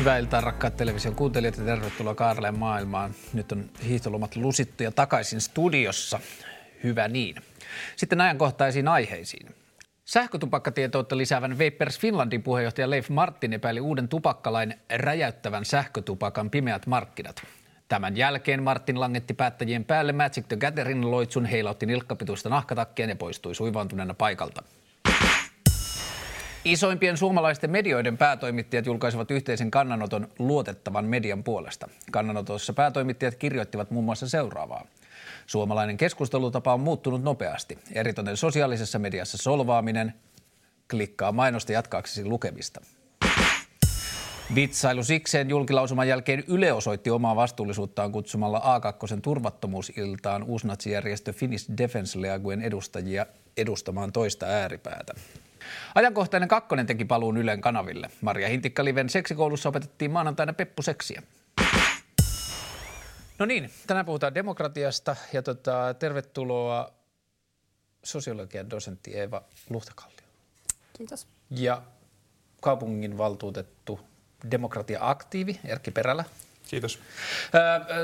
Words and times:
Hyvää 0.00 0.18
iltaa 0.18 0.40
rakkaat 0.40 0.76
television 0.76 1.14
kuuntelijat 1.14 1.56
ja 1.56 1.64
tervetuloa 1.64 2.14
Kaarleen 2.14 2.58
maailmaan. 2.58 3.14
Nyt 3.32 3.52
on 3.52 3.70
hiihtolomat 3.84 4.36
lusittu 4.36 4.82
ja 4.82 4.90
takaisin 4.90 5.40
studiossa. 5.40 6.20
Hyvä 6.84 7.08
niin. 7.08 7.36
Sitten 7.96 8.20
ajankohtaisiin 8.20 8.88
aiheisiin. 8.88 9.54
Sähkötupakkatietoutta 10.04 11.16
lisäävän 11.16 11.58
Vapers 11.58 11.98
Finlandin 11.98 12.42
puheenjohtaja 12.42 12.90
Leif 12.90 13.08
Martin 13.08 13.52
epäili 13.52 13.80
uuden 13.80 14.08
tupakkalain 14.08 14.74
räjäyttävän 14.94 15.64
sähkötupakan 15.64 16.50
pimeät 16.50 16.86
markkinat. 16.86 17.42
Tämän 17.88 18.16
jälkeen 18.16 18.62
Martin 18.62 19.00
langetti 19.00 19.34
päättäjien 19.34 19.84
päälle 19.84 20.12
Magic 20.12 20.48
the 20.48 20.56
Gathering 20.56 21.04
loitsun, 21.04 21.44
heilautti 21.44 21.86
nilkkapituista 21.86 22.48
nahkatakkia 22.48 23.06
ja 23.06 23.16
poistui 23.16 23.54
suivaantuneena 23.54 24.14
paikalta. 24.14 24.62
Isoimpien 26.64 27.16
suomalaisten 27.16 27.70
medioiden 27.70 28.18
päätoimittajat 28.18 28.86
julkaisivat 28.86 29.30
yhteisen 29.30 29.70
kannanoton 29.70 30.28
luotettavan 30.38 31.04
median 31.04 31.44
puolesta. 31.44 31.88
Kannanotossa 32.12 32.72
päätoimittajat 32.72 33.34
kirjoittivat 33.34 33.90
muun 33.90 34.04
muassa 34.04 34.28
seuraavaa. 34.28 34.86
Suomalainen 35.46 35.96
keskustelutapa 35.96 36.74
on 36.74 36.80
muuttunut 36.80 37.22
nopeasti. 37.22 37.78
Eritoten 37.92 38.36
sosiaalisessa 38.36 38.98
mediassa 38.98 39.38
solvaaminen 39.38 40.14
klikkaa 40.90 41.32
mainosta 41.32 41.72
jatkaaksesi 41.72 42.24
lukemista. 42.24 42.80
Vitsailu 44.54 45.04
sikseen 45.04 45.50
julkilausuman 45.50 46.08
jälkeen 46.08 46.44
Yle 46.46 46.72
osoitti 46.72 47.10
omaa 47.10 47.36
vastuullisuuttaan 47.36 48.12
kutsumalla 48.12 48.58
A2 48.58 49.20
turvattomuusiltaan 49.22 50.42
uusnatsijärjestö 50.42 51.32
Finnish 51.32 51.70
Defense 51.78 52.20
Leaguen 52.20 52.62
edustajia 52.62 53.26
edustamaan 53.56 54.12
toista 54.12 54.46
ääripäätä. 54.46 55.14
Ajankohtainen 55.94 56.48
kakkonen 56.48 56.86
teki 56.86 57.04
paluun 57.04 57.36
Ylen 57.36 57.60
kanaville. 57.60 58.10
Maria 58.20 58.48
Hintikka-liven 58.48 59.08
seksikoulussa 59.08 59.68
opetettiin 59.68 60.10
maanantaina 60.10 60.52
peppuseksiä. 60.52 61.22
No 63.38 63.46
niin, 63.46 63.70
tänään 63.86 64.06
puhutaan 64.06 64.34
demokratiasta 64.34 65.16
ja 65.32 65.42
tota, 65.42 65.94
tervetuloa 65.98 66.92
sosiologian 68.04 68.70
dosentti 68.70 69.14
Eeva 69.14 69.42
Luhtakallio. 69.70 70.20
Kiitos. 70.98 71.26
Ja 71.50 71.82
kaupungin 72.60 73.18
valtuutettu 73.18 74.00
demokratia-aktiivi 74.50 75.60
Erkki 75.64 75.90
Perälä. 75.90 76.24
Kiitos. 76.68 76.98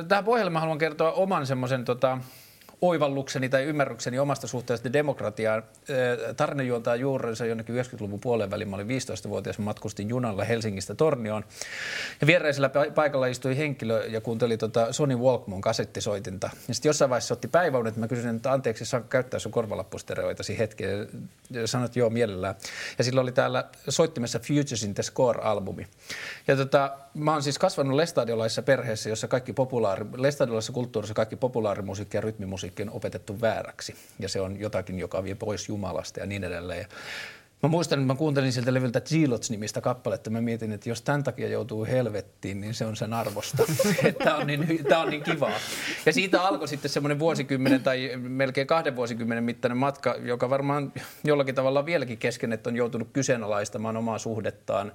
Tähän 0.09 0.25
pohjalle 0.25 0.59
haluan 0.59 0.79
kertoa 0.79 1.13
oman 1.13 1.47
semmoisen 1.47 1.85
tota, 1.85 2.19
oivallukseni 2.81 3.49
tai 3.49 3.65
ymmärrykseni 3.65 4.19
omasta 4.19 4.47
suhteesta 4.47 4.93
demokratiaan. 4.93 5.63
Tarina 6.37 6.63
juontaa 6.63 6.97
juurensa 6.97 7.47
jonnekin 7.47 7.75
90-luvun 7.75 8.21
puolen 8.21 8.51
väliin. 8.51 8.69
Mä 8.69 8.77
olin 8.77 8.87
15-vuotias, 8.87 9.59
matkustin 9.59 10.09
junalla 10.09 10.45
Helsingistä 10.45 10.95
Tornioon. 10.95 11.45
Ja 12.21 12.27
viereisellä 12.27 12.71
paikalla 12.95 13.27
istui 13.27 13.57
henkilö 13.57 14.07
ja 14.07 14.21
kuunteli 14.21 14.57
tota 14.57 14.93
Sony 14.93 15.17
Walkman 15.17 15.61
kasettisoitinta. 15.61 16.51
Ja 16.69 16.75
sitten 16.75 16.89
jossain 16.89 17.11
vaiheessa 17.11 17.35
otti 17.35 17.49
päiväunet, 17.49 17.89
että 17.89 18.01
mä 18.01 18.09
kysyin, 18.09 18.37
että 18.37 18.53
anteeksi, 18.53 18.85
saanko 18.85 19.09
käyttää 19.09 19.41
sun 19.41 19.53
korvalappustereoitasi 19.53 20.59
hetken. 20.59 21.09
Ja 21.51 21.67
sanoit, 21.67 21.97
joo, 21.97 22.11
mielellään. 22.11 22.55
Ja 22.99 23.05
silloin 23.05 23.23
oli 23.23 23.33
täällä 23.33 23.65
soittimessa 23.89 24.39
Futures 24.39 24.83
in 24.83 24.95
the 24.95 25.03
Score-albumi. 25.03 25.87
Ja 26.49 26.57
tota, 26.57 26.97
mä 27.15 27.33
oon 27.33 27.43
siis 27.43 27.59
kasvanut 27.59 27.97
lestadiolaisessa 27.97 28.63
perheessä, 28.63 29.09
jossa 29.09 29.29
kaikki 29.29 29.53
populaari, 29.53 30.05
lestadiolaisessa 30.17 30.73
kulttuurissa 30.73 31.15
kaikki 31.15 31.37
populaarimusiikki 31.37 32.17
ja 32.17 32.21
rytmimusiikki 32.21 32.66
on 32.83 32.91
opetettu 32.91 33.41
vääräksi. 33.41 33.95
Ja 34.19 34.29
se 34.29 34.41
on 34.41 34.61
jotakin, 34.61 34.99
joka 34.99 35.25
vie 35.25 35.35
pois 35.35 35.69
Jumalasta 35.69 36.21
ja 36.21 36.27
niin 36.27 36.45
edelleen. 36.45 36.81
Ja 36.81 36.89
Mä 37.63 37.69
muistan, 37.69 37.99
että 37.99 38.13
mä 38.13 38.19
kuuntelin 38.19 38.53
sieltä 38.53 38.75
levyltä 38.75 39.01
Zilots-nimistä 39.01 39.81
kappaletta. 39.81 40.31
Mä 40.31 40.41
mietin, 40.41 40.73
että 40.73 40.89
jos 40.89 41.03
tämän 41.03 41.25
takia 41.25 41.49
joutuu 41.49 41.85
helvettiin, 41.85 42.61
niin 42.61 42.75
se 42.75 42.87
on 42.87 42.97
sen 42.97 43.13
arvosta. 43.13 43.63
Tämä 44.25 44.37
on, 44.37 44.47
niin, 44.47 44.85
tää 44.89 45.01
on 45.01 45.11
niin 45.11 45.23
kivaa. 45.23 45.53
Ja 46.07 46.13
siitä 46.13 46.43
alkoi 46.43 46.69
sitten 46.69 46.91
semmoinen 46.91 47.19
vuosikymmenen 47.19 47.83
tai 47.83 48.11
melkein 48.17 48.67
kahden 48.67 48.97
vuosikymmenen 48.97 49.45
mittainen 49.45 49.79
matka, 49.79 50.17
joka 50.23 50.51
varmaan 50.51 50.93
jollakin 51.25 51.55
tavalla 51.55 51.87
vieläkin 51.87 52.19
kesken, 52.19 52.53
että 52.53 52.71
on 52.71 52.77
joutunut 52.77 53.09
kyseenalaistamaan 53.13 53.97
omaa 53.97 54.19
suhdettaan 54.19 54.93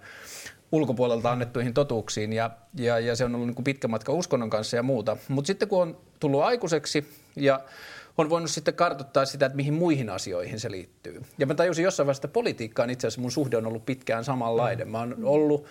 ulkopuolelta 0.72 1.32
annettuihin 1.32 1.74
totuuksiin 1.74 2.34
ja, 2.34 2.50
ja, 2.76 3.00
ja 3.00 3.16
se 3.16 3.26
on 3.26 3.36
ollut 3.36 3.48
niin 3.48 3.56
kuin 3.56 3.64
pitkä 3.64 3.88
matka 3.88 4.12
uskonnon 4.12 4.50
kanssa 4.50 4.76
ja 4.76 4.84
muuta. 4.84 5.18
Mutta 5.28 5.48
sitten 5.48 5.68
kun 5.68 5.82
on 5.82 5.98
tullut 6.20 6.42
aikuiseksi 6.42 7.14
ja 7.36 7.60
on 8.18 8.30
voinut 8.30 8.52
sitten 8.52 8.74
kartoittaa 8.74 9.26
sitä, 9.26 9.46
että 9.46 9.56
mihin 9.56 9.74
muihin 9.74 10.10
asioihin 10.10 10.60
se 10.60 10.72
liittyy. 10.72 11.22
Ja 11.38 11.46
mä 11.46 11.54
tajusin 11.54 11.84
jossain 11.84 12.08
vaiheessa, 12.08 12.28
että 12.28 12.34
politiikkaan 12.34 12.90
itse 12.90 13.08
asiassa 13.08 13.22
mun 13.22 13.32
suhde 13.32 13.58
on 13.58 13.66
ollut 13.66 13.86
pitkään 13.86 14.24
samanlainen. 14.24 14.90
Mä 14.90 15.00
oon 15.00 15.16
ollut 15.24 15.66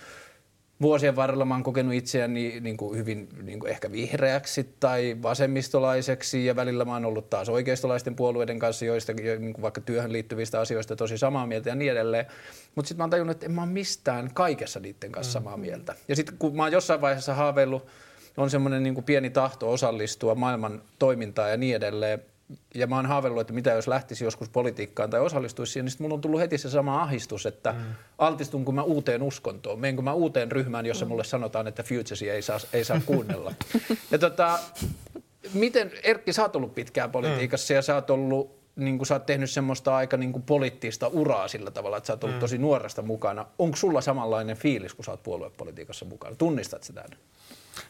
vuosien 0.83 1.17
varrella 1.17 1.45
mä 1.45 1.55
oon 1.55 1.63
kokenut 1.63 1.95
itseäni 1.95 2.61
niin 2.61 2.77
kuin 2.77 2.99
hyvin 2.99 3.29
niin 3.43 3.61
kuin 3.61 3.71
ehkä 3.71 3.93
vihreäksi 3.93 4.75
tai 4.81 5.17
vasemmistolaiseksi 5.23 6.47
ja 6.47 6.57
välillä 6.57 6.85
mä 6.85 6.93
oon 6.93 7.05
ollut 7.05 7.31
taas 7.31 7.49
oikeistolaisten 7.49 8.17
puolueiden 8.17 8.59
kanssa 8.59 8.85
joista 8.85 9.13
niin 9.13 9.53
kuin 9.53 9.63
vaikka 9.63 9.81
työhön 9.81 10.13
liittyvistä 10.13 10.61
asioista 10.61 10.97
tosi 10.97 11.19
samaa 11.19 11.47
mieltä 11.47 11.69
ja 11.69 11.75
niin 11.75 11.93
edelleen. 11.93 12.27
Mutta 12.75 12.89
sitten 12.89 12.99
mä 12.99 13.05
oon 13.05 13.11
tajunnut, 13.11 13.37
että 13.37 13.47
en 13.47 13.53
mä 13.53 13.61
oon 13.61 13.69
mistään 13.69 14.31
kaikessa 14.35 14.81
niiden 14.81 15.13
kanssa 15.13 15.33
samaa 15.33 15.57
mm. 15.57 15.61
mieltä. 15.61 15.95
Ja 16.09 16.17
sitten 16.17 16.37
kun 16.39 16.57
mä 16.57 16.63
oon 16.63 16.73
jossain 16.73 17.01
vaiheessa 17.01 17.35
haaveillut, 17.35 17.87
on 18.37 18.51
semmoinen 18.51 18.83
niin 18.83 19.05
pieni 19.05 19.31
tahto 19.31 19.73
osallistua 19.73 20.35
maailman 20.35 20.83
toimintaan 20.99 21.51
ja 21.51 21.57
niin 21.57 21.77
edelleen, 21.77 22.23
ja 22.75 22.87
mä 22.87 22.97
oon 22.97 23.07
haaveillut, 23.07 23.41
että 23.41 23.53
mitä 23.53 23.71
jos 23.71 23.89
lähtisi 23.89 24.25
joskus 24.25 24.49
politiikkaan 24.49 25.11
tai 25.11 25.21
osallistuisi 25.21 25.73
siihen, 25.73 25.87
niin 25.87 25.97
mulla 25.99 26.15
on 26.15 26.21
tullut 26.21 26.41
heti 26.41 26.59
se 26.59 26.71
sama 26.71 27.03
ahdistus, 27.03 27.47
että 27.47 27.73
mm. 27.73 27.79
altistunko 28.19 28.73
mä 28.73 28.83
uuteen 28.83 29.23
uskontoon, 29.23 29.81
menenkö 29.81 30.03
mä 30.03 30.13
uuteen 30.13 30.53
ryhmään, 30.53 30.87
jossa 30.87 31.07
mulle 31.07 31.25
sanotaan, 31.25 31.67
että 31.67 31.83
Futuresi 31.83 32.31
ei 32.31 32.43
saa, 32.43 32.59
ei 32.73 32.85
saa 32.85 33.01
kuunnella. 33.07 33.55
ja 34.11 34.19
tota, 34.19 34.59
miten, 35.55 35.91
Erkki, 36.03 36.33
sä 36.33 36.43
oot 36.43 36.57
ollut 36.57 36.75
pitkään 36.75 37.11
politiikassa 37.11 37.75
mm. 37.75 37.77
ja 37.77 37.83
sä 37.83 37.95
oot 37.95 38.11
ollut 38.11 38.61
niin 38.77 38.99
kuin 38.99 39.07
sä 39.07 39.15
oot 39.15 39.27
tehnyt 39.27 39.51
semmoista 39.51 39.97
aika 39.97 40.17
niin 40.17 40.33
kuin 40.33 40.43
poliittista 40.43 41.09
uraa 41.09 41.49
sillä 41.49 41.71
tavalla, 41.71 41.97
että 41.97 42.07
sä 42.07 42.13
oot 42.13 42.25
ollut 42.25 42.37
mm. 42.37 42.41
tosi 42.41 42.59
nuoresta 42.59 43.03
mukana. 43.03 43.47
Onko 43.59 43.77
sulla 43.77 44.01
samanlainen 44.01 44.57
fiilis, 44.57 44.95
kun 44.95 45.05
sä 45.05 45.11
oot 45.11 45.23
puoluepolitiikassa 45.23 46.05
mukana? 46.05 46.37
Tunnistat 46.37 46.83
sitä? 46.83 47.05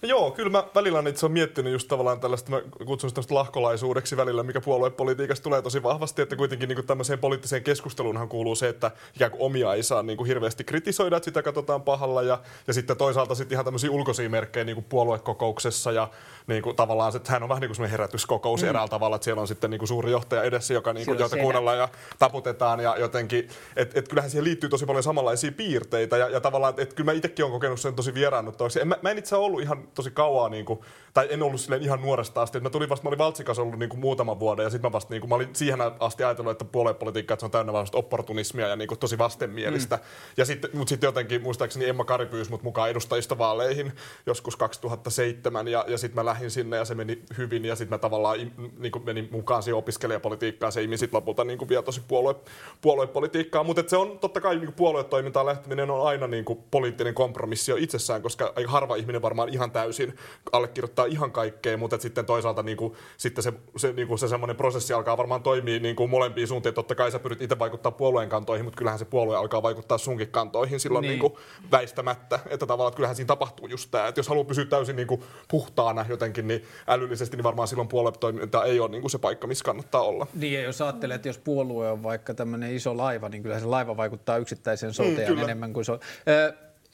Joo, 0.02 0.30
kyllä 0.30 0.50
mä 0.50 0.64
välillä 0.74 1.02
itse 1.08 1.26
on 1.26 1.32
miettinyt 1.32 1.72
just 1.72 1.88
tavallaan 1.88 2.20
tällaista, 2.20 2.50
mä 2.50 2.60
kutsun 2.86 3.10
sitä 3.10 3.34
lahkolaisuudeksi 3.34 4.16
välillä, 4.16 4.42
mikä 4.42 4.60
puoluepolitiikasta 4.60 5.44
tulee 5.44 5.62
tosi 5.62 5.82
vahvasti, 5.82 6.22
että 6.22 6.36
kuitenkin 6.36 6.68
niin 6.68 6.76
kuin 6.76 6.86
tämmöiseen 6.86 7.18
poliittiseen 7.18 7.62
keskusteluunhan 7.62 8.28
kuuluu 8.28 8.54
se, 8.54 8.68
että 8.68 8.90
ikään 9.16 9.30
kuin 9.30 9.42
omia 9.42 9.74
ei 9.74 9.82
saa 9.82 10.02
niin 10.02 10.16
kuin 10.16 10.26
hirveästi 10.26 10.64
kritisoida, 10.64 11.16
että 11.16 11.24
sitä 11.24 11.42
katsotaan 11.42 11.82
pahalla 11.82 12.22
ja, 12.22 12.38
ja 12.66 12.74
sitten 12.74 12.96
toisaalta 12.96 13.34
sitten 13.34 13.56
ihan 13.56 13.64
tämmöisiä 13.64 13.90
ulkoisia 13.90 14.30
merkkejä 14.30 14.64
niin 14.64 14.76
kuin 14.76 14.86
puoluekokouksessa 14.88 15.92
ja 15.92 16.08
niin 16.46 16.62
kuin 16.62 16.76
tavallaan, 16.76 17.16
että 17.16 17.32
hän 17.32 17.42
on 17.42 17.48
vähän 17.48 17.60
niin 17.60 17.76
kuin 17.76 17.90
herätyskokous 17.90 18.62
mm. 18.62 18.68
eräällä 18.68 18.88
tavalla, 18.88 19.16
että 19.16 19.24
siellä 19.24 19.40
on 19.40 19.48
sitten 19.48 19.70
niin 19.70 19.78
kuin 19.78 19.88
suuri 19.88 20.10
johtaja 20.10 20.42
edessä, 20.42 20.74
joka, 20.74 20.92
niin 20.92 21.06
kuin, 21.06 21.18
jota 21.18 21.36
kuunnellaan 21.36 21.78
ja 21.78 21.88
taputetaan 22.18 22.80
ja 22.80 22.96
jotenkin, 22.98 23.48
että 23.76 23.98
et 23.98 24.08
kyllähän 24.08 24.30
siihen 24.30 24.44
liittyy 24.44 24.68
tosi 24.68 24.86
paljon 24.86 25.02
samanlaisia 25.02 25.52
piirteitä 25.52 26.16
ja, 26.16 26.28
ja 26.28 26.40
tavallaan, 26.40 26.70
että 26.70 26.82
et 26.82 26.94
kyllä 26.94 27.12
mä 27.12 27.16
itsekin 27.16 27.44
olen 27.44 27.52
kokenut 27.52 27.80
sen 27.80 27.94
tosi 27.94 28.14
vieraannuttavaksi. 28.14 28.80
En, 28.80 28.88
mä, 28.88 28.96
mä 29.02 29.10
en 29.10 29.18
itse 29.18 29.36
ollut 29.36 29.60
ihan 29.60 29.69
tosi 29.94 30.10
kauaa, 30.10 30.48
niin 30.48 30.64
kuin, 30.64 30.78
tai 31.14 31.28
en 31.30 31.42
ollut 31.42 31.60
silleen 31.60 31.82
ihan 31.82 32.02
nuoresta 32.02 32.42
asti. 32.42 32.60
Mä 32.60 32.70
tulin 32.70 32.88
vasta, 32.88 33.04
mä 33.04 33.08
olin 33.08 33.18
Valtsikas 33.18 33.58
ollut 33.58 33.78
niin 33.78 33.88
kuin 33.88 34.00
muutaman 34.00 34.40
vuoden 34.40 34.64
ja 34.64 34.70
sitten 34.70 34.88
mä 34.88 34.92
vasta, 34.92 35.14
niin 35.14 35.20
kuin, 35.20 35.28
mä 35.28 35.34
olin 35.34 35.48
siihen 35.52 35.78
asti 36.00 36.24
ajatellut, 36.24 36.50
että 36.50 36.64
puoluepolitiikka 36.64 37.34
että 37.34 37.40
se 37.40 37.46
on 37.46 37.50
täynnä 37.50 37.72
vasta 37.72 37.98
opportunismia 37.98 38.68
ja 38.68 38.76
niin 38.76 38.88
kuin, 38.88 38.98
tosi 38.98 39.18
vastenmielistä. 39.18 39.96
Mm. 39.96 40.02
Ja 40.36 40.44
sitten, 40.44 40.70
mutta 40.74 40.88
sitten 40.88 41.08
jotenkin 41.08 41.42
muistaakseni 41.42 41.88
Emma 41.88 42.04
Kari 42.04 42.26
pyysi 42.26 42.50
mut 42.50 42.62
mukaan 42.62 42.90
edustajista 42.90 43.38
vaaleihin 43.38 43.92
joskus 44.26 44.56
2007 44.56 45.68
ja, 45.68 45.84
ja 45.88 45.98
sitten 45.98 46.14
mä 46.14 46.24
lähdin 46.24 46.50
sinne 46.50 46.76
ja 46.76 46.84
se 46.84 46.94
meni 46.94 47.22
hyvin 47.38 47.64
ja 47.64 47.76
sitten 47.76 47.94
mä 47.94 47.98
tavallaan 47.98 48.38
niin 48.78 48.92
kuin 48.92 49.04
menin 49.04 49.28
mukaan 49.30 49.62
siihen 49.62 49.78
opiskelijapolitiikkaan. 49.78 50.72
Se 50.72 50.82
imi 50.82 50.96
sitten 50.96 51.16
lopulta 51.16 51.44
niin 51.44 51.58
kuin 51.58 51.68
vielä 51.68 51.82
tosi 51.82 52.02
puolue, 52.08 52.34
puoluepolitiikkaa. 52.80 53.64
Mutta 53.64 53.82
se 53.86 53.96
on 53.96 54.18
totta 54.18 54.40
kai 54.40 54.56
niin 54.56 54.72
puoluetoimintaan 54.72 55.46
lähteminen 55.46 55.90
on 55.90 56.06
aina 56.06 56.26
niin 56.26 56.44
kuin 56.44 56.58
poliittinen 56.70 57.14
kompromissi 57.14 57.70
jo 57.70 57.76
itsessään, 57.76 58.22
koska 58.22 58.52
harva 58.66 58.96
ihminen 58.96 59.22
varmaan 59.22 59.48
ihan 59.48 59.70
täysin 59.70 60.16
allekirjoittaa 60.52 60.99
ihan 61.04 61.32
kaikkea, 61.32 61.76
mutta 61.76 61.98
sitten 61.98 62.26
toisaalta 62.26 62.62
niin 62.62 62.76
kuin, 62.76 62.94
sitten 63.16 63.44
se, 63.44 63.52
se, 63.76 63.92
niin 63.92 64.08
kuin 64.08 64.18
se 64.18 64.28
semmoinen 64.28 64.56
prosessi 64.56 64.92
alkaa 64.92 65.16
varmaan 65.16 65.42
toimia 65.42 65.80
niin 65.80 65.96
kuin 65.96 66.10
molempiin 66.10 66.48
suuntiin. 66.48 66.74
Totta 66.74 66.94
kai 66.94 67.10
sä 67.10 67.18
pyrit 67.18 67.42
itse 67.42 67.58
vaikuttaa 67.58 67.92
puolueen 67.92 68.28
kantoihin, 68.28 68.64
mutta 68.64 68.78
kyllähän 68.78 68.98
se 68.98 69.04
puolue 69.04 69.36
alkaa 69.36 69.62
vaikuttaa 69.62 69.98
sunkin 69.98 70.28
kantoihin 70.28 70.80
silloin 70.80 71.02
niin. 71.02 71.10
Niin 71.10 71.20
kuin 71.20 71.32
väistämättä. 71.70 72.38
Että 72.46 72.66
tavallaan 72.66 72.90
että 72.90 72.96
kyllähän 72.96 73.16
siinä 73.16 73.26
tapahtuu 73.26 73.66
just 73.66 73.90
tämä, 73.90 74.08
että 74.08 74.18
jos 74.18 74.28
haluaa 74.28 74.44
pysyä 74.44 74.64
täysin 74.64 74.96
niin 74.96 75.08
kuin 75.08 75.22
puhtaana 75.48 76.06
jotenkin 76.08 76.48
niin 76.48 76.64
älyllisesti, 76.86 77.36
niin 77.36 77.44
varmaan 77.44 77.68
silloin 77.68 77.88
puoluetoiminta 77.88 78.64
ei 78.64 78.80
ole 78.80 78.90
niin 78.90 79.00
kuin 79.00 79.10
se 79.10 79.18
paikka, 79.18 79.46
missä 79.46 79.64
kannattaa 79.64 80.02
olla. 80.02 80.26
Niin 80.34 80.54
ja 80.54 80.60
jos 80.60 80.80
ajattelee, 80.80 81.14
että 81.14 81.28
jos 81.28 81.38
puolue 81.38 81.90
on 81.90 82.02
vaikka 82.02 82.34
tämmöinen 82.34 82.76
iso 82.76 82.96
laiva, 82.96 83.28
niin 83.28 83.42
kyllä 83.42 83.60
se 83.60 83.66
laiva 83.66 83.96
vaikuttaa 83.96 84.36
yksittäiseen 84.36 84.94
soteen 84.94 85.32
mm, 85.32 85.42
enemmän 85.42 85.72
kuin 85.72 85.84
se 85.84 85.92
on. 85.92 86.00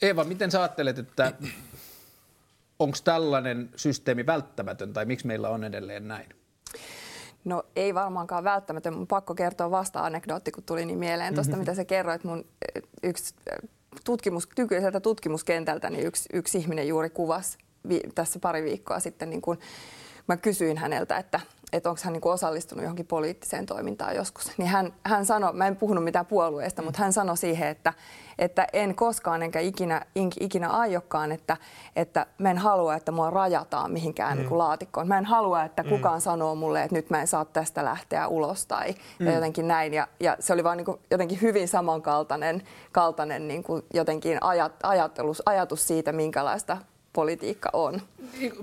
Eeva, 0.01 0.23
miten 0.23 0.51
sä 0.51 0.61
ajattelet, 0.61 0.99
että 0.99 1.33
onko 2.79 2.97
tällainen 3.03 3.69
systeemi 3.75 4.25
välttämätön 4.25 4.93
tai 4.93 5.05
miksi 5.05 5.27
meillä 5.27 5.49
on 5.49 5.63
edelleen 5.63 6.07
näin? 6.07 6.29
No 7.45 7.63
ei 7.75 7.93
varmaankaan 7.93 8.43
välttämätön. 8.43 8.93
Mun 8.93 9.07
pakko 9.07 9.35
kertoa 9.35 9.71
vasta-anekdootti, 9.71 10.51
kun 10.51 10.63
tuli 10.63 10.85
niin 10.85 10.99
mieleen 10.99 11.33
tuosta, 11.33 11.51
mm-hmm. 11.51 11.59
mitä 11.59 11.75
sä 11.75 11.85
kerroit. 11.85 12.23
Mun 12.23 12.45
yksi 13.03 13.35
tutkimus, 14.03 14.49
nykyiseltä 14.57 14.99
tutkimuskentältä 14.99 15.89
niin 15.89 16.05
yksi, 16.05 16.29
yksi 16.33 16.57
ihminen 16.57 16.87
juuri 16.87 17.09
kuvasi 17.09 17.57
vi, 17.89 18.01
tässä 18.15 18.39
pari 18.39 18.63
viikkoa 18.63 18.99
sitten, 18.99 19.29
niin 19.29 19.41
kun 19.41 19.57
mä 20.27 20.37
kysyin 20.37 20.77
häneltä, 20.77 21.17
että 21.17 21.39
että 21.73 21.89
onko 21.89 22.01
hän 22.03 22.13
niin 22.13 22.21
osallistunut 22.27 22.83
johonkin 22.83 23.07
poliittiseen 23.07 23.65
toimintaan 23.65 24.15
joskus. 24.15 24.51
Niin 24.57 24.67
hän, 24.67 24.93
hän 25.03 25.25
sanoi, 25.25 25.53
mä 25.53 25.67
en 25.67 25.75
puhunut 25.75 26.03
mitään 26.03 26.25
puolueesta, 26.25 26.81
mm. 26.81 26.85
mutta 26.85 27.03
hän 27.03 27.13
sanoi 27.13 27.37
siihen, 27.37 27.67
että, 27.67 27.93
että 28.39 28.67
en 28.73 28.95
koskaan 28.95 29.43
enkä 29.43 29.59
ikinä, 29.59 30.05
ikinä 30.39 30.69
aiokkaan, 30.69 31.31
että, 31.31 31.57
että 31.95 32.25
mä 32.37 32.51
en 32.51 32.57
halua, 32.57 32.95
että 32.95 33.11
mua 33.11 33.29
rajataan 33.29 33.91
mihinkään 33.91 34.33
mm. 34.33 34.37
niin 34.37 34.49
kuin 34.49 34.57
laatikkoon. 34.57 35.07
Mä 35.07 35.17
en 35.17 35.25
halua, 35.25 35.63
että 35.63 35.83
mm. 35.83 35.89
kukaan 35.89 36.21
sanoo 36.21 36.55
mulle, 36.55 36.83
että 36.83 36.95
nyt 36.95 37.09
mä 37.09 37.21
en 37.21 37.27
saa 37.27 37.45
tästä 37.45 37.85
lähteä 37.85 38.27
ulos 38.27 38.65
tai 38.65 38.95
mm. 39.19 39.27
jotenkin 39.27 39.67
näin. 39.67 39.93
Ja, 39.93 40.07
ja 40.19 40.37
se 40.39 40.53
oli 40.53 40.63
vaan 40.63 40.77
niin 40.77 40.85
kuin 40.85 40.99
jotenkin 41.11 41.41
hyvin 41.41 41.67
samankaltainen 41.67 42.63
kaltainen 42.91 43.47
niin 43.47 43.63
kuin 43.63 43.83
jotenkin 43.93 44.37
ajat, 44.43 44.73
ajatus, 44.83 45.43
ajatus 45.45 45.87
siitä, 45.87 46.11
minkälaista 46.11 46.77
politiikka 47.13 47.69
on. 47.73 48.01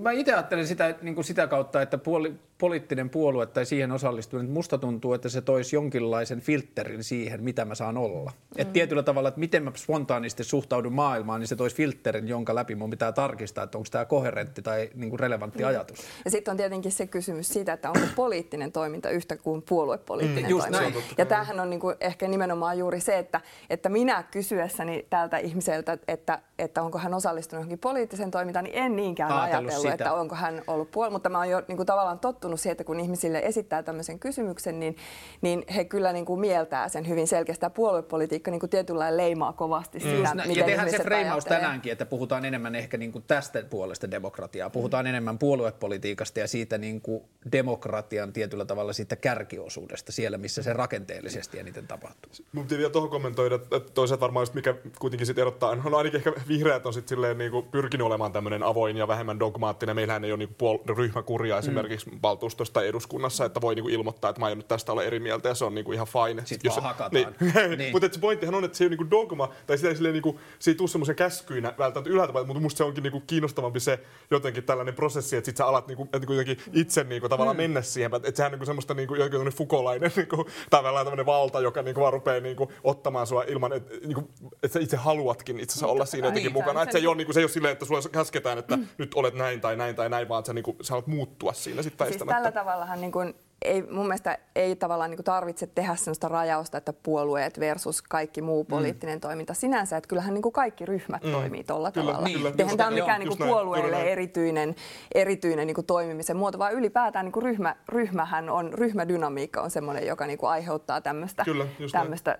Mä 0.00 0.12
itse 0.12 0.32
ajattelen 0.32 0.66
sitä, 0.66 0.94
niin 1.02 1.14
kuin 1.14 1.24
sitä 1.24 1.46
kautta, 1.46 1.82
että 1.82 1.98
puoli, 1.98 2.34
poliittinen 2.58 3.10
puolue 3.10 3.46
tai 3.46 3.66
siihen 3.66 3.92
osallistunut, 3.92 4.50
musta 4.50 4.78
tuntuu, 4.78 5.12
että 5.12 5.28
se 5.28 5.40
toisi 5.40 5.76
jonkinlaisen 5.76 6.40
filterin 6.40 7.04
siihen, 7.04 7.44
mitä 7.44 7.64
mä 7.64 7.74
saan 7.74 7.96
olla. 7.96 8.30
Mm. 8.30 8.60
Et 8.60 8.72
tietyllä 8.72 9.02
tavalla, 9.02 9.28
että 9.28 9.40
miten 9.40 9.62
mä 9.62 9.72
spontaanisti 9.74 10.44
suhtaudun 10.44 10.92
maailmaan, 10.92 11.40
niin 11.40 11.48
se 11.48 11.56
toisi 11.56 11.76
filterin, 11.76 12.28
jonka 12.28 12.54
läpi 12.54 12.74
mun 12.74 12.90
pitää 12.90 13.12
tarkistaa, 13.12 13.64
että 13.64 13.78
onko 13.78 13.88
tämä 13.90 14.04
koherentti 14.04 14.62
tai 14.62 14.90
niin 14.94 15.10
kuin 15.10 15.20
relevantti 15.20 15.62
mm. 15.62 15.68
ajatus. 15.68 15.98
Ja 16.24 16.30
sitten 16.30 16.52
on 16.52 16.56
tietenkin 16.56 16.92
se 16.92 17.06
kysymys 17.06 17.48
siitä, 17.48 17.72
että 17.72 17.90
onko 17.90 18.06
poliittinen 18.16 18.72
toiminta 18.72 19.10
yhtä 19.10 19.36
kuin 19.36 19.62
puoluepoliittinen 19.62 20.50
mm, 20.50 20.58
toiminta. 20.58 20.80
Näin. 20.80 20.94
Ja 21.18 21.26
tämähän 21.26 21.60
on 21.60 21.70
niin 21.70 21.80
kuin 21.80 21.96
ehkä 22.00 22.28
nimenomaan 22.28 22.78
juuri 22.78 23.00
se, 23.00 23.18
että, 23.18 23.40
että 23.70 23.88
minä 23.88 24.22
kysyessäni 24.22 25.06
tältä 25.10 25.38
ihmiseltä, 25.38 25.98
että, 26.08 26.38
että 26.58 26.82
onko 26.82 26.98
hän 26.98 27.14
osallistunut 27.14 27.60
johonkin 27.60 27.78
poliittiseen 27.78 28.30
toimintaan, 28.30 28.64
niin 28.64 28.76
en 28.76 28.96
niinkään 28.96 29.32
ajatellut, 29.32 29.70
ajatellut 29.70 30.00
että 30.00 30.12
onko 30.12 30.34
hän 30.34 30.62
ollut 30.66 30.90
puolue, 30.90 31.10
mutta 31.10 31.28
mä 31.28 31.38
oon 31.38 31.50
jo 31.50 31.62
niin 31.68 31.76
kuin 31.76 31.86
tavallaan 31.86 32.18
tottunut 32.18 32.44
tottunut 32.44 32.61
siihen, 32.61 32.73
että 32.73 32.85
kun 32.85 33.00
ihmisille 33.00 33.38
esittää 33.44 33.82
tämmöisen 33.82 34.19
kysymyksen, 34.19 34.81
niin, 34.81 34.96
niin 35.41 35.64
he 35.75 35.85
kyllä 35.85 36.12
niin 36.12 36.25
kuin 36.25 36.41
mieltää 36.41 36.88
sen 36.88 37.08
hyvin 37.08 37.26
selkeästi. 37.26 37.67
Puoluepolitiikka 37.75 38.50
niin 38.50 38.61
kuin 38.61 38.70
leimaa 39.11 39.52
kovasti 39.52 39.99
mm. 39.99 40.05
sitä, 40.05 40.35
mm. 40.35 40.37
miten 40.37 40.56
Ja 40.56 40.64
tehdään 40.64 40.91
se 40.91 40.99
freimaus 40.99 41.44
tänäänkin, 41.44 41.93
että 41.93 42.06
puhutaan 42.06 42.44
enemmän 42.44 42.75
ehkä 42.75 42.96
niin 42.96 43.12
kuin 43.12 43.25
tästä 43.26 43.62
puolesta 43.70 44.11
demokratiaa. 44.11 44.70
Puhutaan 44.70 45.05
mm. 45.05 45.08
enemmän 45.08 45.38
puoluepolitiikasta 45.38 46.41
ja 46.41 46.49
siitä 46.49 46.79
niin 46.79 47.00
kuin 47.00 47.23
demokratian 47.52 48.32
tietyllä 48.32 48.64
tavalla 48.64 48.93
siitä 48.93 49.17
kärkiosuudesta 49.17 50.12
siellä, 50.12 50.38
missä 50.38 50.62
se 50.62 50.73
rakenteellisesti 50.73 51.58
eniten 51.58 51.87
tapahtuu. 51.87 52.32
Mun 52.52 52.67
vielä 52.70 52.90
tuohon 52.90 53.11
kommentoida, 53.11 53.55
että 53.55 53.93
toisaalta 53.94 54.20
varmaan 54.20 54.47
mikä 54.55 54.75
kuitenkin 54.99 55.26
sitten 55.26 55.43
erottaa, 55.43 55.75
no 55.75 55.97
ainakin 55.97 56.19
ehkä 56.19 56.32
vihreät 56.49 56.87
on 56.87 56.94
sitten 56.94 57.08
silleen 57.08 57.38
niin 57.38 57.50
kuin 57.50 57.67
pyrkinyt 57.67 58.06
olemaan 58.06 58.32
tämmöinen 58.32 58.62
avoin 58.62 58.97
ja 58.97 59.08
vähemmän 59.08 59.40
dogmaattinen. 59.40 59.97
Meillähän 59.97 60.25
ei 60.25 60.32
ole 60.32 60.38
niin 60.38 60.55
kuin 60.58 60.79
puol- 60.79 60.97
ryhmäkuria 60.97 61.58
esimerkiksi 61.58 62.11
mm 62.11 62.20
valtuustosta 62.34 62.82
eduskunnassa, 62.82 63.44
että 63.44 63.60
voi 63.60 63.75
niinku 63.75 63.88
ilmoittaa, 63.88 64.31
että 64.31 64.40
mä 64.40 64.46
aion 64.46 64.58
nyt 64.58 64.69
tästä 64.69 64.92
olla 64.92 65.02
eri 65.02 65.20
mieltä 65.20 65.48
ja 65.48 65.54
se 65.54 65.64
on 65.64 65.75
niinku 65.75 65.92
ihan 65.92 66.06
fine. 66.06 66.42
Sitten 66.46 66.69
jos, 66.69 66.76
vaan 66.76 66.84
hakataan. 66.84 67.34
Niin. 67.40 67.78
niin. 67.78 67.92
mutta 67.92 68.08
se 68.12 68.20
pointtihan 68.20 68.54
on, 68.54 68.64
että 68.64 68.78
se 68.78 68.84
ei 68.84 68.86
ole 68.86 68.96
niinku 68.96 69.10
dogma, 69.10 69.48
tai 69.66 69.76
sitä 69.76 69.88
ei, 69.88 69.96
silleen, 69.96 70.12
niinku, 70.12 70.40
se 70.58 70.70
ei 70.70 70.75
tule 70.75 70.88
semmoisen 70.88 71.16
käskyinä 71.16 71.75
välttämättä 71.78 72.10
ylhäältä, 72.10 72.44
mutta 72.44 72.60
musta 72.60 72.78
se 72.78 72.84
onkin 72.84 73.02
niinku 73.02 73.22
kiinnostavampi 73.26 73.81
se 73.81 74.00
jotenkin 74.31 74.64
tällainen 74.64 74.94
prosessi, 74.94 75.36
että 75.36 75.46
sit 75.46 75.56
sä 75.56 75.66
alat 75.66 75.86
niinku, 75.86 76.02
että 76.12 76.32
jotenkin 76.32 76.58
itse 76.72 77.04
niinku, 77.04 77.28
tavallaan 77.28 77.56
mm. 77.56 77.62
mennä 77.62 77.82
siihen, 77.82 78.10
että 78.14 78.37
sehän 78.37 78.48
on 78.48 78.52
niinku 78.52 78.66
semmoista 78.66 78.94
niinku, 78.94 79.14
jokin 79.14 79.40
fukolainen 79.40 80.10
niinku, 80.16 80.46
tavallaan 80.70 81.06
tämmöinen 81.06 81.26
valta, 81.26 81.60
joka 81.60 81.82
niinku, 81.82 82.00
vaan 82.00 82.12
rupeaa 82.12 82.40
niinku, 82.40 82.72
ottamaan 82.84 83.26
sua 83.26 83.42
ilman, 83.42 83.72
että 83.72 83.94
niinku, 84.06 84.30
et 84.62 84.72
sä 84.72 84.80
itse 84.80 84.96
haluatkin 84.96 85.60
itse 85.60 85.72
asiassa 85.72 85.87
olla 85.87 86.04
siinä 86.04 86.26
jotenkin 86.26 86.52
niin, 86.52 86.62
mukana. 86.62 86.82
Että 86.82 86.92
se, 86.92 86.98
ei 86.98 87.06
ole, 87.06 87.16
niinku, 87.16 87.32
se 87.32 87.40
ei 87.40 87.44
ole 87.44 87.50
silleen, 87.50 87.72
että 87.72 87.84
sulla 87.84 88.00
käsketään, 88.12 88.58
että 88.58 88.76
mm. 88.76 88.87
nyt 88.98 89.14
olet 89.14 89.34
näin 89.34 89.60
tai 89.60 89.76
näin 89.76 89.96
tai 89.96 90.08
näin, 90.08 90.28
vaan 90.28 90.38
että 90.38 90.46
sä, 90.46 90.54
niinku, 90.54 90.76
sä 90.82 90.92
haluat 90.92 91.06
muuttua 91.06 91.52
siinä 91.52 91.82
sitten 91.82 91.98
siis 92.25 92.37
tällä 92.37 92.53
tavallahan 92.53 93.00
niin 93.00 93.12
kuin 93.12 93.35
ei, 93.65 93.82
mun 93.82 94.06
mielestä 94.06 94.38
ei 94.56 94.76
tavallaan 94.76 95.11
niin 95.11 95.17
kuin 95.17 95.25
tarvitse 95.25 95.67
tehdä 95.67 95.97
sellaista 95.97 96.29
rajausta, 96.29 96.79
että 96.79 96.93
puolueet 96.93 97.61
versus 97.61 98.03
kaikki 98.03 98.43
muu 98.43 98.62
mm. 98.62 98.67
poliittinen 98.67 99.17
mm. 99.17 99.21
toiminta 99.21 99.55
sinänsä. 99.55 99.97
Että 99.97 100.09
kyllähän 100.09 100.35
niin 100.35 100.43
kuin 100.43 100.53
kaikki 100.53 100.87
ryhmät 100.87 101.25
mm. 101.25 101.32
toimii 101.32 101.65
tuolla 101.65 101.91
tavalla. 101.91 102.21
Niin, 102.21 102.47
Eihän 102.59 102.76
tämä 102.76 102.88
ole 102.88 103.00
mikään 103.00 103.21
niin 103.21 103.37
kuin 103.37 103.49
puolueelle 103.49 103.91
näin, 103.91 104.09
erityinen, 104.09 104.75
erityinen 105.15 105.67
niin 105.67 105.75
kuin 105.75 105.87
toimimisen 105.87 106.37
muoto, 106.37 106.59
vaan 106.59 106.73
ylipäätään 106.73 107.25
niin 107.25 107.32
kuin 107.32 107.43
ryhmä, 107.43 107.76
ryhmähän 107.88 108.50
on, 108.50 108.75
ryhmädynamiikka 108.75 109.61
on 109.61 109.71
semmoinen, 109.71 110.06
joka 110.06 110.26
niin 110.26 110.38
kuin 110.38 110.50
aiheuttaa 110.50 111.00
tämmöistä, 111.00 111.44
tämmöistä 111.93 112.38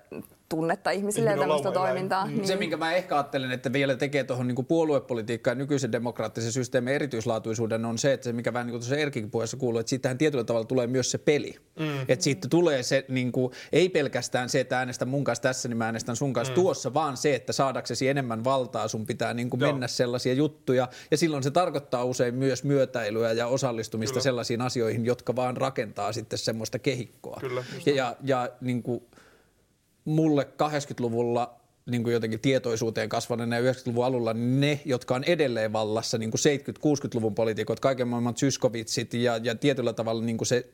tunnetta 0.49 0.91
ihmisille 0.91 1.31
ja 1.31 1.37
tämmöistä 1.37 1.73
toimintaa. 1.73 2.27
Niin. 2.27 2.47
Se, 2.47 2.57
minkä 2.57 2.77
mä 2.77 2.93
ehkä 2.93 3.17
ajattelen, 3.17 3.53
että 3.53 3.73
vielä 3.73 3.97
tekee 3.97 4.25
tuohon 4.25 4.47
niin 4.47 4.67
puoluepolitiikkaan 4.67 5.57
ja 5.57 5.59
nykyisen 5.59 5.93
demokraattisen 5.93 6.53
systeemin 6.53 6.95
erityislaatuisuuden 6.95 7.85
on 7.85 7.99
se, 7.99 8.13
että 8.13 8.25
se 8.25 8.33
mikä 8.33 8.53
vähän 8.53 8.67
niin 8.67 8.73
kuin 8.73 8.81
tuossa 8.81 8.97
Erkin 8.97 9.31
puheessa 9.31 9.57
kuuluu, 9.57 9.81
että 9.81 9.91
siitähän 9.91 10.19
tietyllä 10.19 10.45
tavalla 10.45 10.67
tulee 10.67 10.87
myös 10.87 11.11
se 11.11 11.19
peli. 11.19 11.57
Mm. 11.79 12.01
Että 12.09 12.23
siitä 12.25 12.49
tulee 12.49 12.83
se, 12.83 13.05
niin 13.09 13.33
kuin, 13.33 13.53
ei 13.73 13.89
pelkästään 13.89 14.49
se, 14.49 14.61
että 14.61 14.79
äänestä 14.79 15.05
mun 15.05 15.25
kanssa 15.25 15.43
tässä, 15.43 15.69
niin 15.69 15.77
mä 15.77 15.85
äänestän 15.85 16.17
sun 16.17 16.33
kanssa 16.33 16.53
mm. 16.53 16.55
tuossa, 16.55 16.95
vaan 16.95 17.17
se, 17.17 17.35
että 17.35 17.53
saadaksesi 17.53 18.09
enemmän 18.09 18.45
valtaa, 18.45 18.89
sun 18.89 19.07
pitää 19.07 19.35
niin 19.35 19.51
kuin 19.51 19.61
mennä 19.61 19.89
sellaisia 19.89 20.35
juttuja. 20.35 20.89
Ja 21.11 21.17
silloin 21.17 21.43
se 21.43 21.51
tarkoittaa 21.51 22.05
usein 22.05 22.35
myös 22.35 22.65
myötäilyä 22.65 23.33
ja 23.33 23.47
osallistumista 23.47 24.13
Kyllä. 24.13 24.23
sellaisiin 24.23 24.61
asioihin, 24.61 25.05
jotka 25.05 25.37
vaan 25.37 25.57
rakentaa 25.57 26.13
sitten 26.13 26.39
semmoista 26.39 26.79
kehikkoa. 26.79 27.37
Kyllä, 27.41 27.65
ja, 27.87 27.95
ja, 27.95 28.17
ja 28.23 28.49
niin 28.61 28.83
kuin, 28.83 29.03
mulle 30.05 30.49
80-luvulla 30.63 31.61
niin 31.87 32.03
kuin 32.03 32.13
jotenkin 32.13 32.41
tietoisuuteen 32.41 33.09
kasvaneena 33.09 33.61
90-luvun 33.61 34.05
alulla 34.05 34.35
niin 34.35 34.61
ne, 34.61 34.81
jotka 34.85 35.15
on 35.15 35.25
edelleen 35.25 35.73
vallassa, 35.73 36.19
niin 36.19 36.31
kuin 36.31 36.41
70-60-luvun 36.41 37.35
poliitikot, 37.35 37.81
kaiken 37.81 38.09
maailman 38.09 38.37
Zyskovitsit 38.37 39.15
ja, 39.15 39.37
ja 39.43 39.55
tietyllä 39.55 39.93
tavalla 39.93 40.23
niin 40.23 40.37
kuin 40.37 40.47
se 40.47 40.67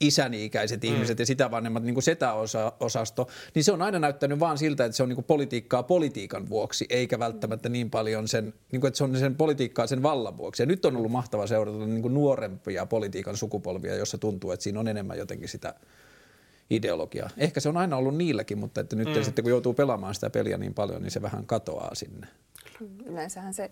isäni-ikäiset 0.00 0.82
mm. 0.82 0.88
ihmiset 0.88 1.18
ja 1.18 1.26
sitä 1.26 1.50
vanhemmat 1.50 1.82
niin 1.82 1.94
kuin 1.94 2.02
setäosasto, 2.02 3.28
niin 3.54 3.64
se 3.64 3.72
on 3.72 3.82
aina 3.82 3.98
näyttänyt 3.98 4.40
vaan 4.40 4.58
siltä, 4.58 4.84
että 4.84 4.96
se 4.96 5.02
on 5.02 5.08
niin 5.08 5.14
kuin 5.14 5.24
politiikkaa 5.24 5.82
politiikan 5.82 6.48
vuoksi, 6.48 6.86
eikä 6.90 7.18
välttämättä 7.18 7.68
niin 7.68 7.90
paljon 7.90 8.28
sen, 8.28 8.54
niin 8.72 8.80
kuin, 8.80 8.88
että 8.88 8.98
se 8.98 9.04
on 9.04 9.16
sen 9.16 9.34
politiikkaa 9.34 9.86
sen 9.86 10.02
vallan 10.02 10.36
vuoksi. 10.36 10.62
Ja 10.62 10.66
nyt 10.66 10.84
on 10.84 10.96
ollut 10.96 11.12
mahtava 11.12 11.46
seurata 11.46 11.78
niin 11.78 12.02
kuin 12.02 12.14
nuorempia 12.14 12.86
politiikan 12.86 13.36
sukupolvia, 13.36 13.96
jossa 13.96 14.18
tuntuu, 14.18 14.50
että 14.50 14.64
siinä 14.64 14.80
on 14.80 14.88
enemmän 14.88 15.18
jotenkin 15.18 15.48
sitä 15.48 15.74
ideologiaa. 16.70 17.30
Ehkä 17.36 17.60
se 17.60 17.68
on 17.68 17.76
aina 17.76 17.96
ollut 17.96 18.16
niilläkin, 18.16 18.58
mutta 18.58 18.80
että 18.80 18.96
nyt 18.96 19.08
mm. 19.08 19.22
sitten 19.22 19.42
kun 19.42 19.50
joutuu 19.50 19.74
pelaamaan 19.74 20.14
sitä 20.14 20.30
peliä 20.30 20.58
niin 20.58 20.74
paljon, 20.74 21.02
niin 21.02 21.10
se 21.10 21.22
vähän 21.22 21.46
katoaa 21.46 21.94
sinne. 21.94 22.26
Yleensähän 23.06 23.54
se 23.54 23.70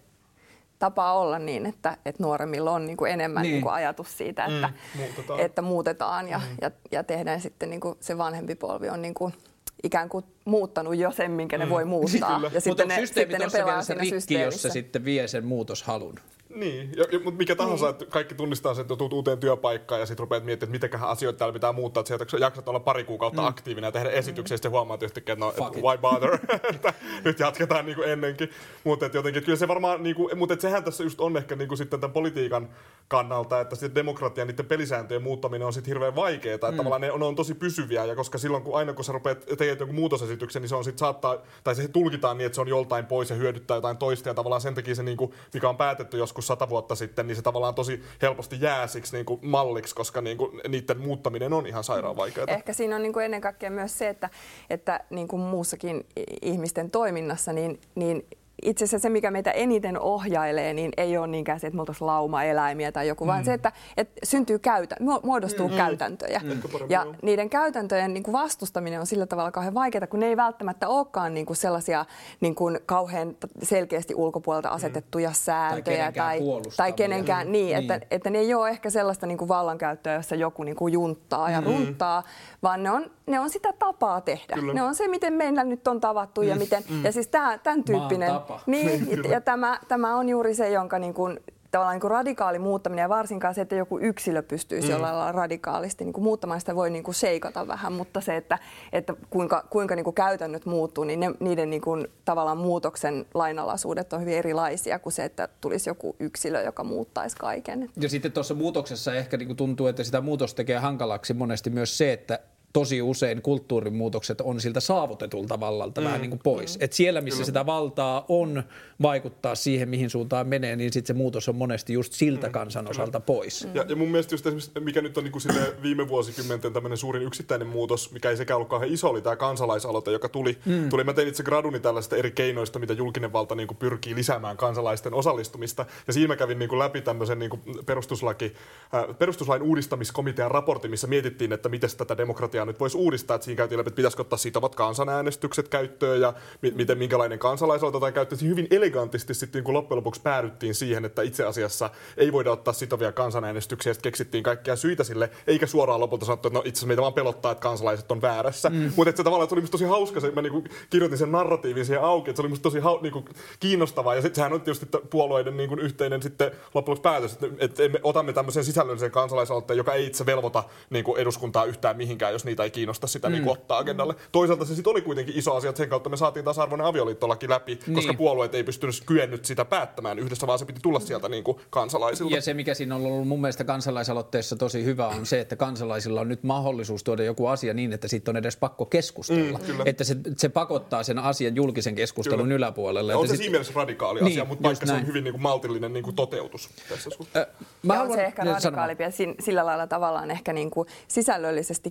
tapaa 0.78 1.18
olla 1.18 1.38
niin, 1.38 1.66
että, 1.66 1.96
että 2.04 2.22
nuoremmilla 2.22 2.70
on 2.70 2.86
niin 2.86 2.96
kuin 2.96 3.12
enemmän 3.12 3.42
niin. 3.42 3.52
Niin 3.52 3.62
kuin 3.62 3.72
ajatus 3.72 4.18
siitä, 4.18 4.44
että, 4.44 4.68
mm, 4.68 5.00
muutetaan. 5.00 5.40
että 5.40 5.62
muutetaan 5.62 6.28
ja, 6.28 6.38
mm. 6.38 6.56
ja, 6.60 6.70
ja 6.90 7.04
tehdään 7.04 7.40
sitten 7.40 7.70
niin 7.70 7.80
kuin 7.80 7.94
se 8.00 8.18
vanhempi 8.18 8.54
polvi 8.54 8.88
on 8.88 9.02
niin 9.02 9.14
kuin 9.14 9.34
ikään 9.82 10.08
kuin 10.08 10.24
muuttanut 10.44 10.96
jo 10.96 11.10
sen, 11.12 11.30
minkä 11.30 11.58
ne 11.58 11.64
mm. 11.64 11.70
voi 11.70 11.84
muuttaa. 11.84 12.34
Kyllä. 12.36 12.50
Ja 12.54 12.60
sitten 12.60 12.88
ne, 12.88 13.06
sitten 13.06 13.40
ne 13.40 13.46
pelaa 13.52 13.82
siinä 13.82 14.00
rikki, 14.00 14.34
jossa 14.34 14.68
sitten 14.68 15.04
vie 15.04 15.28
sen 15.28 15.44
muutoshalun. 15.44 16.14
Niin, 16.54 16.92
ja, 16.96 17.04
ja, 17.12 17.18
mutta 17.18 17.38
mikä 17.38 17.56
tahansa, 17.56 17.84
niin. 17.84 17.90
että 17.90 18.06
kaikki 18.06 18.34
tunnistaa 18.34 18.74
sen, 18.74 18.82
että 18.82 18.96
tulet 18.96 19.12
uuteen 19.12 19.38
työpaikkaan 19.38 20.00
ja 20.00 20.06
sitten 20.06 20.22
rupeat 20.22 20.44
miettimään, 20.44 20.74
että 20.74 20.86
mitäköhän 20.86 21.08
asioita 21.08 21.38
täällä 21.38 21.52
pitää 21.52 21.72
muuttaa, 21.72 22.00
että 22.00 22.08
sieltä 22.08 22.36
jaksat 22.40 22.68
olla 22.68 22.80
pari 22.80 23.04
kuukautta 23.04 23.42
mm. 23.42 23.48
aktiivina 23.48 23.86
ja 23.86 23.92
tehdä 23.92 24.10
esityksiä, 24.10 24.52
mm. 24.52 24.54
ja 24.54 24.58
sitten 24.58 24.70
huomaat 24.70 25.02
yhtäkkiä, 25.02 25.32
että 25.32 25.44
no, 25.44 25.50
et, 25.50 25.82
why 25.82 25.98
bother, 25.98 26.38
että 26.74 26.94
nyt 27.24 27.38
jatketaan 27.38 27.86
niin 27.86 27.96
kuin 27.96 28.08
ennenkin. 28.08 28.50
Mutta 28.84 29.04
jotenkin, 29.04 29.38
että 29.38 29.46
kyllä 29.46 29.58
se 29.58 29.68
varmaan, 29.68 30.02
niin 30.02 30.16
kuin, 30.16 30.38
mutta 30.38 30.56
sehän 30.58 30.84
tässä 30.84 31.04
just 31.04 31.20
on 31.20 31.36
ehkä 31.36 31.56
niin 31.56 31.68
kuin 31.68 31.78
sitten 31.78 32.00
tämän 32.00 32.12
politiikan 32.12 32.68
kannalta, 33.08 33.60
että 33.60 33.76
sitten 33.76 33.94
demokratia 33.94 34.44
niiden 34.44 34.66
pelisääntöjen 34.66 35.22
muuttaminen 35.22 35.66
on 35.66 35.72
sitten 35.72 35.90
hirveän 35.90 36.14
vaikeaa, 36.14 36.54
että 36.54 36.70
mm. 36.70 36.76
tavallaan 36.76 37.00
ne 37.00 37.12
on, 37.12 37.20
ne 37.20 37.26
on 37.26 37.36
tosi 37.36 37.54
pysyviä, 37.54 38.04
ja 38.04 38.16
koska 38.16 38.38
silloin 38.38 38.62
kun 38.62 38.76
aina 38.76 38.92
kun 38.92 39.04
sä 39.04 39.12
rupeat 39.12 39.40
tekemään 39.46 39.78
jonkun 39.78 39.94
muutosesityksen, 39.94 40.62
niin 40.62 40.68
se 40.68 40.76
on 40.76 40.84
sitten 40.84 40.98
saattaa, 40.98 41.38
tai 41.64 41.74
se 41.74 41.88
tulkitaan 41.88 42.38
niin, 42.38 42.46
että 42.46 42.54
se 42.54 42.60
on 42.60 42.68
joltain 42.68 43.06
pois 43.06 43.30
ja 43.30 43.36
hyödyttää 43.36 43.74
jotain 43.74 43.96
toista, 43.96 44.28
ja 44.28 44.34
tavallaan 44.34 44.60
sen 44.60 44.74
takia 44.74 44.94
se, 44.94 45.02
niin 45.02 45.16
kuin, 45.16 45.32
mikä 45.54 45.68
on 45.68 45.76
päätetty 45.76 46.18
joskus 46.18 46.43
sata 46.46 46.68
vuotta 46.68 46.94
sitten, 46.94 47.26
niin 47.26 47.36
se 47.36 47.42
tavallaan 47.42 47.74
tosi 47.74 48.02
helposti 48.22 48.56
jää 48.60 48.86
siksi 48.86 49.16
niin 49.16 49.26
kuin 49.26 49.40
malliksi, 49.42 49.94
koska 49.94 50.20
niin 50.20 50.36
kuin 50.36 50.60
niiden 50.68 51.00
muuttaminen 51.00 51.52
on 51.52 51.66
ihan 51.66 51.84
sairaan 51.84 52.16
vaikeaa. 52.16 52.46
Ehkä 52.48 52.72
siinä 52.72 52.96
on 52.96 53.02
niin 53.02 53.12
kuin 53.12 53.24
ennen 53.24 53.40
kaikkea 53.40 53.70
myös 53.70 53.98
se, 53.98 54.08
että, 54.08 54.30
että 54.70 55.00
niin 55.10 55.28
kuin 55.28 55.42
muussakin 55.42 56.06
ihmisten 56.42 56.90
toiminnassa, 56.90 57.52
niin, 57.52 57.80
niin 57.94 58.26
itse 58.62 58.84
asiassa 58.84 59.02
se, 59.02 59.08
mikä 59.08 59.30
meitä 59.30 59.50
eniten 59.50 60.00
ohjailee, 60.00 60.74
niin 60.74 60.92
ei 60.96 61.18
ole 61.18 61.26
niinkään 61.26 61.60
se, 61.60 61.66
että 61.66 61.76
me 61.76 61.82
oltaisiin 61.82 62.06
lauma-eläimiä 62.06 62.92
tai 62.92 63.08
joku, 63.08 63.24
mm. 63.24 63.28
vaan 63.28 63.44
se, 63.44 63.52
että, 63.52 63.72
että 63.96 64.20
syntyy 64.24 64.58
käytä, 64.58 64.96
muodostuu 65.22 65.68
mm. 65.68 65.76
käytäntöjä. 65.76 66.40
Mm. 66.44 66.60
Ja 66.88 67.06
niiden 67.22 67.50
käytäntöjen 67.50 68.14
niin 68.14 68.22
kuin 68.22 68.32
vastustaminen 68.32 69.00
on 69.00 69.06
sillä 69.06 69.26
tavalla 69.26 69.50
kauhean 69.50 69.74
vaikeaa, 69.74 70.06
kun 70.06 70.20
ne 70.20 70.26
ei 70.26 70.36
välttämättä 70.36 70.88
olekaan 70.88 71.34
niin 71.34 71.46
kuin 71.46 71.56
sellaisia 71.56 72.04
niin 72.40 72.54
kuin 72.54 72.80
kauhean 72.86 73.36
selkeästi 73.62 74.14
ulkopuolelta 74.14 74.68
mm. 74.68 74.74
asetettuja 74.74 75.32
sääntöjä 75.32 76.12
tai, 76.12 76.40
tai 76.76 76.92
kenenkään, 76.92 77.52
niin, 77.52 77.66
niin. 77.66 77.76
Että, 77.76 78.06
että 78.10 78.30
ne 78.30 78.38
ei 78.38 78.54
ole 78.54 78.68
ehkä 78.68 78.90
sellaista 78.90 79.26
niin 79.26 79.38
kuin 79.38 79.48
vallankäyttöä, 79.48 80.14
jossa 80.14 80.34
joku 80.34 80.62
niin 80.62 80.76
kuin 80.76 80.92
junttaa 80.92 81.50
ja 81.50 81.60
mm. 81.60 81.66
runttaa, 81.66 82.22
vaan 82.62 82.82
ne 82.82 82.90
on, 82.90 83.10
ne 83.26 83.40
on 83.40 83.50
sitä 83.50 83.72
tapaa 83.78 84.20
tehdä. 84.20 84.54
Kyllä. 84.54 84.74
Ne 84.74 84.82
on 84.82 84.94
se, 84.94 85.08
miten 85.08 85.32
meillä 85.32 85.64
nyt 85.64 85.88
on 85.88 86.00
tavattu 86.00 86.40
mm. 86.40 86.48
ja 86.48 86.56
miten, 86.56 86.84
mm. 86.90 87.04
ja 87.04 87.12
siis 87.12 87.28
tämä, 87.28 87.58
tämän 87.58 87.84
tyyppinen, 87.84 88.30
niin, 88.66 89.08
ja 89.30 89.40
tämä, 89.40 89.80
tämä 89.88 90.16
on 90.16 90.28
juuri 90.28 90.54
se, 90.54 90.70
jonka 90.70 90.98
niin 90.98 91.14
kuin, 91.14 91.40
tavallaan 91.74 91.94
niin 91.94 92.00
kuin 92.00 92.10
radikaali 92.10 92.58
muuttaminen 92.58 93.02
ja 93.02 93.08
varsinkaan 93.08 93.54
se, 93.54 93.60
että 93.60 93.74
joku 93.74 93.98
yksilö 93.98 94.42
pystyisi 94.42 94.88
mm. 94.88 94.92
jollain 94.92 95.16
lailla 95.16 95.32
radikaalisti 95.32 96.04
niin 96.04 96.12
kuin 96.12 96.24
muuttamaan, 96.24 96.60
sitä 96.60 96.76
voi 96.76 96.90
niin 96.90 97.04
kuin 97.04 97.14
seikata 97.14 97.66
vähän, 97.66 97.92
mutta 97.92 98.20
se, 98.20 98.36
että, 98.36 98.58
että 98.92 99.14
kuinka, 99.30 99.64
kuinka 99.70 99.96
niin 99.96 100.04
kuin 100.04 100.14
käytännöt 100.14 100.66
muuttuu, 100.66 101.04
niin 101.04 101.20
ne, 101.20 101.30
niiden 101.40 101.70
niin 101.70 101.82
kuin, 101.82 102.06
tavallaan 102.24 102.58
muutoksen 102.58 103.26
lainalaisuudet 103.34 104.12
on 104.12 104.20
hyvin 104.20 104.38
erilaisia 104.38 104.98
kuin 104.98 105.12
se, 105.12 105.24
että 105.24 105.48
tulisi 105.60 105.90
joku 105.90 106.16
yksilö, 106.20 106.62
joka 106.62 106.84
muuttaisi 106.84 107.36
kaiken. 107.36 107.90
Ja 108.00 108.08
sitten 108.08 108.32
tuossa 108.32 108.54
muutoksessa 108.54 109.14
ehkä 109.14 109.36
niin 109.36 109.46
kuin 109.46 109.56
tuntuu, 109.56 109.86
että 109.86 110.04
sitä 110.04 110.20
muutosta 110.20 110.56
tekee 110.56 110.78
hankalaksi 110.78 111.34
monesti 111.34 111.70
myös 111.70 111.98
se, 111.98 112.12
että 112.12 112.38
tosi 112.74 113.02
usein 113.02 113.42
kulttuurimuutokset 113.42 114.40
on 114.40 114.60
siltä 114.60 114.80
saavutetulta 114.80 115.60
vallalta 115.60 116.00
mm. 116.00 116.04
vähän 116.04 116.20
niin 116.20 116.30
kuin 116.30 116.40
pois. 116.44 116.78
Mm. 116.78 116.84
Et 116.84 116.92
siellä, 116.92 117.20
missä 117.20 117.36
Kyllä. 117.36 117.46
sitä 117.46 117.66
valtaa 117.66 118.24
on 118.28 118.62
vaikuttaa 119.02 119.54
siihen, 119.54 119.88
mihin 119.88 120.10
suuntaan 120.10 120.46
menee, 120.46 120.76
niin 120.76 120.92
sitten 120.92 121.16
se 121.16 121.18
muutos 121.18 121.48
on 121.48 121.56
monesti 121.56 121.92
just 121.92 122.12
siltä 122.12 122.46
mm. 122.46 122.52
kansan 122.52 122.90
osalta 122.90 123.20
pois. 123.20 123.68
Ja, 123.74 123.84
ja 123.88 123.96
mun 123.96 124.08
mielestä 124.08 124.34
just 124.34 124.46
esimerkiksi, 124.46 124.80
mikä 124.80 125.00
nyt 125.00 125.18
on 125.18 125.24
niin 125.24 125.32
kuin 125.32 125.42
viime 125.82 126.08
vuosikymmenten 126.08 126.72
tämmöinen 126.72 126.98
suurin 126.98 127.22
yksittäinen 127.22 127.68
muutos, 127.68 128.12
mikä 128.12 128.30
ei 128.30 128.36
sekään 128.36 128.56
ollut 128.56 128.68
kauhean 128.68 128.92
iso, 128.92 129.08
oli 129.08 129.22
tämä 129.22 129.36
kansalaisaloite, 129.36 130.10
joka 130.10 130.28
tuli. 130.28 130.58
Mm. 130.66 130.88
tuli 130.88 131.04
mä 131.04 131.12
tein 131.12 131.28
itse 131.28 131.42
graduni 131.42 131.80
tällaista 131.80 132.16
eri 132.16 132.30
keinoista, 132.30 132.78
mitä 132.78 132.92
julkinen 132.92 133.32
valta 133.32 133.54
niin 133.54 133.66
kuin 133.66 133.78
pyrkii 133.78 134.14
lisäämään 134.14 134.56
kansalaisten 134.56 135.14
osallistumista. 135.14 135.86
Ja 136.06 136.12
siinä 136.12 136.28
mä 136.28 136.36
kävin 136.36 136.58
niin 136.58 136.68
kuin 136.68 136.78
läpi 136.78 137.00
tämmöisen 137.00 137.38
niin 137.38 137.50
kuin 137.50 137.62
perustuslaki, 137.86 138.54
äh, 138.94 139.18
perustuslain 139.18 139.62
uudistamiskomitean 139.62 140.50
raportin, 140.50 140.90
missä 140.90 141.06
mietittiin, 141.06 141.52
että 141.52 141.68
miten 141.68 141.90
tätä 141.96 142.16
demokratiaa 142.16 142.63
asiaa 142.64 142.72
nyt 142.72 142.80
voisi 142.80 142.96
uudistaa, 142.96 143.34
että 143.34 143.44
siinä 143.44 143.56
käytiin 143.56 143.78
läpi, 143.78 143.88
että 143.88 143.96
pitäisikö 143.96 144.22
ottaa 144.22 144.38
sitovat 144.38 144.74
kansanäänestykset 144.74 145.68
käyttöön 145.68 146.20
ja 146.20 146.34
miten 146.74 146.98
minkälainen 146.98 147.38
kansalaisaloite 147.38 148.00
tai 148.00 148.12
käyttäisi 148.12 148.48
hyvin 148.48 148.66
elegantisti 148.70 149.34
sitten 149.34 149.64
kun 149.64 149.74
loppujen 149.74 149.96
lopuksi 149.96 150.20
päädyttiin 150.20 150.74
siihen, 150.74 151.04
että 151.04 151.22
itse 151.22 151.44
asiassa 151.44 151.90
ei 152.16 152.32
voida 152.32 152.52
ottaa 152.52 152.74
sitovia 152.74 153.12
kansanäänestyksiä 153.12 153.90
ja 153.90 153.96
keksittiin 154.02 154.44
kaikkia 154.44 154.76
syitä 154.76 155.04
sille, 155.04 155.30
eikä 155.46 155.66
suoraan 155.66 156.00
lopulta 156.00 156.26
sanottu, 156.26 156.48
että 156.48 156.58
no 156.58 156.62
itse 156.64 156.70
asiassa 156.70 156.86
meitä 156.86 157.02
vaan 157.02 157.12
pelottaa, 157.12 157.52
että 157.52 157.62
kansalaiset 157.62 158.10
on 158.10 158.22
väärässä. 158.22 158.70
Mm. 158.70 158.92
Mutta 158.96 159.16
se 159.16 159.24
tavallaan 159.24 159.48
se 159.48 159.54
oli 159.54 159.62
tosi 159.62 159.84
hauska, 159.84 160.20
se, 160.20 160.30
mä 160.30 160.42
niinku 160.42 160.64
kirjoitin 160.90 161.18
sen 161.18 161.32
narratiivin 161.32 161.86
siihen 161.86 162.02
auki, 162.02 162.30
että 162.30 162.36
se 162.36 162.42
oli 162.42 162.48
musta 162.48 162.62
tosi 162.62 162.78
hau, 162.78 163.02
niinku, 163.02 163.24
kiinnostavaa 163.60 164.14
ja 164.14 164.22
sitten 164.22 164.36
sehän 164.36 164.52
on 164.52 164.60
tietysti 164.60 164.86
puolueiden 165.10 165.56
niinku, 165.56 165.74
yhteinen 165.74 166.22
sitten 166.22 166.50
loppujen 166.74 167.02
päätös, 167.02 167.32
että, 167.32 167.46
että 167.58 167.88
me 167.88 168.00
otamme 168.02 168.32
tämmöisen 168.32 168.64
sisällöllisen 168.64 169.10
kansalaisaloitteen, 169.10 169.76
joka 169.76 169.94
ei 169.94 170.06
itse 170.06 170.26
velvoita 170.26 170.64
niinku, 170.90 171.16
eduskuntaa 171.16 171.64
yhtään 171.64 171.96
mihinkään, 171.96 172.32
jos 172.32 172.44
niitä 172.44 172.53
ei 172.62 172.70
kiinnosta 172.70 173.06
sitä 173.06 173.28
niin 173.28 173.42
mm. 173.42 173.44
niin 173.44 173.52
ottaa 173.52 173.78
agendalle. 173.78 174.14
Toisaalta 174.32 174.64
se 174.64 174.74
sitten 174.74 174.90
oli 174.90 175.02
kuitenkin 175.02 175.38
iso 175.38 175.54
asia, 175.54 175.70
että 175.70 175.78
sen 175.78 175.88
kautta 175.88 176.10
me 176.10 176.16
saatiin 176.16 176.44
tasa-arvoinen 176.44 176.86
avioliittolaki 176.86 177.48
läpi, 177.48 177.78
niin. 177.86 177.94
koska 177.94 178.14
puolueet 178.14 178.54
ei 178.54 178.64
pystynyt 178.64 179.02
kyennyt 179.06 179.44
sitä 179.44 179.64
päättämään 179.64 180.18
yhdessä, 180.18 180.46
vaan 180.46 180.58
se 180.58 180.64
piti 180.64 180.80
tulla 180.82 181.00
sieltä 181.00 181.28
niin 181.28 181.44
kuin 181.44 181.58
kansalaisilta. 181.70 182.34
Ja 182.34 182.42
se, 182.42 182.54
mikä 182.54 182.74
siinä 182.74 182.94
on 182.94 183.06
ollut 183.06 183.28
mun 183.28 183.40
mielestä 183.40 183.64
kansalaisaloitteessa 183.64 184.56
tosi 184.56 184.84
hyvä, 184.84 185.08
on 185.08 185.26
se, 185.26 185.40
että 185.40 185.56
kansalaisilla 185.56 186.20
on 186.20 186.28
nyt 186.28 186.42
mahdollisuus 186.42 187.04
tuoda 187.04 187.24
joku 187.24 187.46
asia 187.46 187.74
niin, 187.74 187.92
että 187.92 188.08
siitä 188.08 188.30
on 188.30 188.36
edes 188.36 188.56
pakko 188.56 188.84
keskustella. 188.84 189.58
Mm, 189.58 189.80
että 189.84 190.04
se, 190.04 190.16
se 190.36 190.48
pakottaa 190.48 191.02
sen 191.02 191.18
asian 191.18 191.56
julkisen 191.56 191.94
keskustelun 191.94 192.44
kyllä. 192.44 192.54
yläpuolelle. 192.54 193.12
Ja 193.12 193.18
on 193.18 193.26
se 193.26 193.30
sit... 193.30 193.38
siinä 193.38 193.50
mielessä 193.50 193.72
radikaali 193.76 194.20
niin, 194.20 194.32
asia, 194.32 194.44
mutta 194.44 194.62
vaikka 194.62 194.86
näin. 194.86 194.98
se 194.98 195.02
on 195.02 195.06
hyvin 195.06 195.24
niin 195.24 195.32
kuin 195.32 195.42
maltillinen 195.42 195.92
niin 195.92 196.04
kuin 196.04 196.16
toteutus 196.16 196.70
tässä 196.88 197.10
suhteessa. 197.10 197.50
Äh, 197.60 197.66
mä 197.82 197.94
haluan... 197.94 198.10
on 198.10 198.16
se 198.16 198.24
ehkä 198.24 198.44
radikaalimpi 198.44 199.02
ja 199.02 199.10
sillä 199.40 199.66
lailla 199.66 199.86
tavallaan 199.86 200.30
ehkä 200.30 200.52
niin 200.52 200.70
kuin 200.70 200.88
sisällöllisesti 201.08 201.90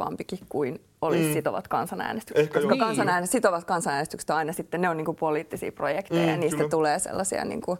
kiinnostavampikin 0.00 0.38
kuin 0.48 0.80
olisi 1.02 1.24
mm. 1.24 1.32
sitovat 1.32 1.68
kansanäänestykset. 1.68 2.44
Ehkä 2.44 2.60
Koska 2.60 2.76
kansanäänestykset, 2.76 3.38
sitovat 3.38 3.64
kansanäänestykset 3.64 4.30
on 4.30 4.36
aina 4.36 4.52
sitten, 4.52 4.80
ne 4.80 4.88
on 4.88 4.96
niin 4.96 5.04
kuin 5.04 5.16
poliittisia 5.16 5.72
projekteja 5.72 6.22
mm, 6.22 6.28
ja 6.28 6.36
niistä 6.36 6.56
kyllä. 6.56 6.70
tulee 6.70 6.98
sellaisia 6.98 7.44
niin 7.44 7.60
kuin, 7.60 7.78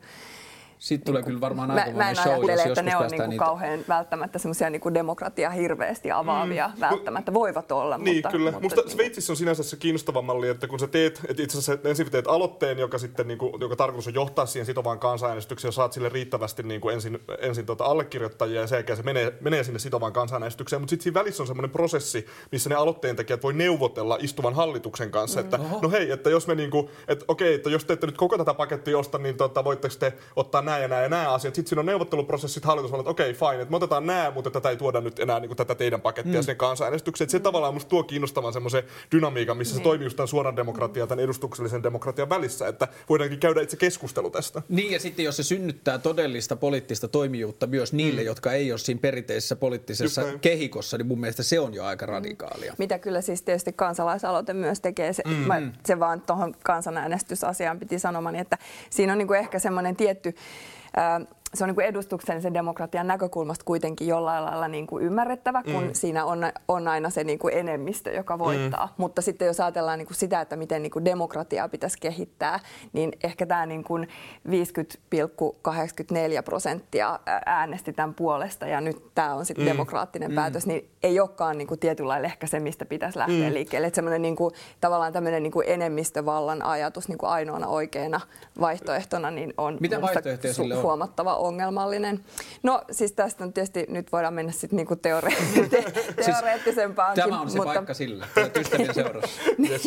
sitten 0.81 1.07
tulee 1.07 1.23
kyllä 1.23 1.41
varmaan 1.41 1.71
aika 1.71 1.91
Mä, 1.91 1.97
mä 1.97 2.11
en 2.11 2.17
show, 2.17 2.33
ajattele, 2.33 2.63
että 2.63 2.83
ne 2.83 2.97
on 2.97 3.07
niinku 3.11 3.37
kauhean 3.37 3.81
välttämättä 3.89 4.39
semmoisia 4.39 4.71
niinku 4.71 4.95
demokratia 4.95 5.51
hirveästi 5.51 6.11
avaavia 6.11 6.69
mm. 6.69 6.81
välttämättä. 6.81 7.35
Voivat 7.35 7.73
olla, 7.73 7.99
niin, 7.99 8.17
mutta... 8.17 8.29
kyllä. 8.31 8.51
Mutta, 8.51 8.77
Musta 8.77 8.91
Sveitsissä 8.91 9.33
on 9.33 9.37
sinänsä 9.37 9.63
se 9.63 9.77
kiinnostava 9.77 10.23
malli, 10.23 10.49
että 10.49 10.67
kun 10.67 10.79
sä 10.79 10.87
teet, 10.87 11.21
että 11.29 11.43
itse 11.43 11.59
asiassa 11.59 11.89
ensin 11.89 12.11
teet 12.11 12.27
aloitteen, 12.27 12.79
joka 12.79 12.99
sitten 12.99 13.29
niinku, 13.29 13.57
joka 13.61 13.77
tarkoitus 13.77 14.07
on 14.07 14.15
johtaa 14.15 14.47
siihen 14.47 14.67
sitovaan 14.67 14.99
kansanäänestykseen, 14.99 15.69
ja 15.69 15.73
saat 15.73 15.93
sille 15.93 16.09
riittävästi 16.09 16.63
niinku 16.63 16.89
ensin, 16.89 17.19
ensin 17.39 17.67
tota 17.67 17.85
allekirjoittajia 17.85 18.61
ja 18.61 18.67
sen 18.67 18.77
jälkeen 18.77 18.97
se 18.97 19.03
menee, 19.03 19.33
menee 19.41 19.65
sinne 19.65 19.79
sitovaan 19.79 20.13
kansanäänestykseen. 20.13 20.83
Mutta 20.83 20.91
sitten 20.91 21.03
siinä 21.03 21.21
välissä 21.21 21.43
on 21.43 21.47
semmoinen 21.47 21.71
prosessi, 21.71 22.27
missä 22.53 22.71
ne 22.71 22.77
aloitteen 22.77 23.17
tekijät 23.17 23.43
voi 23.43 23.53
neuvotella 23.53 24.19
istuvan 24.21 24.55
hallituksen 24.55 25.11
kanssa, 25.11 25.41
että 25.41 25.57
mm. 25.57 25.65
no 25.83 25.91
hei, 25.91 26.11
että 26.11 26.31
jos 26.31 26.47
me 26.47 26.55
niinku, 26.55 26.91
että 27.09 27.25
okei, 27.29 27.55
että 27.55 27.71
jos 27.71 27.85
te 27.85 27.93
ette 27.93 28.07
nyt 28.07 28.17
koko 28.17 28.39
tätä 28.39 28.55
pakettia 28.55 28.99
osta, 28.99 29.19
niin 29.19 29.37
tota, 29.37 29.65
voitteko 29.65 29.95
te 29.99 30.13
ottaa 30.37 30.63
nämä 30.71 30.83
ja 30.83 30.89
nämä 30.89 31.03
ja 31.03 31.09
nämä 31.09 31.33
asiat. 31.33 31.55
Sitten 31.55 31.69
siinä 31.69 31.81
on 31.81 31.87
neuvotteluprosessit, 31.87 32.65
hallitus 32.65 32.91
että 32.91 33.11
okei, 33.11 33.31
okay, 33.31 33.51
fine, 33.51 33.63
että 33.63 33.71
me 33.71 33.77
otetaan 33.77 34.07
nämä, 34.07 34.31
mutta 34.35 34.51
tätä 34.51 34.71
ei 34.71 34.77
tuoda 34.77 35.01
nyt 35.01 35.19
enää 35.19 35.41
niin 35.41 35.49
kuin 35.49 35.57
tätä 35.57 35.75
teidän 35.75 36.01
pakettia 36.01 36.41
mm. 36.41 36.43
sinne 36.43 36.55
kansanäänestykseen. 36.55 37.31
Se 37.31 37.39
mm. 37.39 37.43
tavallaan 37.43 37.75
musta 37.75 37.89
tuo 37.89 38.03
kiinnostavan 38.03 38.53
semmoisen 38.53 38.83
dynamiikan, 39.13 39.57
missä 39.57 39.75
mm. 39.75 39.79
se 39.79 39.83
toimii 39.83 40.07
just 40.07 40.17
tämän 40.17 40.29
suoran 40.29 40.57
demokratian 40.57 41.03
ja 41.03 41.07
tämän 41.07 41.25
edustuksellisen 41.25 41.83
demokratian 41.83 42.29
välissä, 42.29 42.69
että 42.69 42.89
voidaankin 43.09 43.41
käydä 43.41 43.61
itse 43.61 43.77
keskustelu 43.77 44.31
tästä. 44.31 44.63
Niin 44.69 44.93
ja 44.93 45.01
sitten 45.01 45.25
jos 45.25 45.37
se 45.37 45.43
synnyttää 45.43 45.99
todellista 45.99 46.57
poliittista 46.57 47.09
toimijuutta 47.09 47.67
myös 47.67 47.93
niille, 47.93 48.21
mm. 48.21 48.27
jotka 48.27 48.53
ei 48.53 48.73
ole 48.73 48.79
siinä 48.79 49.01
perinteisessä 49.01 49.57
poliittisessa 49.57 50.23
kehikossa, 50.41 50.99
niin 50.99 51.07
mun 51.07 51.21
mielestä 51.21 51.43
se 51.43 51.61
on 51.61 51.75
jo 51.75 51.85
aika 51.85 52.07
radikaalia. 52.07 52.75
Mitä 52.79 52.99
kyllä 52.99 53.21
siis 53.21 53.43
tietysti 53.43 53.73
kansalaisaloite 53.73 54.55
myös 54.55 54.81
tekee. 54.81 55.13
Se, 55.13 55.23
mm. 55.27 55.33
mä, 55.33 55.63
se 55.87 56.01
vaan 56.01 56.21
tuohon 56.21 56.55
kansanäänestysasiaan 56.65 57.79
piti 57.79 57.99
sanomaan, 57.99 58.37
että 58.37 58.59
siinä 58.91 59.13
on 59.13 59.19
niin 59.19 59.29
kuin 59.29 59.39
ehkä 59.39 59.59
semmoinen 59.59 59.97
tietty 59.97 60.35
Um, 60.95 61.27
se 61.55 61.65
on 61.65 61.69
niin 61.69 61.75
kuin 61.75 61.87
edustuksellisen 61.87 62.55
demokratian 62.55 63.07
näkökulmasta 63.07 63.65
kuitenkin 63.65 64.09
jollain 64.09 64.45
lailla 64.45 64.69
niin 64.69 64.87
kuin 64.87 65.05
ymmärrettävä, 65.05 65.63
kun 65.63 65.85
mm. 65.85 65.91
siinä 65.93 66.25
on, 66.25 66.53
on 66.69 66.89
aina 66.89 67.11
se 67.11 67.25
niin 67.25 67.39
kuin 67.39 67.55
enemmistö, 67.55 68.11
joka 68.13 68.39
voittaa. 68.39 68.87
Mm. 68.87 68.93
Mutta 68.97 69.23
sitten 69.23 69.47
jos 69.47 69.61
ajatellaan 69.61 69.99
niin 69.99 70.07
kuin 70.07 70.17
sitä, 70.17 70.41
että 70.41 70.57
miten 70.57 70.83
niin 70.83 70.91
kuin 70.91 71.05
demokratiaa 71.05 71.69
pitäisi 71.69 71.99
kehittää, 72.01 72.61
niin 72.93 73.13
ehkä 73.25 73.47
tämä 73.47 73.67
niin 73.67 73.85
kuin 73.85 74.09
50,84 74.49 74.53
prosenttia 76.45 77.21
äänesti 77.47 77.93
tämän 77.93 78.15
puolesta 78.15 78.67
ja 78.67 78.81
nyt 78.81 79.15
tämä 79.15 79.35
on 79.35 79.47
sitten 79.47 79.65
mm. 79.65 79.69
demokraattinen 79.69 80.31
mm. 80.31 80.35
päätös, 80.35 80.67
niin 80.67 80.91
ei 81.03 81.21
olekaan 81.21 81.59
niin 81.59 81.69
kuin 81.69 81.81
tietynlailla 81.81 82.27
ehkä 82.27 82.47
se, 82.47 82.61
mistä 82.61 82.85
pitäisi 82.85 83.19
lähteä 83.19 83.49
mm. 83.49 83.55
liikkeelle. 83.55 83.87
Että 83.87 83.95
semmoinen 83.95 84.23
niin 84.23 84.37
kuin, 84.37 84.55
tavallaan 84.81 85.13
tämmöinen 85.13 85.43
niin 85.43 85.53
kuin 85.53 85.67
enemmistövallan 85.69 86.63
ajatus 86.63 87.09
niin 87.09 87.19
kuin 87.19 87.31
ainoana 87.31 87.67
oikeana 87.67 88.21
vaihtoehtona 88.61 89.31
niin 89.31 89.55
on 89.59 89.79
Mitä 89.81 90.01
vaihtoehtoja 90.01 90.55
on? 90.77 90.83
huomattava 90.83 91.40
ongelmallinen. 91.47 92.25
No 92.63 92.83
siis 92.91 93.13
tästä 93.13 93.45
on 93.45 93.53
tietysti, 93.53 93.87
nyt 93.89 94.13
voidaan 94.13 94.35
mennä 94.35 94.53
sitten 94.53 94.77
niinku 94.77 94.95
teore- 94.95 95.35
te- 95.71 95.85
siis 95.93 96.37
teoreettisempaankin. 96.37 97.25
Tämä 97.25 97.41
on 97.41 97.51
se 97.51 97.57
mutta... 97.57 97.75
paikka 97.75 97.95
sillä, 97.95 98.27
ystävien 98.61 98.95
seurassa. 98.95 99.41
niin, 99.59 99.81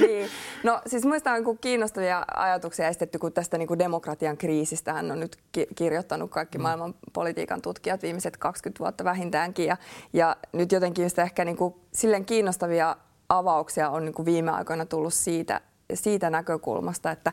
niin. 0.00 0.28
No 0.62 0.80
siis 0.86 1.04
muista 1.04 1.30
on 1.30 1.36
niinku 1.36 1.54
kiinnostavia 1.60 2.24
ajatuksia 2.36 2.88
esitetty, 2.88 3.18
kun 3.18 3.32
tästä 3.32 3.58
niinku 3.58 3.78
demokratian 3.78 4.36
kriisistä 4.36 4.92
hän 4.92 5.10
on 5.12 5.20
nyt 5.20 5.36
ki- 5.52 5.66
kirjoittanut 5.74 6.30
kaikki 6.30 6.58
mm. 6.58 6.62
maailman 6.62 6.94
politiikan 7.12 7.62
tutkijat 7.62 8.02
viimeiset 8.02 8.36
20 8.36 8.78
vuotta 8.78 9.04
vähintäänkin. 9.04 9.66
Ja, 9.66 9.76
ja 10.12 10.36
nyt 10.52 10.72
jotenkin 10.72 11.02
just 11.02 11.18
ehkä 11.18 11.44
niinku 11.44 11.80
silleen 11.92 12.24
kiinnostavia 12.24 12.96
avauksia 13.28 13.90
on 13.90 14.04
niinku 14.04 14.24
viime 14.24 14.50
aikoina 14.50 14.86
tullut 14.86 15.14
siitä, 15.14 15.60
siitä 15.94 16.30
näkökulmasta, 16.30 17.10
että, 17.10 17.32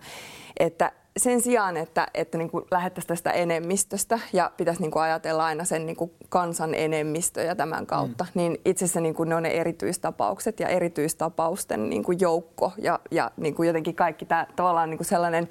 että 0.59 0.91
sen 1.17 1.41
sijaan, 1.41 1.77
että, 1.77 2.07
että 2.13 2.37
niin 2.37 2.49
kuin 2.49 2.65
lähettäisiin 2.71 3.07
tästä 3.07 3.31
enemmistöstä 3.31 4.19
ja 4.33 4.51
pitäisi 4.57 4.81
niin 4.81 4.91
kuin 4.91 5.03
ajatella 5.03 5.45
aina 5.45 5.63
sen 5.63 5.85
niin 5.85 5.95
kuin 5.95 6.11
kansan 6.29 6.75
enemmistöjä 6.75 7.55
tämän 7.55 7.85
kautta, 7.85 8.23
mm. 8.23 8.29
niin 8.33 8.57
itse 8.65 8.85
asiassa 8.85 9.01
niin 9.01 9.15
kuin 9.15 9.29
ne 9.29 9.35
on 9.35 9.43
ne 9.43 9.49
erityistapaukset 9.49 10.59
ja 10.59 10.67
erityistapausten 10.67 11.89
niin 11.89 12.03
kuin 12.03 12.17
joukko 12.21 12.71
ja, 12.77 12.99
ja 13.11 13.31
niin 13.37 13.55
kuin 13.55 13.67
jotenkin 13.67 13.95
kaikki 13.95 14.25
tämä 14.25 14.47
tavallaan 14.55 14.89
niin 14.89 14.97
kuin 14.97 15.07
sellainen, 15.07 15.47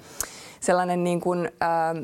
sellainen 0.59 1.03
niin 1.03 1.21
kuin, 1.21 1.51
ää, 1.61 1.95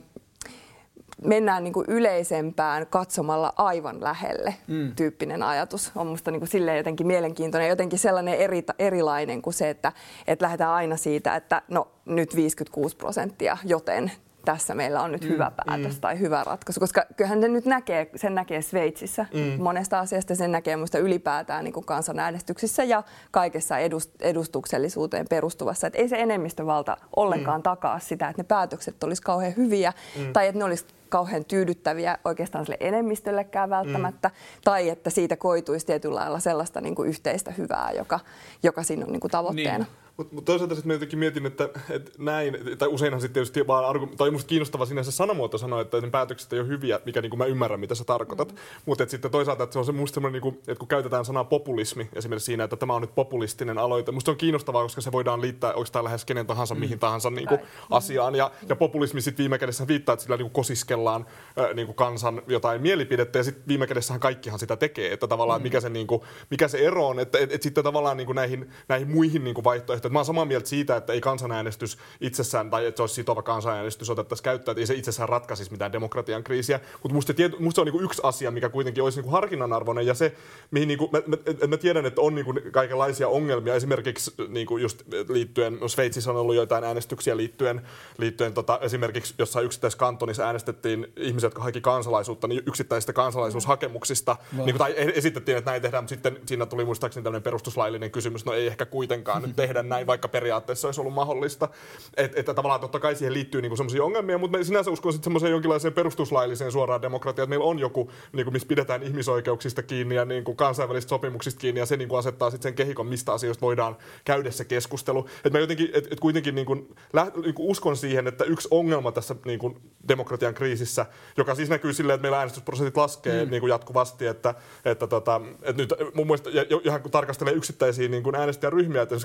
mennään 1.23 1.63
niin 1.63 1.73
kuin 1.73 1.85
yleisempään 1.89 2.87
katsomalla 2.87 3.53
aivan 3.57 4.03
lähelle 4.03 4.55
mm. 4.67 4.95
tyyppinen 4.95 5.43
ajatus. 5.43 5.91
On 5.95 6.07
musta 6.07 6.31
niin 6.31 6.39
kuin 6.39 6.49
silleen 6.49 6.77
jotenkin 6.77 7.07
mielenkiintoinen, 7.07 7.69
jotenkin 7.69 7.99
sellainen 7.99 8.35
eri, 8.35 8.63
erilainen 8.79 9.41
kuin 9.41 9.53
se, 9.53 9.69
että, 9.69 9.91
että 10.27 10.43
lähdetään 10.43 10.71
aina 10.71 10.97
siitä, 10.97 11.35
että 11.35 11.61
no 11.67 11.87
nyt 12.05 12.35
56 12.35 12.95
prosenttia, 12.95 13.57
joten 13.63 14.11
tässä 14.45 14.75
meillä 14.75 15.01
on 15.01 15.11
nyt 15.11 15.23
mm, 15.23 15.29
hyvä 15.29 15.51
päätös 15.65 15.93
mm. 15.93 16.01
tai 16.01 16.19
hyvä 16.19 16.43
ratkaisu. 16.43 16.79
Koska 16.79 17.05
kyllähän 17.17 17.41
sen 17.41 17.53
nyt 17.53 17.65
näkee, 17.65 18.09
sen 18.15 18.35
näkee 18.35 18.61
Sveitsissä 18.61 19.25
mm. 19.33 19.63
monesta 19.63 19.99
asiasta, 19.99 20.35
sen 20.35 20.51
näkee 20.51 20.75
minusta 20.75 20.97
ylipäätään 20.97 21.63
niin 21.63 21.73
kuin 21.73 21.85
kansanäänestyksissä 21.85 22.83
ja 22.83 23.03
kaikessa 23.31 23.77
edust, 23.77 24.21
edustuksellisuuteen 24.21 25.25
perustuvassa. 25.29 25.87
Että 25.87 25.99
ei 25.99 26.09
se 26.09 26.15
enemmistövalta 26.15 26.97
ollenkaan 27.15 27.59
mm. 27.59 27.63
takaa 27.63 27.99
sitä, 27.99 28.29
että 28.29 28.41
ne 28.41 28.45
päätökset 28.47 29.03
olisi 29.03 29.21
kauhean 29.21 29.53
hyviä 29.57 29.93
mm. 30.17 30.33
tai 30.33 30.47
että 30.47 30.59
ne 30.59 30.65
olisi 30.65 30.85
kauhean 31.09 31.45
tyydyttäviä 31.45 32.17
oikeastaan 32.25 32.65
sille 32.65 32.77
enemmistöllekään 32.79 33.69
välttämättä, 33.69 34.27
mm. 34.27 34.33
tai 34.63 34.89
että 34.89 35.09
siitä 35.09 35.35
koituisi 35.35 35.85
tietyllä 35.85 36.15
lailla 36.15 36.39
sellaista 36.39 36.81
niin 36.81 36.95
kuin 36.95 37.09
yhteistä 37.09 37.51
hyvää, 37.51 37.91
joka, 37.97 38.19
joka 38.63 38.83
siinä 38.83 39.05
on 39.05 39.11
niin 39.11 39.19
kuin 39.19 39.31
tavoitteena. 39.31 39.77
Niin. 39.77 40.08
Mutta 40.19 40.35
mut 40.35 40.45
toisaalta 40.45 40.75
sitten 40.75 40.91
jotenkin 40.91 41.19
mietin, 41.19 41.45
että, 41.45 41.69
että 41.89 42.11
näin, 42.17 42.57
tai 42.77 42.87
useinhan 42.87 43.21
sitten 43.21 43.33
tietysti 43.33 43.67
vaan, 43.67 44.09
tai 44.17 44.31
musta 44.31 44.47
kiinnostava 44.47 44.85
sinänsä 44.85 45.11
sanamuoto 45.11 45.57
sanoa, 45.57 45.81
että 45.81 46.01
ne 46.01 46.09
päätökset 46.09 46.53
ei 46.53 46.59
ole 46.59 46.67
hyviä, 46.67 46.99
mikä 47.05 47.21
niin 47.21 47.29
kuin 47.29 47.37
mä 47.37 47.45
ymmärrän, 47.45 47.79
mitä 47.79 47.95
sä 47.95 48.03
tarkoitat. 48.03 48.51
Mm. 48.51 48.57
Mutta 48.85 49.05
sitten 49.07 49.31
toisaalta, 49.31 49.63
että 49.63 49.73
se 49.73 49.79
on 49.79 49.85
se 49.85 49.91
musta 49.91 50.13
semmoinen, 50.13 50.33
niin 50.33 50.41
kuin, 50.41 50.55
että 50.55 50.79
kun 50.79 50.87
käytetään 50.87 51.25
sanaa 51.25 51.43
populismi 51.43 52.09
esimerkiksi 52.13 52.45
siinä, 52.45 52.63
että 52.63 52.75
tämä 52.75 52.93
on 52.93 53.01
nyt 53.01 53.15
populistinen 53.15 53.77
aloite, 53.77 54.11
musta 54.11 54.31
on 54.31 54.37
kiinnostavaa, 54.37 54.83
koska 54.83 55.01
se 55.01 55.11
voidaan 55.11 55.41
liittää 55.41 55.73
oikeastaan 55.73 56.05
lähes 56.05 56.25
kenen 56.25 56.47
tahansa, 56.47 56.75
mm. 56.75 56.79
mihin 56.79 56.99
tahansa 56.99 57.29
niin 57.29 57.47
kuin, 57.47 57.59
asiaan. 57.89 58.35
Ja, 58.35 58.51
ja 58.69 58.75
populismi 58.75 59.21
sitten 59.21 59.43
viime 59.43 59.57
kädessä 59.57 59.87
viittaa, 59.87 60.13
että 60.13 60.23
sillä 60.23 60.37
niin 60.37 60.45
kuin 60.45 60.53
kosiskellaan 60.53 61.25
äh, 61.59 61.75
niin 61.75 61.87
kuin 61.87 61.95
kansan 61.95 62.41
jotain 62.47 62.81
mielipidettä, 62.81 63.39
ja 63.39 63.43
sitten 63.43 63.63
viime 63.67 63.87
kädessähän 63.87 64.19
kaikkihan 64.19 64.59
sitä 64.59 64.75
tekee, 64.75 65.13
että 65.13 65.27
tavallaan 65.27 65.61
mm. 65.61 65.63
mikä, 65.63 65.79
se, 65.79 65.89
niin 65.89 66.07
kuin, 66.07 66.21
mikä 66.49 66.67
se 66.67 66.77
ero 66.77 67.07
on, 67.07 67.19
että 67.19 67.39
et, 67.39 67.53
et 67.53 67.61
sitten 67.61 67.83
tavallaan 67.83 68.17
niin 68.17 68.25
kuin 68.25 68.35
näihin, 68.35 68.69
näihin 68.87 69.09
muihin 69.09 69.43
niin 69.43 69.53
kuin 69.53 69.63
vaihtoehtoihin, 69.63 70.08
mä 70.11 70.19
oon 70.19 70.25
samaa 70.25 70.45
mieltä 70.45 70.69
siitä, 70.69 70.95
että 70.95 71.13
ei 71.13 71.21
kansanäänestys 71.21 71.97
itsessään, 72.21 72.69
tai 72.69 72.85
että 72.85 72.97
se 72.97 73.03
olisi 73.03 73.15
sitova 73.15 73.41
kansanäänestys 73.41 74.09
otettaisiin 74.09 74.43
käyttöön, 74.43 74.73
että 74.73 74.81
ei 74.81 74.87
se 74.87 74.93
itsessään 74.93 75.29
ratkaisisi 75.29 75.71
mitään 75.71 75.91
demokratian 75.91 76.43
kriisiä. 76.43 76.79
Mutta 77.03 77.13
musta, 77.13 77.33
musta 77.59 77.75
se 77.77 77.81
on 77.81 77.85
niinku 77.85 78.01
yksi 78.01 78.21
asia, 78.23 78.51
mikä 78.51 78.69
kuitenkin 78.69 79.03
olisi 79.03 79.19
niinku 79.19 79.31
harkinnanarvoinen, 79.31 80.05
ja 80.05 80.13
se, 80.13 80.35
mihin 80.71 80.87
niinku, 80.87 81.09
mä, 81.11 81.21
mä, 81.27 81.37
mä, 81.67 81.77
tiedän, 81.77 82.05
että 82.05 82.21
on 82.21 82.35
niinku 82.35 82.53
kaikenlaisia 82.71 83.27
ongelmia, 83.27 83.75
esimerkiksi 83.75 84.33
niinku 84.47 84.77
just 84.77 85.03
liittyen, 85.29 85.77
no 85.81 85.87
Sveitsissä 85.87 86.31
on 86.31 86.37
ollut 86.37 86.55
joitain 86.55 86.83
äänestyksiä 86.83 87.37
liittyen, 87.37 87.81
liittyen 88.17 88.53
tota, 88.53 88.79
esimerkiksi 88.81 89.33
jossain 89.37 89.65
yksittäisessä 89.65 89.99
kantonissa 89.99 90.43
äänestettiin 90.43 91.07
ihmisiä, 91.17 91.47
jotka 91.47 91.63
haki 91.63 91.81
kansalaisuutta, 91.81 92.47
niin 92.47 92.63
yksittäisistä 92.65 93.13
kansalaisuushakemuksista, 93.13 94.37
wow. 94.57 94.65
niin 94.65 94.77
tai 94.77 94.93
esitettiin, 94.97 95.57
että 95.57 95.71
näin 95.71 95.81
tehdään, 95.81 96.03
mutta 96.03 96.15
sitten 96.15 96.39
siinä 96.45 96.65
tuli 96.65 96.85
muistaakseni 96.85 97.23
tämmöinen 97.23 97.43
perustuslaillinen 97.43 98.11
kysymys, 98.11 98.45
no 98.45 98.53
ei 98.53 98.67
ehkä 98.67 98.85
kuitenkaan 98.85 99.41
nyt 99.41 99.55
tehdä 99.61 99.83
näin, 99.83 99.98
vaikka 100.07 100.27
periaatteessa 100.27 100.87
olisi 100.87 101.01
ollut 101.01 101.13
mahdollista. 101.13 101.69
Et, 102.17 102.37
että 102.37 102.53
tavallaan 102.53 102.81
totta 102.81 102.99
kai 102.99 103.15
siihen 103.15 103.33
liittyy 103.33 103.61
niinku 103.61 103.75
sellaisia 103.75 104.03
ongelmia, 104.03 104.37
mutta 104.37 104.57
me 104.57 104.63
sinänsä 104.63 104.91
uskon 104.91 105.13
sitten 105.13 105.23
semmoiseen 105.23 105.51
jonkinlaiseen 105.51 105.93
perustuslailliseen 105.93 106.71
suoraan 106.71 107.01
demokratiaan, 107.01 107.43
että 107.43 107.49
meillä 107.49 107.65
on 107.65 107.79
joku, 107.79 108.11
niinku, 108.33 108.51
missä 108.51 108.67
pidetään 108.67 109.03
ihmisoikeuksista 109.03 109.83
kiinni 109.83 110.15
ja 110.15 110.25
niinku, 110.25 110.55
kansainvälisistä 110.55 111.09
sopimuksista 111.09 111.59
kiinni, 111.59 111.79
ja 111.79 111.85
se 111.85 111.97
niinku, 111.97 112.15
asettaa 112.15 112.49
sitten 112.51 112.69
sen 112.69 112.75
kehikon, 112.75 113.07
mistä 113.07 113.33
asioista 113.33 113.61
voidaan 113.61 113.97
käydä 114.25 114.51
se 114.51 114.65
keskustelu. 114.65 115.27
Et 115.43 115.53
mä 115.53 115.59
jotenkin, 115.59 115.89
et, 115.93 116.07
et 116.11 116.19
kuitenkin 116.19 116.55
niinku, 116.55 116.87
läht, 117.13 117.35
niinku, 117.35 117.69
uskon 117.71 117.97
siihen, 117.97 118.27
että 118.27 118.43
yksi 118.43 118.67
ongelma 118.71 119.11
tässä 119.11 119.35
niinku, 119.45 119.77
demokratian 120.07 120.53
kriisissä, 120.53 121.05
joka 121.37 121.55
siis 121.55 121.69
näkyy 121.69 121.93
silleen, 121.93 122.15
että 122.15 122.21
meillä 122.21 122.39
äänestysprosentit 122.39 122.97
laskee 122.97 123.45
mm. 123.45 123.51
niinku, 123.51 123.67
jatkuvasti, 123.67 124.27
että, 124.27 124.55
että, 124.85 125.07
tota, 125.07 125.41
että 125.61 125.81
nyt 125.81 125.93
mun 126.13 126.27
mielestä, 126.27 126.49
ja, 126.49 126.65
ihan 126.83 127.01
kun 127.01 127.11
tarkastelee 127.11 127.53
yksittäisiä 127.53 128.07
niin 128.07 128.35
äänestäjäryhmiä, 128.35 129.01
että 129.01 129.15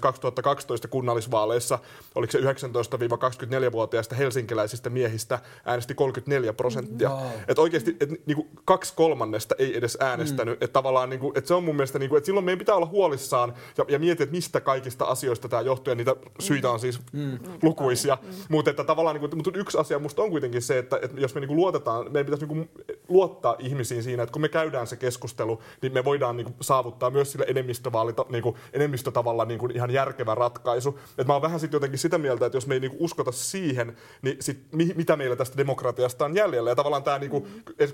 2012 0.65 0.89
kunnallisvaaleissa, 0.89 1.79
oliko 2.15 2.31
se 2.33 2.39
19-24-vuotiaista 2.39 4.15
helsinkiläisistä 4.15 4.91
miehistä 4.91 5.39
äänesti 5.65 5.95
34 5.95 6.53
prosenttia. 6.53 7.09
Wow. 7.11 7.27
Että 7.49 7.63
oikeasti 7.63 7.97
et, 8.01 8.27
niinku, 8.27 8.49
kaksi 8.65 8.95
kolmannesta 8.97 9.55
ei 9.59 9.77
edes 9.77 9.99
äänestänyt. 10.01 10.61
Mm. 10.61 10.65
Että 10.65 10.73
tavallaan 10.73 11.11
niinku, 11.11 11.33
et 11.35 11.47
se 11.47 11.55
on 11.55 11.65
mun 11.65 11.77
mielestä, 11.77 11.99
niinku, 11.99 12.17
että 12.17 12.27
silloin 12.27 12.45
meidän 12.45 12.59
pitää 12.59 12.75
olla 12.75 12.87
huolissaan 12.87 13.55
ja, 13.79 13.85
ja 13.89 13.99
miettiä, 13.99 14.25
että 14.25 14.35
mistä 14.35 14.61
kaikista 14.61 15.05
asioista 15.05 15.49
tämä 15.49 15.63
johtuu. 15.63 15.91
Ja 15.91 15.95
niitä 15.95 16.17
syitä 16.39 16.71
on 16.71 16.81
siis 16.81 17.01
mm. 17.13 17.21
mm. 17.21 17.39
lukuisia. 17.63 18.19
Mm. 18.23 18.29
Mutta 18.49 18.71
että 18.71 18.85
tavallaan 18.85 19.21
niinku, 19.21 19.37
mutta 19.37 19.51
yksi 19.55 19.79
asia 19.79 19.99
musta 19.99 20.23
on 20.23 20.31
kuitenkin 20.31 20.63
se, 20.63 20.79
että, 20.79 20.99
että 21.03 21.21
jos 21.21 21.35
me 21.35 21.41
niinku 21.41 21.57
luotetaan, 21.57 22.13
meidän 22.13 22.27
pitäisi 22.27 22.47
niinku 22.47 22.83
luottaa 23.09 23.57
ihmisiin 23.59 24.03
siinä, 24.03 24.23
että 24.23 24.33
kun 24.33 24.43
me 24.43 24.49
käydään 24.49 24.87
se 24.87 24.97
keskustelu, 24.97 25.63
niin 25.83 25.93
me 25.93 26.05
voidaan 26.05 26.37
niinku 26.37 26.53
saavuttaa 26.61 27.11
myös 27.11 27.33
sille 27.33 27.45
enemmistövaalita, 27.49 28.27
niinku, 28.29 28.57
enemmistötavalla 28.73 29.45
niinku 29.45 29.67
ihan 29.75 29.91
järkevä 29.91 30.35
ratkaisu. 30.45 30.99
Et 31.19 31.27
mä 31.27 31.33
oon 31.33 31.43
vähän 31.43 31.61
sitten 31.61 31.77
jotenkin 31.77 31.99
sitä 31.99 32.19
mieltä, 32.19 32.47
että 32.47 32.57
jos 32.57 32.67
me 32.67 32.75
ei 32.75 32.81
niinku 32.81 32.97
uskota 33.01 33.33
siihen, 33.33 33.97
niin 34.23 34.37
sit, 34.41 34.59
mi, 34.73 34.93
mitä 34.97 35.17
meillä 35.17 35.37
tästä 35.37 35.57
demokratiasta 35.57 36.25
on 36.25 36.35
jäljellä. 36.35 36.71
Ja 36.71 36.77
tavallaan 36.77 37.03
tämä 37.03 37.19
niinku. 37.19 37.49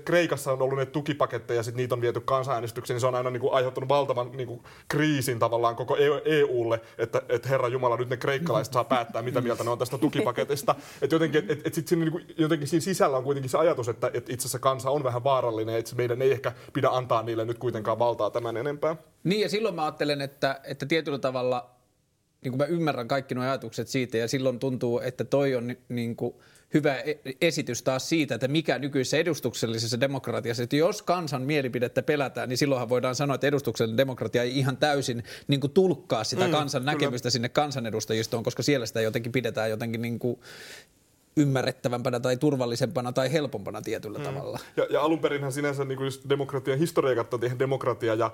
Kreikassa 0.05 0.51
on 0.51 0.61
ollut 0.61 0.77
ne 0.77 0.85
tukipaketteja 0.85 1.63
ja 1.65 1.71
niitä 1.75 1.95
on 1.95 2.01
viety 2.01 2.19
kansanäänestykseen, 2.19 2.95
niin 2.95 3.01
se 3.01 3.07
on 3.07 3.15
aina 3.15 3.29
niinku 3.29 3.51
aiheuttanut 3.51 3.89
valtavan 3.89 4.31
niinku, 4.31 4.63
kriisin 4.87 5.39
tavallaan 5.39 5.75
koko 5.75 5.97
EUlle, 6.25 6.75
e 6.97 7.03
että 7.03 7.21
et 7.29 7.49
herra 7.49 7.67
Jumala, 7.67 7.97
nyt 7.97 8.09
ne 8.09 8.17
kreikkalaiset 8.17 8.73
saa 8.73 8.83
päättää, 8.83 9.21
mitä 9.21 9.41
mieltä 9.41 9.63
ne 9.63 9.69
on 9.69 9.77
tästä 9.77 9.97
tukipaketista. 9.97 10.75
Että 11.01 11.15
jotenkin, 11.15 11.45
et, 11.49 11.67
et 11.67 11.73
sit 11.73 11.87
siinä, 11.87 12.05
niinku, 12.05 12.19
jotenkin 12.37 12.67
siinä 12.67 12.81
sisällä 12.81 13.17
on 13.17 13.23
kuitenkin 13.23 13.49
se 13.49 13.57
ajatus, 13.57 13.89
että 13.89 14.11
et 14.13 14.29
itse 14.29 14.41
asiassa 14.41 14.59
kansa 14.59 14.89
on 14.89 15.03
vähän 15.03 15.23
vaarallinen, 15.23 15.75
että 15.75 15.95
meidän 15.95 16.21
ei 16.21 16.31
ehkä 16.31 16.51
pidä 16.73 16.89
antaa 16.89 17.23
niille 17.23 17.45
nyt 17.45 17.57
kuitenkaan 17.57 17.99
valtaa 17.99 18.29
tämän 18.29 18.57
enempää. 18.57 18.95
Niin 19.23 19.41
ja 19.41 19.49
silloin 19.49 19.75
mä 19.75 19.83
ajattelen, 19.83 20.21
että, 20.21 20.59
että 20.63 20.85
tietyllä 20.85 21.19
tavalla 21.19 21.80
niin 22.43 22.51
kuin 22.51 22.57
mä 22.57 22.65
ymmärrän 22.65 23.07
kaikki 23.07 23.35
nuo 23.35 23.43
ajatukset 23.43 23.87
siitä 23.87 24.17
ja 24.17 24.27
silloin 24.27 24.59
tuntuu, 24.59 24.99
että 24.99 25.23
toi 25.23 25.55
on 25.55 25.75
niin 25.89 26.15
kuin 26.15 26.35
hyvä 26.73 26.95
e-, 26.95 27.15
esitys 27.41 27.83
taas 27.83 28.09
siitä, 28.09 28.35
että 28.35 28.47
mikä 28.47 28.79
nykyisessä 28.79 29.17
edustuksellisessa 29.17 29.99
demokratiassa, 29.99 30.63
että 30.63 30.75
jos 30.75 31.01
kansan 31.01 31.41
mielipidettä 31.41 32.01
pelätään, 32.01 32.49
niin 32.49 32.57
silloinhan 32.57 32.89
voidaan 32.89 33.15
sanoa, 33.15 33.35
että 33.35 33.47
edustuksellinen 33.47 33.97
demokratia 33.97 34.43
ei 34.43 34.57
ihan 34.57 34.77
täysin 34.77 35.23
niin 35.47 35.59
kuin 35.59 35.71
tulkkaa 35.71 36.23
sitä 36.23 36.45
mm, 36.45 36.51
kansan 36.51 36.85
näkemystä 36.85 37.25
kyllä. 37.25 37.31
sinne 37.31 37.49
kansanedustajistoon, 37.49 38.43
koska 38.43 38.63
siellä 38.63 38.85
sitä 38.85 39.01
jotenkin 39.01 39.31
pidetään 39.31 39.69
jotenkin 39.69 40.01
niin 40.01 40.19
kuin 40.19 40.39
ymmärrettävämpänä 41.35 42.19
tai 42.19 42.37
turvallisempana 42.37 43.11
tai 43.11 43.31
helpompana 43.31 43.81
tietyllä 43.81 44.17
mm. 44.17 44.23
tavalla. 44.23 44.59
Ja, 44.77 44.87
ja 44.89 45.01
alun 45.01 45.19
perinhän 45.19 45.51
sinänsä 45.51 45.85
niin 45.85 45.97
kuin 45.97 46.11
demokratian 46.29 46.79
historia 46.79 47.15
katsoo, 47.15 47.39
että 47.43 47.59
demokratia 47.59 48.15
ja 48.15 48.31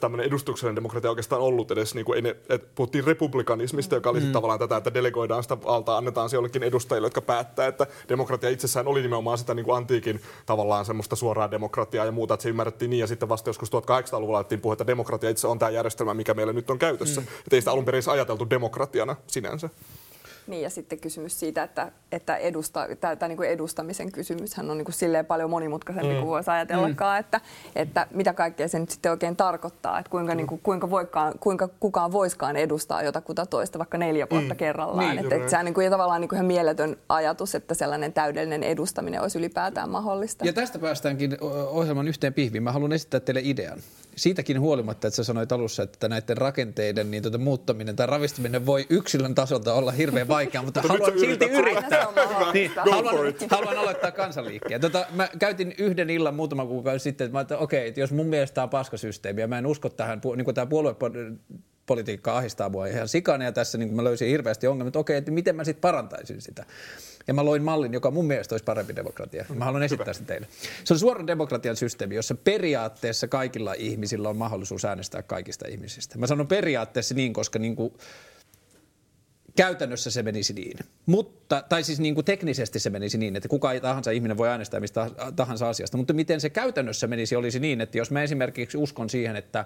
tämmöinen 0.00 0.26
edustuksellinen 0.26 0.76
demokratia 0.76 1.10
oikeastaan 1.10 1.42
ollut 1.42 1.70
edes, 1.70 1.94
niin 1.94 2.04
kuin, 2.04 2.24
ne, 2.24 2.36
et 2.48 2.74
puhuttiin 2.74 3.04
republikanismista, 3.04 3.94
joka 3.94 4.10
oli 4.10 4.20
mm. 4.20 4.32
tavallaan 4.32 4.58
tätä, 4.58 4.76
että 4.76 4.94
delegoidaan 4.94 5.42
sitä 5.42 5.62
valtaa, 5.62 5.96
annetaan 5.96 6.30
se 6.30 6.36
jollekin 6.36 6.62
edustajille, 6.62 7.06
jotka 7.06 7.20
päättää, 7.20 7.66
että 7.66 7.86
demokratia 8.08 8.50
itsessään 8.50 8.86
oli 8.86 9.02
nimenomaan 9.02 9.38
sitä 9.38 9.54
niin 9.54 9.64
kuin 9.64 9.76
antiikin 9.76 10.20
tavallaan 10.46 10.84
semmoista 10.84 11.16
suoraa 11.16 11.50
demokratiaa 11.50 12.06
ja 12.06 12.12
muuta, 12.12 12.34
että 12.34 12.42
se 12.42 12.48
ymmärrettiin 12.48 12.90
niin, 12.90 13.00
ja 13.00 13.06
sitten 13.06 13.28
vasta 13.28 13.48
joskus 13.50 13.70
1800-luvulla 13.72 14.38
alettiin 14.38 14.60
puhua, 14.60 14.72
että 14.72 14.86
demokratia 14.86 15.30
itse 15.30 15.46
on 15.46 15.58
tämä 15.58 15.70
järjestelmä, 15.70 16.14
mikä 16.14 16.34
meillä 16.34 16.52
nyt 16.52 16.70
on 16.70 16.78
käytössä. 16.78 17.20
Mm. 17.20 17.26
Että 17.38 17.56
ei 17.56 17.60
sitä 17.60 17.70
alun 17.70 17.84
perin 17.84 18.02
ajateltu 18.06 18.50
demokratiana 18.50 19.16
sinänsä. 19.26 19.70
Niin 20.46 20.62
ja 20.62 20.70
sitten 20.70 20.98
kysymys 20.98 21.40
siitä, 21.40 21.62
että, 21.62 21.92
että 22.12 22.36
edusta, 22.36 22.86
tämä, 23.00 23.16
tämä 23.16 23.28
niin 23.28 23.36
kuin 23.36 23.48
edustamisen 23.48 24.12
kysymyshän 24.12 24.70
on 24.70 24.78
niin 24.78 24.84
kuin 24.84 24.94
silleen 24.94 25.26
paljon 25.26 25.50
monimutkaisempi 25.50 26.12
mm. 26.12 26.18
kuin 26.18 26.26
voisi 26.26 26.50
ajatellakaan, 26.50 27.16
mm. 27.16 27.20
että, 27.20 27.40
että 27.76 28.06
mitä 28.10 28.32
kaikkea 28.32 28.68
se 28.68 28.78
nyt 28.78 28.90
sitten 28.90 29.12
oikein 29.12 29.36
tarkoittaa, 29.36 29.98
että 29.98 30.10
kuinka, 30.10 30.32
mm. 30.32 30.36
niin 30.36 30.46
kuin, 30.46 30.60
kuinka, 30.62 30.90
voikaan, 30.90 31.34
kuinka 31.40 31.68
kukaan 31.80 32.12
voiskaan 32.12 32.56
edustaa 32.56 33.02
jotakuta 33.02 33.46
toista 33.46 33.78
vaikka 33.78 33.98
neljä 33.98 34.26
vuotta 34.30 34.54
mm. 34.54 34.58
kerrallaan. 34.58 35.08
Niin, 35.08 35.18
että, 35.18 35.34
että 35.34 35.50
sehän 35.50 35.64
niin 35.64 35.74
kuin, 35.74 35.90
tavallaan 35.90 36.20
niin 36.20 36.28
kuin 36.28 36.36
ihan 36.36 36.46
mieletön 36.46 36.96
ajatus, 37.08 37.54
että 37.54 37.74
sellainen 37.74 38.12
täydellinen 38.12 38.62
edustaminen 38.62 39.22
olisi 39.22 39.38
ylipäätään 39.38 39.90
mahdollista. 39.90 40.46
Ja 40.46 40.52
tästä 40.52 40.78
päästäänkin 40.78 41.36
ohjelman 41.70 42.08
yhteen 42.08 42.34
pihviin. 42.34 42.62
Mä 42.62 42.72
haluan 42.72 42.92
esittää 42.92 43.20
teille 43.20 43.40
idean 43.44 43.78
siitäkin 44.16 44.60
huolimatta, 44.60 45.08
että 45.08 45.16
sä 45.16 45.24
sanoit 45.24 45.52
alussa, 45.52 45.82
että 45.82 46.08
näiden 46.08 46.36
rakenteiden 46.36 47.10
niin 47.10 47.22
tuota, 47.22 47.38
muuttaminen 47.38 47.96
tai 47.96 48.06
ravistuminen 48.06 48.66
voi 48.66 48.86
yksilön 48.90 49.34
tasolta 49.34 49.74
olla 49.74 49.90
hirveän 49.90 50.28
vaikeaa, 50.28 50.64
mutta 50.64 50.82
haluan 50.82 51.18
silti 51.18 51.44
yrittää. 51.44 52.06
Niin, 52.52 52.70
haluan, 52.76 53.34
haluan 53.50 53.78
aloittaa 53.78 54.10
kansanliikkeen. 54.10 54.80
Tota, 54.80 55.06
mä 55.10 55.28
käytin 55.38 55.74
yhden 55.78 56.10
illan 56.10 56.34
muutama 56.34 56.66
kuukausi 56.66 57.02
sitten, 57.02 57.24
että 57.24 57.32
mä 57.32 57.40
että 57.40 57.58
okei, 57.58 57.88
että 57.88 58.00
jos 58.00 58.12
mun 58.12 58.26
mielestä 58.26 58.54
tämä 58.54 58.62
on 58.62 58.70
paskasysteemi 58.70 59.40
ja 59.40 59.48
mä 59.48 59.58
en 59.58 59.66
usko 59.66 59.88
tähän, 59.88 60.20
niin 60.36 60.44
kuin 60.44 60.54
tämä 60.54 60.66
puoluepolitiikka 60.66 62.36
ahistaa 62.36 62.68
mua 62.68 62.86
ihan 62.86 63.08
sikana 63.08 63.44
ja 63.44 63.52
tässä 63.52 63.78
niin 63.78 63.94
mä 63.94 64.04
löysin 64.04 64.28
hirveästi 64.28 64.66
ongelmia, 64.66 64.88
että 64.88 64.98
okei, 64.98 65.16
että 65.16 65.30
miten 65.30 65.56
mä 65.56 65.64
sitten 65.64 65.80
parantaisin 65.80 66.40
sitä. 66.40 66.66
Ja 67.26 67.34
mä 67.34 67.44
loin 67.44 67.62
mallin, 67.62 67.92
joka 67.92 68.10
mun 68.10 68.26
mielestä 68.26 68.54
olisi 68.54 68.64
parempi 68.64 68.96
demokratia. 68.96 69.44
Mä 69.54 69.64
haluan 69.64 69.82
esittää 69.82 70.12
sitä 70.12 70.26
teille. 70.26 70.46
Se 70.84 70.94
on 70.94 70.98
suoran 70.98 71.26
demokratian 71.26 71.76
systeemi, 71.76 72.14
jossa 72.14 72.34
periaatteessa 72.34 73.28
kaikilla 73.28 73.74
ihmisillä 73.74 74.28
on 74.28 74.36
mahdollisuus 74.36 74.84
äänestää 74.84 75.22
kaikista 75.22 75.68
ihmisistä. 75.68 76.18
Mä 76.18 76.26
sanon 76.26 76.46
periaatteessa 76.46 77.14
niin, 77.14 77.32
koska 77.32 77.58
niin 77.58 77.76
kuin 77.76 77.92
Käytännössä 79.56 80.10
se 80.10 80.22
menisi 80.22 80.52
niin. 80.52 80.78
Mutta, 81.06 81.64
tai 81.68 81.84
siis 81.84 82.00
niin 82.00 82.14
kuin 82.14 82.24
teknisesti 82.24 82.78
se 82.78 82.90
menisi 82.90 83.18
niin, 83.18 83.36
että 83.36 83.48
kuka 83.48 83.80
tahansa 83.80 84.10
ihminen 84.10 84.36
voi 84.36 84.48
äänestää 84.48 84.80
mistä 84.80 85.10
tahansa 85.36 85.68
asiasta. 85.68 85.96
Mutta 85.96 86.12
miten 86.12 86.40
se 86.40 86.50
käytännössä 86.50 87.06
menisi 87.06 87.36
olisi 87.36 87.60
niin, 87.60 87.80
että 87.80 87.98
jos 87.98 88.10
mä 88.10 88.22
esimerkiksi 88.22 88.78
uskon 88.78 89.10
siihen, 89.10 89.36
että 89.36 89.64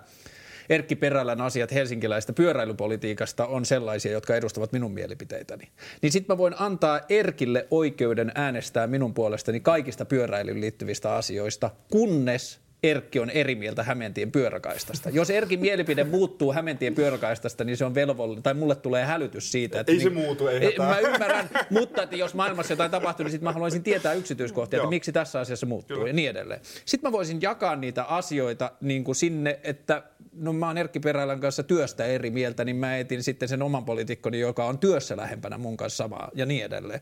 Erkki 0.70 0.96
Perälän 0.96 1.40
asiat 1.40 1.72
helsinkiläistä 1.72 2.32
pyöräilypolitiikasta 2.32 3.46
on 3.46 3.64
sellaisia, 3.64 4.12
jotka 4.12 4.36
edustavat 4.36 4.72
minun 4.72 4.92
mielipiteitäni. 4.92 5.68
Niin 6.02 6.12
sitten 6.12 6.34
mä 6.34 6.38
voin 6.38 6.54
antaa 6.58 7.00
Erkille 7.08 7.66
oikeuden 7.70 8.32
äänestää 8.34 8.86
minun 8.86 9.14
puolestani 9.14 9.60
kaikista 9.60 10.04
pyöräilyyn 10.04 10.60
liittyvistä 10.60 11.14
asioista, 11.14 11.70
kunnes 11.90 12.60
Erkki 12.82 13.18
on 13.18 13.30
eri 13.30 13.54
mieltä 13.54 13.82
Hämeentien 13.82 14.32
pyöräkaistasta. 14.32 15.10
Jos 15.10 15.30
Erkin 15.30 15.60
mielipide 15.60 16.04
muuttuu 16.04 16.52
Hämeentien 16.52 16.94
pyöräkaistasta, 16.94 17.64
niin 17.64 17.76
se 17.76 17.84
on 17.84 17.94
velvollinen, 17.94 18.42
tai 18.42 18.54
mulle 18.54 18.74
tulee 18.74 19.04
hälytys 19.04 19.52
siitä. 19.52 19.80
Että 19.80 19.92
ei 19.92 19.98
niin, 19.98 20.04
se 20.04 20.10
muutu, 20.10 20.46
ei 20.46 20.64
hätää. 20.64 20.88
Mä 20.88 20.98
ymmärrän, 20.98 21.50
mutta 21.70 22.02
että 22.02 22.16
jos 22.16 22.34
maailmassa 22.34 22.72
jotain 22.72 22.90
tapahtuu, 22.90 23.24
niin 23.24 23.30
sitten 23.30 23.44
mä 23.44 23.52
haluaisin 23.52 23.82
tietää 23.82 24.12
yksityiskohtia, 24.12 24.76
että 24.76 24.90
miksi 24.90 25.12
tässä 25.12 25.40
asiassa 25.40 25.66
muuttuu 25.66 25.96
Kyllä. 25.96 26.08
ja 26.08 26.12
niin 26.12 26.30
edelleen. 26.30 26.60
Sitten 26.84 27.08
mä 27.08 27.12
voisin 27.12 27.42
jakaa 27.42 27.76
niitä 27.76 28.04
asioita 28.04 28.72
niin 28.80 29.04
kuin 29.04 29.16
sinne, 29.16 29.60
että 29.62 30.02
no 30.32 30.52
mä 30.52 30.66
oon 30.66 30.78
Erkki 30.78 31.00
Perälän 31.00 31.40
kanssa 31.40 31.62
työstä 31.62 32.04
eri 32.04 32.30
mieltä, 32.30 32.64
niin 32.64 32.76
mä 32.76 32.96
etin 32.96 33.22
sitten 33.22 33.48
sen 33.48 33.62
oman 33.62 33.84
poliitikkoni, 33.84 34.40
joka 34.40 34.64
on 34.64 34.78
työssä 34.78 35.16
lähempänä 35.16 35.58
mun 35.58 35.76
kanssa 35.76 36.04
samaa 36.04 36.30
ja 36.34 36.46
niin 36.46 36.64
edelleen. 36.64 37.00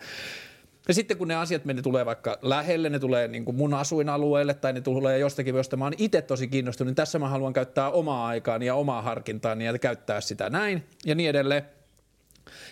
Ja 0.89 0.95
sitten 0.95 1.17
kun 1.17 1.29
ne 1.29 1.35
asiat 1.35 1.65
ne 1.65 1.83
tulee 1.83 2.07
vaikka 2.07 2.39
lähelle, 2.43 2.91
ne 2.91 2.99
tulee 2.99 3.29
niin 3.29 3.45
kuin 3.45 3.57
mun 3.57 3.75
asuinalueelle 3.75 4.55
tai 4.55 4.73
ne 4.73 4.81
tulee 4.81 5.19
jostakin, 5.19 5.55
josta 5.55 5.77
mä 5.77 5.85
oon 5.85 5.93
itse 5.99 6.23
tosi 6.23 6.49
kiinnostunut, 6.49 6.89
niin 6.89 6.95
tässä 6.95 7.19
mä 7.19 7.29
haluan 7.29 7.53
käyttää 7.53 7.91
omaa 7.91 8.27
aikaani 8.27 8.67
ja 8.67 8.75
omaa 8.75 9.03
harkintaani 9.03 9.67
ja 9.67 9.79
käyttää 9.79 10.21
sitä 10.21 10.51
näin 10.51 10.85
ja 11.07 11.15
niin 11.15 11.31
edelleen. 11.31 11.78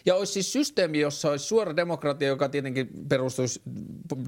Ja 0.06 0.14
olisi 0.14 0.32
siis 0.32 0.52
systeemi, 0.52 1.00
jossa 1.00 1.30
olisi 1.30 1.44
suora 1.44 1.76
demokratia, 1.76 2.28
joka 2.28 2.48
tietenkin 2.48 2.90
perustuisi 3.08 3.62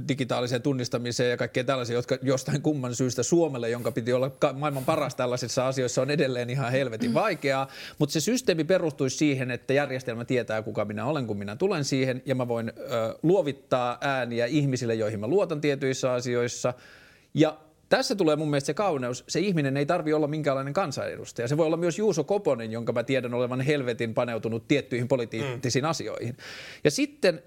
digitaaliseen 0.08 0.62
tunnistamiseen 0.62 1.30
ja 1.30 1.36
kaikkeen 1.36 1.66
tällaisiin, 1.66 1.94
jotka 1.94 2.18
jostain 2.22 2.62
kumman 2.62 2.94
syystä 2.94 3.22
Suomelle, 3.22 3.70
jonka 3.70 3.92
piti 3.92 4.12
olla 4.12 4.30
maailman 4.54 4.84
paras 4.84 5.14
tällaisissa 5.14 5.68
asioissa, 5.68 6.02
on 6.02 6.10
edelleen 6.10 6.50
ihan 6.50 6.72
helvetin 6.72 7.14
vaikeaa. 7.14 7.68
Mutta 7.98 8.12
se 8.12 8.20
systeemi 8.20 8.64
perustuisi 8.64 9.16
siihen, 9.16 9.50
että 9.50 9.72
järjestelmä 9.72 10.24
tietää, 10.24 10.62
kuka 10.62 10.84
minä 10.84 11.06
olen, 11.06 11.26
kun 11.26 11.38
minä 11.38 11.56
tulen 11.56 11.84
siihen, 11.84 12.22
ja 12.26 12.34
mä 12.34 12.48
voin 12.48 12.72
ö, 12.78 12.82
luovittaa 13.22 13.98
ääniä 14.00 14.46
ihmisille, 14.46 14.94
joihin 14.94 15.20
mä 15.20 15.26
luotan 15.26 15.60
tietyissä 15.60 16.12
asioissa. 16.12 16.74
Ja 17.34 17.58
tässä 17.88 18.14
tulee 18.14 18.36
mun 18.36 18.50
mielestä 18.50 18.66
se 18.66 18.74
kauneus. 18.74 19.24
Se 19.28 19.40
ihminen 19.40 19.76
ei 19.76 19.86
tarvi 19.86 20.12
olla 20.12 20.26
minkäänlainen 20.26 20.74
kansanedustaja. 20.74 21.48
Se 21.48 21.56
voi 21.56 21.66
olla 21.66 21.76
myös 21.76 21.98
Juuso 21.98 22.24
Koponen, 22.24 22.72
jonka 22.72 22.92
mä 22.92 23.02
tiedän 23.02 23.34
olevan 23.34 23.60
helvetin 23.60 24.14
paneutunut 24.14 24.68
tiettyihin 24.68 25.08
poliittisiin 25.08 25.84
mm. 25.84 25.90
asioihin. 25.90 26.36
Ja 26.84 26.90
sitten 26.90 27.42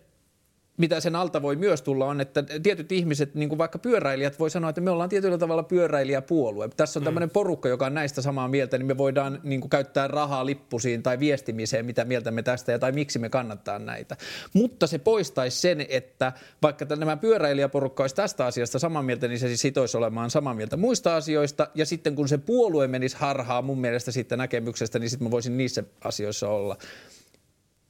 mitä 0.77 0.99
sen 0.99 1.15
alta 1.15 1.41
voi 1.41 1.55
myös 1.55 1.81
tulla 1.81 2.05
on, 2.05 2.21
että 2.21 2.43
tietyt 2.63 2.91
ihmiset, 2.91 3.36
niin 3.36 3.49
kuin 3.49 3.60
vaikka 3.60 3.79
pyöräilijät, 3.79 4.39
voi 4.39 4.49
sanoa, 4.49 4.69
että 4.69 4.81
me 4.81 4.89
ollaan 4.89 5.10
tietyllä 5.10 5.38
tavalla 5.38 5.63
pyöräilijäpuolue. 5.63 6.69
Tässä 6.77 6.99
on 6.99 7.03
mm. 7.03 7.05
tämmöinen 7.05 7.29
porukka, 7.29 7.69
joka 7.69 7.86
on 7.86 7.93
näistä 7.93 8.21
samaa 8.21 8.47
mieltä, 8.47 8.77
niin 8.77 8.86
me 8.86 8.97
voidaan 8.97 9.39
niin 9.43 9.62
kuin 9.62 9.69
käyttää 9.69 10.07
rahaa 10.07 10.45
lippusiin 10.45 11.03
tai 11.03 11.19
viestimiseen, 11.19 11.86
mitä 11.86 12.05
mieltä 12.05 12.31
me 12.31 12.43
tästä 12.43 12.71
ja 12.71 12.79
tai 12.79 12.91
miksi 12.91 13.19
me 13.19 13.29
kannattaa 13.29 13.79
näitä. 13.79 14.17
Mutta 14.53 14.88
se 14.88 14.99
poistaisi 14.99 15.60
sen, 15.60 15.86
että 15.89 16.31
vaikka 16.62 16.86
nämä 16.95 17.17
pyöräilijäporukka 17.17 18.03
olisi 18.03 18.15
tästä 18.15 18.45
asiasta 18.45 18.79
samaa 18.79 19.03
mieltä, 19.03 19.27
niin 19.27 19.39
se 19.39 19.47
siis 19.47 19.62
sitoisi 19.62 19.97
olemaan 19.97 20.29
samaa 20.29 20.53
mieltä 20.53 20.77
muista 20.77 21.15
asioista. 21.15 21.67
Ja 21.75 21.86
sitten 21.86 22.15
kun 22.15 22.27
se 22.27 22.38
puolue 22.38 22.88
menisi 22.88 23.17
harhaa 23.19 23.62
mun 23.62 23.81
mielestä 23.81 24.12
sitten 24.12 24.38
näkemyksestä, 24.38 24.99
niin 24.99 25.10
sitten 25.10 25.27
mä 25.27 25.31
voisin 25.31 25.57
niissä 25.57 25.84
asioissa 26.03 26.49
olla. 26.49 26.77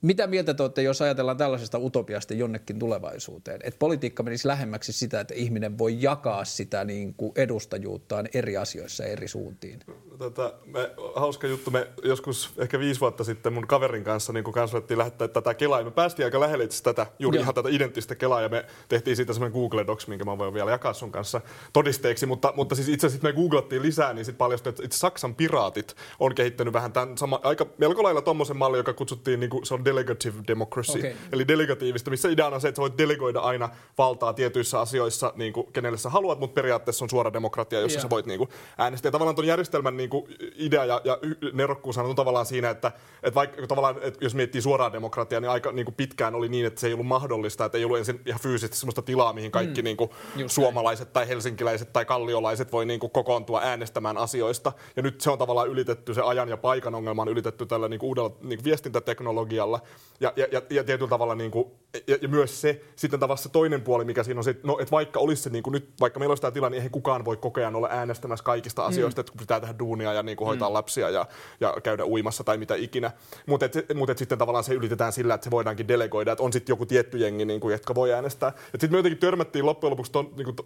Mitä 0.02 0.28
mieltä 0.28 0.54
te 0.54 0.64
olette, 0.64 0.82
jos 0.82 1.02
ajatellaan 1.02 1.38
tällaisesta 1.38 1.78
utopiasta 1.78 2.34
jonnekin 2.34 2.80
tulevaisuuteen? 2.80 3.60
Että 3.64 3.80
politiikka 3.80 4.24
menisi 4.24 4.48
lähemmäksi 4.48 4.94
sitä, 4.94 5.20
että 5.20 5.34
ihminen 5.34 5.78
voi 5.78 5.98
jakaa 6.02 6.46
sitä 6.46 6.86
niin 6.86 7.14
kuin 7.14 7.32
edustajuuttaan 7.36 8.28
eri 8.34 8.58
asioissa 8.58 9.04
eri 9.04 9.28
suuntiin. 9.28 9.80
Tota, 10.18 10.54
me, 10.66 10.92
hauska 11.16 11.48
juttu, 11.48 11.72
me 11.72 11.88
joskus 12.04 12.54
ehkä 12.58 12.80
viisi 12.80 13.00
vuotta 13.00 13.24
sitten 13.24 13.54
mun 13.54 13.68
kaverin 13.68 14.04
kanssa 14.04 14.34
niin 14.34 14.44
kanssa 14.44 14.82
lähettää 14.96 15.28
tätä 15.28 15.54
Kelaa, 15.54 15.80
ja 15.80 15.86
me 15.86 15.92
päästiin 15.92 16.26
aika 16.26 16.40
lähelle 16.40 16.64
itse 16.64 16.84
tätä, 16.84 17.08
juuri 17.20 17.38
Joo. 17.38 17.42
ihan 17.42 17.56
tätä 17.56 17.70
identtistä 17.70 18.16
Kelaa, 18.16 18.42
ja 18.42 18.50
me 18.50 18.66
tehtiin 18.90 19.16
siitä 19.16 19.34
semmoinen 19.34 19.60
Google 19.60 19.88
Docs, 19.88 20.08
minkä 20.08 20.26
mä 20.26 20.38
voin 20.38 20.54
vielä 20.54 20.72
jakaa 20.72 20.94
sun 20.94 21.12
kanssa 21.12 21.42
todisteeksi, 21.74 22.26
mutta, 22.26 22.54
mutta 22.56 22.76
siis 22.76 22.90
itse 22.90 23.08
asiassa 23.08 23.28
me 23.28 23.34
googlattiin 23.34 23.82
lisää, 23.82 24.14
niin 24.14 24.26
sitten 24.26 24.38
paljastui, 24.38 24.70
että 24.70 24.84
itse 24.86 24.98
Saksan 24.98 25.36
piraatit 25.36 25.96
on 26.20 26.36
kehittänyt 26.36 26.74
vähän 26.74 26.94
tämän 26.94 27.18
sama, 27.18 27.40
aika 27.44 27.66
melko 27.78 28.04
lailla 28.04 28.22
tommosen 28.22 28.58
mallin, 28.58 28.78
joka 28.78 28.94
kutsuttiin, 28.94 29.40
niin 29.40 29.50
kuin, 29.50 29.66
se 29.66 29.74
on 29.74 29.86
delegative 29.92 30.44
democracy, 30.48 31.00
okay. 31.00 31.14
eli 31.32 31.48
delegatiivista, 31.48 32.12
missä 32.12 32.30
ideana 32.30 32.56
on 32.56 32.62
se, 32.62 32.68
että 32.68 32.76
sä 32.76 32.82
voit 32.82 32.98
delegoida 32.98 33.40
aina 33.40 33.70
valtaa 33.98 34.34
tietyissä 34.34 34.80
asioissa, 34.80 35.34
niin 35.36 35.54
kuin, 35.54 35.74
kenelle 35.74 35.98
sä 35.98 36.10
haluat, 36.10 36.40
mutta 36.40 36.54
periaatteessa 36.54 37.06
on 37.06 37.10
suora 37.10 37.34
demokratia, 37.34 37.80
jossa 37.80 37.96
yeah. 37.96 38.02
sä 38.02 38.10
voit 38.10 38.26
niin 38.26 38.38
kuin, 38.38 38.50
äänestää. 38.78 39.08
Ja 39.08 39.12
tavallaan 39.12 39.36
tuon 39.36 39.48
järjestelmän 39.48 39.98
niin 39.98 40.10
kuin, 40.10 40.26
idea 40.56 40.86
ja, 40.86 41.02
ja 41.04 41.18
nerokkuus 41.54 41.98
on 41.98 42.16
tavallaan 42.16 42.46
siinä, 42.46 42.70
että, 42.70 42.92
että 43.24 43.36
vaikka 43.36 43.68
tavallaan, 43.68 43.96
että 44.02 44.26
jos 44.26 44.36
miettii 44.36 44.62
suoraa 44.62 44.94
demokratiaa, 44.94 45.42
niin 45.42 45.50
aika 45.50 45.72
niin 45.72 45.86
kuin 45.86 45.96
pitkään 45.96 46.36
oli 46.36 46.50
niin, 46.50 46.66
että 46.66 46.82
se 46.82 46.88
ei 46.88 46.94
ollut 46.94 47.08
mahdollista, 47.08 47.66
että 47.66 47.78
ei 47.78 47.86
ollut 47.86 47.98
ensin 47.98 48.22
ihan 48.26 48.42
fyysisesti 48.42 48.78
sellaista 48.78 49.02
tilaa, 49.02 49.34
mihin 49.34 49.52
kaikki 49.52 49.82
mm. 49.82 49.84
niin 49.84 49.98
kuin, 49.98 50.10
suomalaiset 50.48 51.08
näin. 51.08 51.14
tai 51.14 51.28
helsinkiläiset 51.28 51.94
tai 51.94 52.06
kalliolaiset 52.06 52.72
voi 52.72 52.86
niin 52.86 53.00
kuin, 53.00 53.12
kokoontua 53.12 53.62
äänestämään 53.64 54.18
asioista. 54.18 54.72
Ja 54.96 55.04
nyt 55.04 55.22
se 55.22 55.32
on 55.32 55.38
tavallaan 55.38 55.68
ylitetty, 55.68 56.14
se 56.14 56.22
ajan 56.22 56.50
ja 56.50 56.58
paikan 56.58 56.96
ongelma 56.96 57.22
on 57.22 57.30
ylitetty 57.30 57.66
tällä 57.66 57.88
niin 57.88 58.00
kuin, 58.00 58.08
uudella 58.08 58.30
niin 58.42 58.58
kuin, 58.58 58.64
viestintäteknologialla. 58.64 59.80
Ja, 60.20 60.34
ja, 60.36 60.48
ja, 60.52 60.62
ja 60.70 60.84
tietyllä 60.84 61.10
tavalla 61.10 61.36
niin 61.36 61.52
kuin, 61.52 61.72
ja, 62.08 62.18
ja, 62.22 62.28
myös 62.28 62.62
se 62.62 62.82
sitten 62.96 63.20
tavallaan 63.20 63.44
se 63.44 63.50
toinen 63.50 63.82
puoli, 63.82 64.06
mikä 64.06 64.24
siinä 64.24 64.40
on 64.40 64.44
se, 64.44 64.50
että, 64.50 64.68
no, 64.68 64.80
että 64.80 64.92
vaikka 64.92 65.20
olisi 65.20 65.42
se 65.42 65.50
niin 65.50 65.64
kuin 65.64 65.72
nyt, 65.72 65.90
vaikka 66.00 66.20
meillä 66.20 66.32
olisi 66.32 66.42
tämä 66.42 66.52
tilanne, 66.52 66.76
niin 66.76 66.80
eihän 66.80 66.92
kukaan 66.92 67.26
voi 67.26 67.38
koko 67.38 67.60
ajan 67.60 67.76
olla 67.76 67.88
äänestämässä 67.92 68.44
kaikista 68.44 68.86
asioista, 68.86 69.22
mm. 69.22 69.24
että 69.28 69.40
pitää 69.40 69.60
tehdä 69.60 69.80
duunia 69.80 70.14
ja 70.14 70.24
niin 70.24 70.38
kuin 70.38 70.46
hoitaa 70.46 70.70
mm. 70.70 70.74
lapsia 70.74 71.10
ja, 71.10 71.26
ja 71.60 71.76
käydä 71.84 72.06
uimassa 72.06 72.44
tai 72.44 72.58
mitä 72.58 72.76
ikinä. 72.76 73.12
Mutta 73.46 73.66
et, 73.66 73.74
mut 73.96 74.10
et 74.10 74.18
sitten 74.18 74.38
tavallaan 74.38 74.64
se 74.64 74.74
ylitetään 74.74 75.14
sillä, 75.14 75.34
että 75.34 75.44
se 75.44 75.52
voidaankin 75.52 75.88
delegoida, 75.88 76.32
että 76.32 76.44
on 76.44 76.54
sitten 76.54 76.74
joku 76.74 76.86
tietty 76.86 77.18
jengi, 77.18 77.46
niin 77.46 77.60
kuin, 77.60 77.72
jotka 77.72 77.96
voi 77.96 78.14
äänestää. 78.14 78.54
Sitten 78.72 78.92
me 78.92 78.98
jotenkin 78.98 79.20
törmättiin 79.20 79.66
loppujen 79.66 79.92
lopuksi 79.92 80.12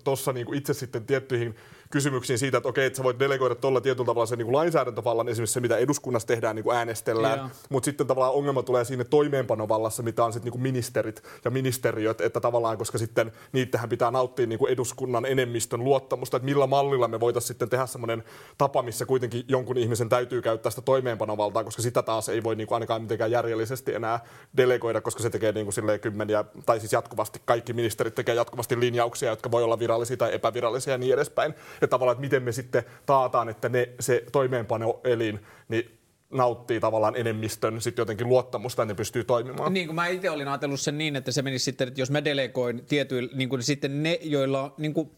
tuossa 0.03 0.33
niin 0.33 0.45
niin 0.45 0.57
itse 0.57 0.73
sitten 0.73 1.05
tiettyihin 1.05 1.55
kysymyksiin 1.89 2.39
siitä, 2.39 2.57
että 2.57 2.69
okei, 2.69 2.85
että 2.85 2.97
sä 2.97 3.03
voit 3.03 3.19
delegoida 3.19 3.55
tuolla 3.55 3.81
tietyllä 3.81 4.05
tavalla 4.05 4.25
sen 4.25 4.37
niin 4.37 4.45
kuin 4.45 4.55
lainsäädäntövallan, 4.55 5.29
esimerkiksi 5.29 5.53
se, 5.53 5.59
mitä 5.59 5.77
eduskunnassa 5.77 6.27
tehdään, 6.27 6.55
niin 6.55 6.63
kuin 6.63 6.77
äänestellään, 6.77 7.39
yeah. 7.39 7.51
mutta 7.69 7.85
sitten 7.85 8.07
tavallaan 8.07 8.33
ongelma 8.33 8.63
tulee 8.63 8.83
siinä 8.85 9.03
toimeenpanovallassa, 9.05 10.03
mitä 10.03 10.25
on 10.25 10.33
sitten 10.33 10.51
niin 10.51 10.61
ministerit 10.61 11.23
ja 11.45 11.51
ministeriöt, 11.51 12.21
että 12.21 12.39
tavallaan, 12.39 12.77
koska 12.77 12.97
sitten 12.97 13.31
niitähän 13.51 13.89
pitää 13.89 14.11
nauttia 14.11 14.47
niin 14.47 14.59
kuin 14.59 14.71
eduskunnan 14.71 15.25
enemmistön 15.25 15.83
luottamusta, 15.83 16.37
että 16.37 16.45
millä 16.45 16.67
mallilla 16.67 17.07
me 17.07 17.19
voitaisiin 17.19 17.47
sitten 17.47 17.69
tehdä 17.69 17.85
semmoinen 17.85 18.23
tapa, 18.57 18.81
missä 18.81 19.05
kuitenkin 19.05 19.43
jonkun 19.47 19.77
ihmisen 19.77 20.09
täytyy 20.09 20.41
käyttää 20.41 20.69
sitä 20.69 20.81
toimeenpanovaltaa, 20.81 21.63
koska 21.63 21.81
sitä 21.81 22.01
taas 22.01 22.29
ei 22.29 22.43
voi 22.43 22.55
niin 22.55 22.67
kuin 22.67 22.75
ainakaan 22.75 23.01
mitenkään 23.01 23.31
järjellisesti 23.31 23.95
enää 23.95 24.19
delegoida, 24.57 25.01
koska 25.01 25.23
se 25.23 25.29
tekee 25.29 25.51
niin 25.51 25.65
kuin 25.65 25.99
kymmeniä, 25.99 26.45
tai 26.65 26.79
siis 26.79 26.93
jatkuvasti 26.93 27.41
kaikki 27.45 27.73
ministerit 27.73 28.15
tekee 28.15 28.35
jatkuvasti 28.35 28.79
linjauksia, 28.79 29.29
jotka 29.29 29.51
voi 29.51 29.63
olla 29.63 29.79
virallisia 29.79 30.17
tai 30.17 30.33
epävirallisia 30.33 30.93
ja 30.93 30.97
niin 30.97 31.13
edespäin. 31.13 31.53
Ja 31.81 31.87
tavallaan, 31.87 32.13
että 32.13 32.21
miten 32.21 32.43
me 32.43 32.51
sitten 32.51 32.83
taataan, 33.05 33.49
että 33.49 33.69
ne, 33.69 33.89
se 33.99 34.23
toimeenpanoelin 34.31 35.45
niin 35.69 35.97
nauttii 36.29 36.79
tavallaan 36.79 37.15
enemmistön 37.15 37.81
sitten 37.81 38.01
jotenkin 38.01 38.29
luottamusta, 38.29 38.83
että 38.83 38.93
ne 38.93 38.97
pystyy 38.97 39.23
toimimaan. 39.23 39.73
Niin 39.73 39.87
kuin 39.87 39.95
mä 39.95 40.07
itse 40.07 40.29
olin 40.29 40.47
ajatellut 40.47 40.79
sen 40.79 40.97
niin, 40.97 41.15
että 41.15 41.31
se 41.31 41.41
menisi 41.41 41.65
sitten, 41.65 41.87
että 41.87 42.01
jos 42.01 42.11
mä 42.11 42.23
delegoin 42.23 42.85
tietyillä, 42.85 43.31
niin 43.33 43.49
kuin 43.49 43.63
sitten 43.63 44.03
ne, 44.03 44.19
joilla 44.21 44.73
niin 44.77 44.93
kuin 44.93 45.11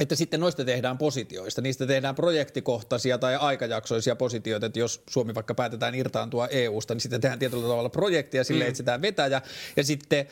että 0.00 0.14
sitten 0.14 0.40
noista 0.40 0.64
tehdään 0.64 0.98
positioista. 0.98 1.60
Niistä 1.62 1.86
tehdään 1.86 2.14
projektikohtaisia 2.14 3.18
tai 3.18 3.36
aikajaksoisia 3.36 4.16
positioita, 4.16 4.66
että 4.66 4.78
jos 4.78 5.02
Suomi 5.10 5.34
vaikka 5.34 5.54
päätetään 5.54 5.94
irtaantua 5.94 6.48
EU-sta, 6.48 6.94
niin 6.94 7.00
sitten 7.00 7.20
tehdään 7.20 7.38
tietyllä 7.38 7.62
tavalla 7.62 7.88
projektia, 7.88 8.44
sille 8.44 8.64
mm. 8.64 8.70
etsitään 8.70 9.02
vetäjä 9.02 9.42
ja 9.76 9.84
sitten 9.84 10.26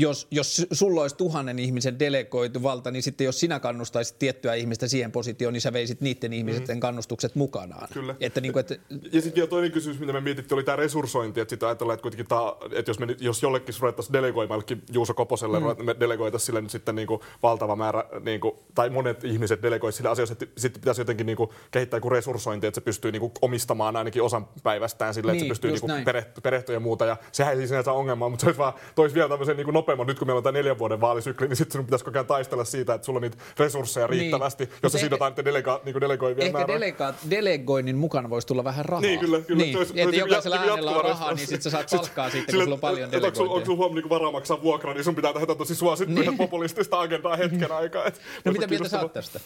jos, 0.00 0.26
jos 0.30 0.66
sulla 0.72 1.02
olisi 1.02 1.16
tuhannen 1.16 1.58
ihmisen 1.58 1.98
delegoitu 1.98 2.62
valta, 2.62 2.90
niin 2.90 3.02
sitten 3.02 3.24
jos 3.24 3.40
sinä 3.40 3.60
kannustaisit 3.60 4.18
tiettyä 4.18 4.54
ihmistä 4.54 4.88
siihen 4.88 5.12
positioon, 5.12 5.52
niin 5.52 5.60
sä 5.60 5.72
veisit 5.72 6.00
niiden 6.00 6.32
ihmisten 6.32 6.66
mm-hmm. 6.68 6.80
kannustukset 6.80 7.34
mukanaan. 7.34 7.88
Kyllä. 7.92 8.14
Että 8.20 8.40
niin 8.40 8.52
kuin, 8.52 8.60
että... 8.60 8.74
Ja 9.12 9.22
sitten 9.22 9.34
vielä 9.34 9.48
toinen 9.48 9.72
kysymys, 9.72 10.00
mitä 10.00 10.12
me 10.12 10.20
mietittiin, 10.20 10.56
oli 10.56 10.64
tämä 10.64 10.76
resurssointi. 10.76 11.40
Että 11.40 11.52
sitten 11.52 11.68
ajatellaan, 11.68 11.94
että 11.94 12.02
kuitenkin 12.02 12.26
tämä, 12.26 12.40
että 12.72 12.90
jos, 12.90 12.98
me, 12.98 13.06
jos 13.20 13.42
jollekin 13.42 13.74
ruvettaisiin 13.80 14.12
delegoimaan, 14.12 14.62
Juuso 14.92 15.14
Koposelle 15.14 15.60
mm. 15.60 15.84
me 15.84 15.96
delegoitaisiin 16.00 16.46
sille 16.46 16.60
nyt 16.60 16.70
sitten 16.70 16.94
niin 16.94 17.08
kuin 17.08 17.20
valtava 17.42 17.76
määrä, 17.76 18.04
niin 18.24 18.40
kuin, 18.40 18.54
tai 18.74 18.90
monet 18.90 19.24
ihmiset 19.24 19.62
delegoisivat 19.62 19.96
sille 19.96 20.10
asioissa, 20.10 20.32
että 20.32 20.46
sitten 20.56 20.80
pitäisi 20.80 21.00
jotenkin 21.00 21.26
niin 21.26 21.36
kuin 21.36 21.50
kehittää 21.70 21.96
joku 21.96 22.10
resurssointi, 22.10 22.66
että 22.66 22.80
se 22.80 22.84
pystyy 22.84 23.12
niin 23.12 23.20
kuin 23.20 23.32
omistamaan 23.42 23.96
ainakin 23.96 24.22
osan 24.22 24.48
päivästään 24.62 25.14
sille, 25.14 25.32
että 25.32 25.42
niin, 25.44 25.46
se 25.46 25.48
pystyy 25.48 25.70
niin 25.70 25.80
kuin 25.80 26.04
perehtyä 26.42 26.76
ja 26.76 26.80
muuta. 26.80 27.04
Ja 27.04 27.16
sehän 27.32 27.52
ei 27.52 27.58
siis 27.58 27.68
sinänsä 27.68 27.92
ongelma, 27.92 28.28
mutta 28.28 28.40
se 28.40 28.46
olisi 28.46 28.58
vaan, 28.58 28.72
toisi 28.94 29.14
vielä 29.14 29.28
tämmöisen 29.28 29.56
niin 29.56 29.64
kuin 29.64 29.74
nopeammin. 29.88 30.06
Nyt 30.06 30.18
kun 30.18 30.28
meillä 30.28 30.38
on 30.38 30.42
tämä 30.42 30.58
neljän 30.58 30.78
vuoden 30.78 31.00
vaalisykli, 31.00 31.48
niin 31.48 31.56
sitten 31.56 31.72
sinun 31.72 31.86
pitäisi 31.86 32.04
koko 32.04 32.18
ajan 32.18 32.26
taistella 32.26 32.64
siitä, 32.64 32.94
että 32.94 33.04
sulla 33.04 33.16
on 33.16 33.22
niitä 33.22 33.36
resursseja 33.58 34.06
niin. 34.06 34.20
riittävästi, 34.20 34.64
niin. 34.64 34.74
jos 34.82 34.92
sä 34.92 34.98
sidotaan 34.98 35.32
niiden 35.32 35.44
delega, 35.44 35.80
niin 35.84 36.00
delegoivien 36.00 36.46
Ehkä 36.46 36.68
delega, 36.68 37.14
delegoinnin 37.30 37.96
mukana 37.96 38.30
voisi 38.30 38.46
tulla 38.46 38.64
vähän 38.64 38.84
rahaa. 38.84 39.00
Niin, 39.00 39.20
kyllä. 39.20 39.40
kyllä. 39.40 39.62
Niin. 39.62 39.72
Se 39.72 39.78
olisi, 39.78 40.00
että 40.00 40.16
jokaisella 40.16 40.56
äänellä 40.56 40.90
on 40.90 41.04
rahaa, 41.04 41.32
niin 41.32 41.46
sitten 41.46 41.62
sä 41.62 41.70
saat 41.70 41.86
palkkaa 41.90 42.30
sitten, 42.30 42.54
kun 42.54 42.64
sulla 42.64 42.74
on 42.74 42.80
paljon 42.80 43.12
delegointia. 43.12 43.42
Onko 43.42 43.64
sulla 43.64 43.76
huomioon 43.76 44.02
niin 44.02 44.10
varaa 44.10 44.32
maksaa 44.32 44.62
vuokra, 44.62 44.94
niin 44.94 45.04
sun 45.04 45.14
pitää 45.14 45.32
tehdä 45.32 45.54
tosi 45.54 45.74
suosittuja 45.74 46.30
niin. 46.30 46.38
populistista 46.38 47.00
agendaa 47.00 47.36
hetken 47.36 47.72
aikaa. 47.72 48.04
no 48.44 48.52
mitä 48.52 48.66
mieltä 48.66 48.88
sä 48.88 49.00
oot 49.00 49.12
tästä? 49.12 49.40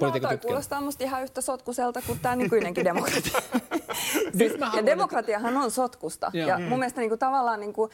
No, 0.00 0.10
toi 0.20 0.38
kuulostaa 0.38 0.80
musta 0.80 1.04
ihan 1.04 1.22
yhtä 1.22 1.40
sotkuselta 1.40 2.02
kuin 2.06 2.18
tämä 2.22 2.36
nykyinenkin 2.36 2.84
demokratia. 2.84 3.40
siis, 4.38 4.52
ja 4.76 4.86
demokratiahan 4.86 5.56
on 5.56 5.70
sotkusta. 5.70 6.30
Joo. 6.32 6.48
Ja 6.48 6.58
mun 6.58 6.78
mielestä 6.78 7.00
niin 7.00 7.10
kuin, 7.10 7.18
tavallaan 7.18 7.60
niin 7.60 7.72
kuin, 7.72 7.90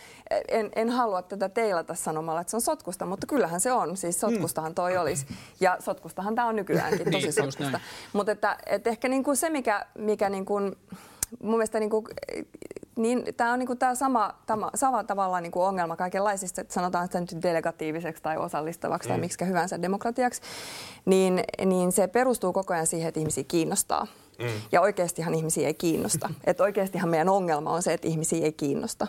en, 0.48 0.70
en 0.76 0.90
halua 0.90 1.22
tätä 1.22 1.48
teilata 1.48 1.94
sanomalla, 1.94 2.40
että 2.40 2.50
se 2.50 2.56
on 2.56 2.60
sotkusta, 2.60 3.06
mutta 3.06 3.26
kyllähän 3.26 3.60
se 3.60 3.72
on. 3.72 3.96
Siis 3.96 4.20
sotkustahan 4.20 4.74
toi 4.74 4.96
olisi. 4.96 5.26
Ja 5.60 5.76
sotkustahan 5.80 6.34
tämä 6.34 6.48
on 6.48 6.56
nykyäänkin 6.56 7.10
tosi 7.10 7.18
niin, 7.18 7.32
sotkusta. 7.32 7.80
Mutta 8.12 8.32
että, 8.32 8.56
että 8.66 8.90
ehkä 8.90 9.08
niin 9.08 9.24
kuin 9.24 9.36
se, 9.36 9.50
mikä, 9.50 9.86
mikä 9.98 10.28
niin 10.28 10.44
kuin, 10.44 10.76
mun 11.42 11.54
mielestä 11.54 11.80
niin 11.80 11.90
kuin, 11.90 12.04
niin 12.96 13.24
tämä 13.36 13.52
on 13.52 13.58
niinku 13.58 13.76
tää 13.76 13.94
sama, 13.94 14.34
tämä, 14.46 14.70
sama 14.74 15.04
tavallaan 15.04 15.42
niinku 15.42 15.62
ongelma 15.62 15.96
kaikenlaisista, 15.96 16.60
että 16.60 16.74
sanotaan 16.74 17.06
sitä 17.06 17.20
nyt 17.20 17.42
delegatiiviseksi 17.42 18.22
tai 18.22 18.36
osallistavaksi 18.36 19.08
mm. 19.08 19.12
tai 19.12 19.20
miksi 19.20 19.46
hyvänsä 19.46 19.82
demokratiaksi, 19.82 20.42
niin, 21.04 21.44
niin 21.64 21.92
se 21.92 22.06
perustuu 22.06 22.52
koko 22.52 22.74
ajan 22.74 22.86
siihen, 22.86 23.08
että 23.08 23.20
ihmisiä 23.20 23.44
kiinnostaa. 23.48 24.06
Mm. 24.38 24.46
Ja 24.72 24.80
oikeastihan 24.80 25.34
ihmisiä 25.34 25.66
ei 25.66 25.74
kiinnosta. 25.74 26.30
että 26.44 26.62
oikeastihan 26.62 27.08
meidän 27.08 27.28
ongelma 27.28 27.70
on 27.70 27.82
se, 27.82 27.92
että 27.92 28.08
ihmisiä 28.08 28.44
ei 28.44 28.52
kiinnosta. 28.52 29.06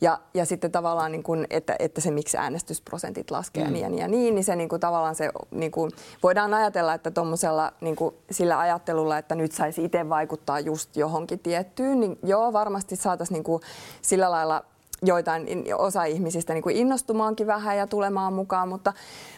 Ja, 0.00 0.18
ja 0.34 0.44
sitten 0.44 0.72
tavallaan, 0.72 1.12
niin 1.12 1.22
kuin, 1.22 1.46
että, 1.50 1.76
että 1.78 2.00
se 2.00 2.10
miksi 2.10 2.36
äänestysprosentit 2.36 3.30
laskee 3.30 3.68
mm. 3.68 3.76
ja 3.76 3.88
niin 3.88 3.98
ja 3.98 4.08
niin, 4.08 4.34
niin 4.34 4.44
se 4.44 4.56
niin 4.56 4.68
kuin, 4.68 4.80
tavallaan 4.80 5.14
se, 5.14 5.30
niin 5.50 5.72
kuin, 5.72 5.90
voidaan 6.22 6.54
ajatella, 6.54 6.94
että 6.94 7.10
tuommoisella 7.10 7.72
niin 7.80 7.96
sillä 8.30 8.58
ajattelulla, 8.58 9.18
että 9.18 9.34
nyt 9.34 9.52
saisi 9.52 9.84
itse 9.84 10.08
vaikuttaa 10.08 10.60
just 10.60 10.96
johonkin 10.96 11.38
tiettyyn, 11.38 12.00
niin 12.00 12.18
joo, 12.22 12.52
varmasti 12.52 12.96
saataisiin 12.96 13.42
niin 13.48 13.60
sillä 14.02 14.30
lailla 14.30 14.64
joitain 15.02 15.46
osa 15.78 16.04
ihmisistä 16.04 16.54
niin 16.54 16.62
kuin 16.62 16.76
innostumaankin 16.76 17.46
vähän 17.46 17.76
ja 17.76 17.86
tulemaan 17.86 18.32
mukaan, 18.32 18.68
mutta, 18.68 18.92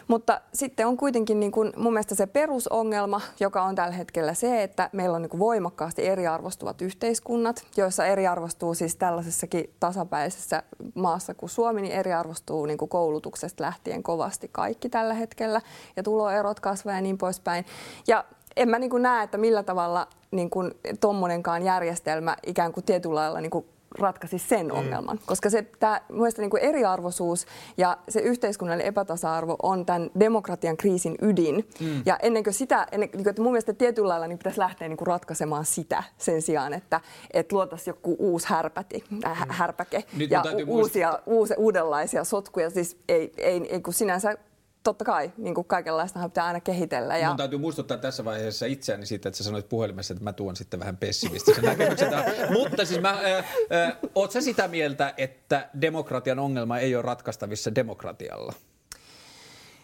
mutta 0.07 0.41
sitten 0.53 0.87
on 0.87 0.97
kuitenkin 0.97 1.39
niin 1.39 1.51
kuin 1.51 1.73
mun 1.77 1.93
mielestä 1.93 2.15
se 2.15 2.27
perusongelma, 2.27 3.21
joka 3.39 3.63
on 3.63 3.75
tällä 3.75 3.95
hetkellä 3.95 4.33
se, 4.33 4.63
että 4.63 4.89
meillä 4.93 5.15
on 5.15 5.21
niin 5.21 5.29
kuin 5.29 5.39
voimakkaasti 5.39 6.07
eriarvostuvat 6.07 6.81
yhteiskunnat, 6.81 7.65
joissa 7.77 8.05
eriarvostuu 8.05 8.73
siis 8.73 8.95
tällaisessakin 8.95 9.73
tasapäisessä 9.79 10.63
maassa 10.93 11.33
kuin 11.33 11.49
Suomi, 11.49 11.81
niin 11.81 11.93
eriarvostuu 11.93 12.65
niin 12.65 12.77
kuin 12.77 12.89
koulutuksesta 12.89 13.63
lähtien 13.63 14.03
kovasti 14.03 14.49
kaikki 14.51 14.89
tällä 14.89 15.13
hetkellä 15.13 15.61
ja 15.95 16.03
tuloerot 16.03 16.59
kasvaa 16.59 16.93
ja 16.93 17.01
niin 17.01 17.17
poispäin. 17.17 17.65
Ja 18.07 18.25
en 18.55 18.69
mä 18.69 18.79
niin 18.79 18.89
kuin 18.89 19.03
näe, 19.03 19.23
että 19.23 19.37
millä 19.37 19.63
tavalla 19.63 20.07
niin 20.31 20.49
kuin 20.49 20.71
tommonenkaan 20.99 21.63
järjestelmä 21.63 22.35
ikään 22.45 22.71
kuin 22.71 22.83
tietyllä 22.83 23.15
lailla 23.15 23.41
niin 23.41 23.51
kuin 23.51 23.65
ratkaisi 23.99 24.39
sen 24.39 24.65
mm. 24.65 24.71
ongelman. 24.71 25.19
Koska 25.25 25.49
se 25.49 25.61
tää, 25.79 26.01
mielestäni 26.11 26.47
niin 26.47 26.63
eriarvoisuus 26.63 27.45
ja 27.77 27.97
se 28.09 28.19
yhteiskunnallinen 28.19 28.87
epätasa-arvo 28.87 29.55
on 29.63 29.85
tämän 29.85 30.09
demokratian 30.19 30.77
kriisin 30.77 31.15
ydin. 31.21 31.69
Mm. 31.79 32.03
Ja 32.05 32.17
ennen 32.21 32.43
kuin 32.43 32.53
sitä, 32.53 32.87
ennen, 32.91 33.09
niin 33.13 33.23
kuin, 33.23 33.29
että 33.29 33.41
mun 33.41 33.51
mielestä 33.51 33.73
tietyllä 33.73 34.09
lailla 34.09 34.27
niin 34.27 34.37
pitäisi 34.37 34.59
lähteä 34.59 34.87
niin 34.87 34.97
kuin 34.97 35.07
ratkaisemaan 35.07 35.65
sitä 35.65 36.03
sen 36.17 36.41
sijaan, 36.41 36.73
että, 36.73 37.01
että 37.33 37.55
luotaisiin 37.55 37.91
joku 37.91 38.15
uusi 38.19 38.47
härpäti, 38.49 39.03
äh, 39.25 39.45
mm. 39.45 39.53
härpäke 39.53 40.03
Nyt 40.17 40.31
ja 40.31 40.43
uusia, 40.67 41.19
uusi, 41.25 41.53
uudenlaisia 41.57 42.23
sotkuja. 42.23 42.69
Siis 42.69 42.97
ei, 43.09 43.31
ei, 43.37 43.67
ei 43.69 43.81
kun 43.81 43.93
sinänsä 43.93 44.37
totta 44.85 45.05
kai 45.05 45.31
niin 45.37 45.55
kuin 45.55 45.67
kaikenlaista 45.67 46.29
pitää 46.29 46.45
aina 46.45 46.59
kehitellä. 46.59 47.17
Ja... 47.17 47.27
Mun 47.27 47.37
täytyy 47.37 47.59
muistuttaa 47.59 47.97
tässä 47.97 48.25
vaiheessa 48.25 48.65
itseäni 48.65 49.05
siitä, 49.05 49.29
että 49.29 49.37
sä 49.37 49.43
sanoit 49.43 49.69
puhelimessa, 49.69 50.13
että 50.13 50.23
mä 50.23 50.33
tuon 50.33 50.55
sitten 50.55 50.79
vähän 50.79 50.97
pessimistisen 50.97 51.63
näkemyksen. 51.69 52.13
Mutta 52.49 52.85
siis 52.85 53.01
mä, 53.01 53.09
äh, 53.09 53.37
äh, 53.37 53.97
oot 54.15 54.31
sä 54.31 54.41
sitä 54.41 54.67
mieltä, 54.67 55.13
että 55.17 55.69
demokratian 55.81 56.39
ongelma 56.39 56.77
ei 56.77 56.95
ole 56.95 57.01
ratkaistavissa 57.01 57.75
demokratialla? 57.75 58.53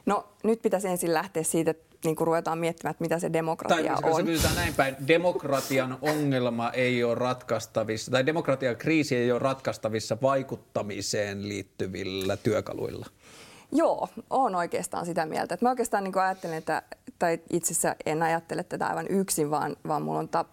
No 0.05 0.33
nyt 0.43 0.61
pitäisi 0.61 0.87
ensin 0.87 1.13
lähteä 1.13 1.43
siitä, 1.43 1.71
että 1.71 1.97
niin 2.03 2.15
kuin 2.15 2.25
ruvetaan 2.25 2.57
miettimään, 2.57 2.91
että 2.91 3.01
mitä 3.01 3.19
se 3.19 3.33
demokratia 3.33 3.95
tai, 4.01 4.11
on. 4.11 4.25
Tai 4.25 4.55
näin 4.55 4.73
päin, 4.73 4.95
demokratian 5.07 5.97
ongelma 6.01 6.71
ei 6.71 7.03
ole 7.03 7.15
ratkaistavissa, 7.15 8.11
tai 8.11 8.25
demokratian 8.25 8.75
kriisi 8.75 9.15
ei 9.15 9.31
ole 9.31 9.39
ratkaistavissa 9.39 10.17
vaikuttamiseen 10.21 11.49
liittyvillä 11.49 12.37
työkaluilla. 12.37 13.05
Joo, 13.71 14.07
on 14.29 14.55
oikeastaan 14.55 15.05
sitä 15.05 15.25
mieltä. 15.25 15.53
Että 15.53 15.65
mä 15.65 15.69
oikeastaan 15.69 16.03
niin 16.03 16.17
ajattelen, 16.17 16.57
että, 16.57 16.81
tai 17.19 17.39
itse 17.49 17.73
asiassa 17.73 17.95
en 18.05 18.23
ajattele 18.23 18.63
tätä 18.63 18.87
aivan 18.87 19.07
yksin, 19.09 19.51
vaan, 19.51 19.75
vaan 19.87 20.01
mulla 20.01 20.19
on 20.19 20.29
ta, 20.29 20.45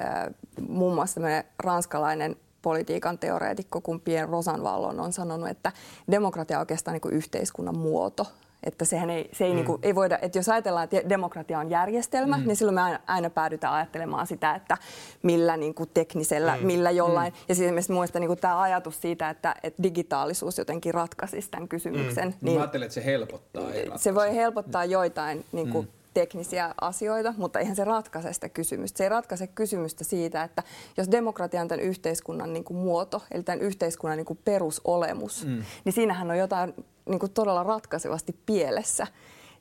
äh, 0.00 0.34
muun 0.68 0.94
muassa 0.94 1.20
ranskalainen 1.58 2.36
politiikan 2.62 3.18
teoreetikko 3.18 3.80
kuin 3.80 4.00
Pierre 4.00 4.32
Rosanvallon 4.32 5.00
on 5.00 5.12
sanonut, 5.12 5.48
että 5.48 5.72
demokratia 6.10 6.56
on 6.58 6.60
oikeastaan 6.62 6.98
niin 7.02 7.14
yhteiskunnan 7.14 7.78
muoto. 7.78 8.26
Että 8.64 8.84
sehän 8.84 9.10
ei, 9.10 9.30
se 9.32 9.44
ei, 9.44 9.50
mm. 9.50 9.56
niin 9.56 9.66
kuin, 9.66 9.78
ei 9.82 9.94
voida, 9.94 10.18
että 10.22 10.38
jos 10.38 10.48
ajatellaan, 10.48 10.84
että 10.84 11.08
demokratia 11.08 11.58
on 11.58 11.70
järjestelmä, 11.70 12.36
mm. 12.36 12.46
niin 12.46 12.56
silloin 12.56 12.74
me 12.74 12.80
aina, 12.80 13.00
aina 13.06 13.30
päädytään 13.30 13.74
ajattelemaan 13.74 14.26
sitä, 14.26 14.54
että 14.54 14.76
millä 15.22 15.56
niin 15.56 15.74
kuin 15.74 15.90
teknisellä, 15.94 16.56
mm. 16.56 16.66
millä 16.66 16.90
jollain. 16.90 17.32
Mm. 17.32 17.38
Ja 17.48 17.54
siis 17.54 17.66
esimerkiksi 17.66 17.92
mielestäni 17.92 18.26
niin 18.26 18.38
tämä 18.38 18.60
ajatus 18.60 19.00
siitä, 19.00 19.30
että, 19.30 19.54
että 19.62 19.82
digitaalisuus 19.82 20.58
jotenkin 20.58 20.94
ratkaisisi 20.94 21.50
tämän 21.50 21.68
kysymyksen. 21.68 22.28
Mm. 22.28 22.34
Niin, 22.40 22.54
Mä 22.54 22.60
ajattelen, 22.60 22.86
että 22.86 22.94
se 22.94 23.04
helpottaa. 23.04 23.72
Ei 23.72 23.90
se 23.96 24.14
voi 24.14 24.34
helpottaa 24.34 24.84
joitain 24.84 25.44
niin 25.52 25.70
kuin, 25.70 25.84
mm 25.84 25.98
teknisiä 26.14 26.74
asioita, 26.80 27.34
mutta 27.36 27.58
eihän 27.58 27.76
se 27.76 27.84
ratkaise 27.84 28.32
sitä 28.32 28.48
kysymystä. 28.48 28.98
Se 28.98 29.04
ei 29.04 29.08
ratkaise 29.08 29.46
kysymystä 29.46 30.04
siitä, 30.04 30.42
että 30.42 30.62
jos 30.96 31.10
demokratia 31.10 31.60
on 31.60 31.68
tämän 31.68 31.84
yhteiskunnan 31.84 32.52
niin 32.52 32.64
kuin 32.64 32.76
muoto, 32.76 33.22
eli 33.30 33.42
tämän 33.42 33.60
yhteiskunnan 33.60 34.16
niin 34.16 34.26
kuin 34.26 34.38
perusolemus, 34.44 35.46
mm. 35.46 35.62
niin 35.84 35.92
siinähän 35.92 36.30
on 36.30 36.38
jotain 36.38 36.74
niin 37.08 37.18
kuin 37.18 37.32
todella 37.32 37.62
ratkaisevasti 37.62 38.36
pielessä 38.46 39.06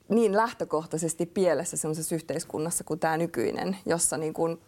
niin 0.10 0.38
lähtökohtaisesti 0.38 1.26
pielessä 1.26 1.78
sellaisessa 1.78 2.16
yhteiskunnassa 2.16 2.84
kuin 2.84 3.00
tämä 3.00 3.18
nykyinen, 3.18 3.78
jossa 3.86 4.18
niin 4.18 4.34
kuin 4.34 4.62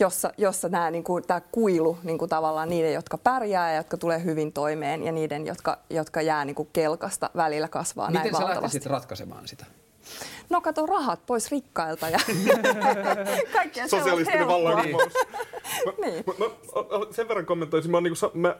jossa, 0.00 0.32
jossa 0.38 0.68
nämä, 0.68 0.90
niin 0.90 1.04
kuin, 1.04 1.24
tämä 1.26 1.40
kuilu 1.40 1.98
niin 2.02 2.18
kuin 2.18 2.28
tavallaan 2.28 2.68
niiden, 2.68 2.92
jotka 2.92 3.18
pärjää 3.18 3.70
ja 3.70 3.76
jotka 3.76 3.96
tulee 3.96 4.24
hyvin 4.24 4.52
toimeen 4.52 5.02
ja 5.02 5.12
niiden, 5.12 5.46
jotka, 5.46 5.78
jotka 5.90 6.22
jää 6.22 6.44
niin 6.44 6.54
kuin 6.54 6.68
kelkasta 6.72 7.30
välillä 7.36 7.68
kasvaa 7.68 8.10
Miten 8.10 8.32
näin 8.32 8.32
valtavasti. 8.32 8.76
Miten 8.76 8.82
sä 8.82 8.94
ratkaisemaan 8.94 9.48
sitä? 9.48 9.66
No 10.50 10.60
kato 10.60 10.86
rahat 10.86 11.26
pois 11.26 11.50
rikkailta 11.50 12.08
ja 12.08 12.18
kaikkea 13.52 13.88
Sosialistinen 13.88 14.48
vallankumous. 14.48 15.12
niin. 16.04 16.24
mä, 16.26 16.34
mä, 16.38 16.46
sen 17.10 17.28
verran 17.28 17.46
kommentoisin, 17.46 17.90
mä, 17.90 18.00
niin 18.00 18.14
kuin, 18.20 18.40
mä 18.40 18.56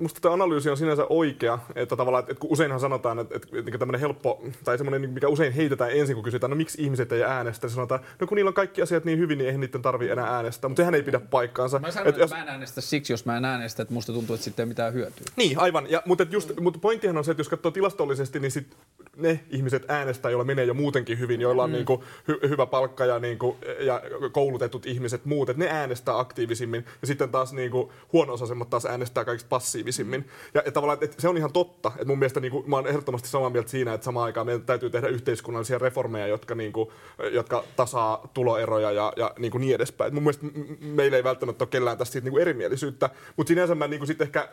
musta 0.00 0.20
tämä 0.20 0.34
analyysi 0.34 0.70
on 0.70 0.76
sinänsä 0.76 1.06
oikea, 1.08 1.58
että 1.74 1.96
tavallaan, 1.96 2.24
että 2.28 2.40
kun 2.40 2.50
useinhan 2.50 2.80
sanotaan, 2.80 3.18
että, 3.18 3.36
että, 3.36 3.58
että 3.58 3.78
tämmöinen 3.78 4.00
helppo, 4.00 4.42
tai 4.64 4.78
semmoinen, 4.78 5.10
mikä 5.10 5.28
usein 5.28 5.52
heitetään 5.52 5.90
ensin, 5.90 6.14
kun 6.14 6.24
kysytään, 6.24 6.50
no 6.50 6.56
miksi 6.56 6.82
ihmiset 6.82 7.12
ei 7.12 7.24
äänestä, 7.24 7.66
niin 7.66 7.74
sanotaan, 7.74 8.00
no 8.20 8.26
kun 8.26 8.36
niillä 8.36 8.48
on 8.48 8.54
kaikki 8.54 8.82
asiat 8.82 9.04
niin 9.04 9.18
hyvin, 9.18 9.38
niin 9.38 9.46
eihän 9.46 9.60
niiden 9.60 9.82
tarvitse 9.82 10.12
enää 10.12 10.36
äänestää, 10.36 10.68
mutta 10.68 10.80
sehän 10.80 10.94
ei 10.94 11.02
pidä 11.02 11.20
paikkaansa. 11.20 11.78
Mä 11.78 11.90
sanon, 11.90 12.08
että, 12.08 12.20
jos... 12.20 12.30
mä 12.30 12.42
en 12.42 12.48
äänestä 12.48 12.80
siksi, 12.80 13.12
jos 13.12 13.24
mä 13.24 13.36
en 13.36 13.44
äänestä, 13.44 13.82
että 13.82 13.94
musta 13.94 14.12
tuntuu, 14.12 14.34
että 14.34 14.44
sitten 14.44 14.62
ei 14.62 14.68
mitään 14.68 14.94
hyötyä. 14.94 15.24
Niin, 15.36 15.58
aivan, 15.58 15.90
ja, 15.90 16.02
mutta, 16.06 16.26
just, 16.30 16.60
mutta 16.60 16.78
pointtihan 16.78 17.18
on 17.18 17.24
se, 17.24 17.30
että 17.30 17.40
jos 17.40 17.48
katsoo 17.48 17.70
tilastollisesti, 17.70 18.40
niin 18.40 18.50
sit 18.50 18.76
ne 19.16 19.40
ihmiset 19.50 19.84
äänestää, 19.88 20.30
joilla 20.30 20.44
menee 20.44 20.64
jo 20.64 20.74
muutenkin 20.74 21.18
hyvin, 21.18 21.40
joilla 21.40 21.64
on 21.64 21.70
mm. 21.70 21.74
niin 21.74 21.86
kuin, 21.86 22.00
hy, 22.28 22.38
hyvä 22.48 22.66
palkka 22.66 23.04
ja, 23.04 23.18
niin 23.18 23.38
kuin, 23.38 23.56
ja 23.80 24.02
koulutetut 24.32 24.86
ihmiset 24.86 25.24
muut, 25.24 25.48
että 25.48 25.62
ne 25.64 25.70
äänestää 25.70 26.18
aktiivisimmin, 26.18 26.84
ja 27.00 27.06
sitten 27.06 27.28
taas 27.28 27.52
niin 27.52 27.70
kuin, 27.70 27.90
huono-osaisemmat 28.12 28.70
taas 28.70 28.86
äänestää 28.86 29.24
kaikista 29.24 29.48
passiivisimmin. 29.84 30.28
Ja 30.54 30.62
ja 30.66 30.72
tavallaan, 30.72 30.98
että 31.02 31.22
se 31.22 31.28
on 31.28 31.36
ihan 31.36 31.52
totta. 31.52 31.92
Että 31.94 32.04
mun 32.04 32.18
mielestä 32.18 32.40
niin 32.40 32.52
kuin, 32.52 32.70
mä 32.70 32.76
oon 32.76 32.86
ehdottomasti 32.86 33.28
samaa 33.28 33.50
mieltä 33.50 33.70
siinä, 33.70 33.94
että 33.94 34.04
samaan 34.04 34.24
aikaan 34.24 34.46
meidän 34.46 34.62
täytyy 34.62 34.90
tehdä 34.90 35.08
yhteiskunnallisia 35.08 35.78
reformeja, 35.78 36.26
jotka, 36.26 36.54
niin 36.54 36.72
kuin, 36.72 36.88
jotka 37.32 37.64
tasaa 37.76 38.28
tuloeroja 38.34 38.92
ja, 38.92 39.12
ja 39.16 39.32
niin, 39.38 39.50
kuin 39.50 39.60
niin 39.60 39.74
edespäin. 39.74 40.08
Et 40.08 40.14
mun 40.14 40.22
mielestä 40.22 40.46
meillä 40.80 41.16
ei 41.16 41.24
välttämättä 41.24 41.64
ole 41.64 41.68
kellään 41.70 41.98
tästä 41.98 42.12
siitä, 42.12 42.24
niin 42.24 42.32
kuin 42.32 42.42
erimielisyyttä, 42.42 43.10
mutta 43.36 43.48
sinänsä 43.48 43.74
mä 43.74 43.88
niin 43.88 44.00
kuin, 44.00 44.06
sit 44.06 44.20
ehkä 44.20 44.48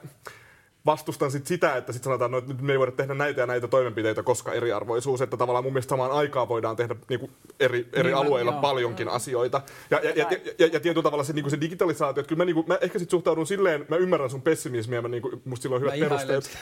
vastustan 0.85 1.31
sit 1.31 1.47
sitä, 1.47 1.75
että 1.75 1.93
sit 1.93 2.03
sanotaan, 2.03 2.31
no, 2.31 2.37
että 2.37 2.53
nyt 2.53 2.61
me 2.61 2.71
ei 2.71 2.79
voida 2.79 2.91
tehdä 2.91 3.13
näitä 3.13 3.41
ja 3.41 3.47
näitä 3.47 3.67
toimenpiteitä, 3.67 4.23
koska 4.23 4.53
eriarvoisuus, 4.53 5.21
että 5.21 5.37
tavallaan 5.37 5.63
mun 5.63 5.73
mielestä 5.73 5.89
samaan 5.89 6.11
aikaan 6.11 6.49
voidaan 6.49 6.75
tehdä 6.75 6.95
niinku 7.09 7.29
eri, 7.59 7.89
eri 7.93 8.09
niin, 8.09 8.17
alueilla 8.17 8.51
joo, 8.51 8.61
paljonkin 8.61 9.05
joo. 9.05 9.15
asioita. 9.15 9.61
Ja, 9.91 9.99
ja, 10.03 10.11
ja, 10.15 10.27
ja, 10.59 10.67
ja, 10.73 10.79
tietyllä 10.79 11.03
tavalla 11.03 11.23
se, 11.23 11.33
niinku 11.33 11.49
se 11.49 11.61
digitalisaatio, 11.61 12.21
että 12.21 12.29
kyllä 12.29 12.41
mä, 12.41 12.45
niinku, 12.45 12.63
mä 12.67 12.77
ehkä 12.81 12.99
sit 12.99 13.09
suhtaudun 13.09 13.47
silleen, 13.47 13.85
mä 13.89 13.95
ymmärrän 13.95 14.29
sun 14.29 14.41
pessimismiä, 14.41 15.01
mä, 15.01 15.07
niinku, 15.07 15.41
musta 15.45 15.63
silloin 15.63 15.83
on 15.83 15.93
hyvät 15.93 16.09
perusteet. 16.09 16.57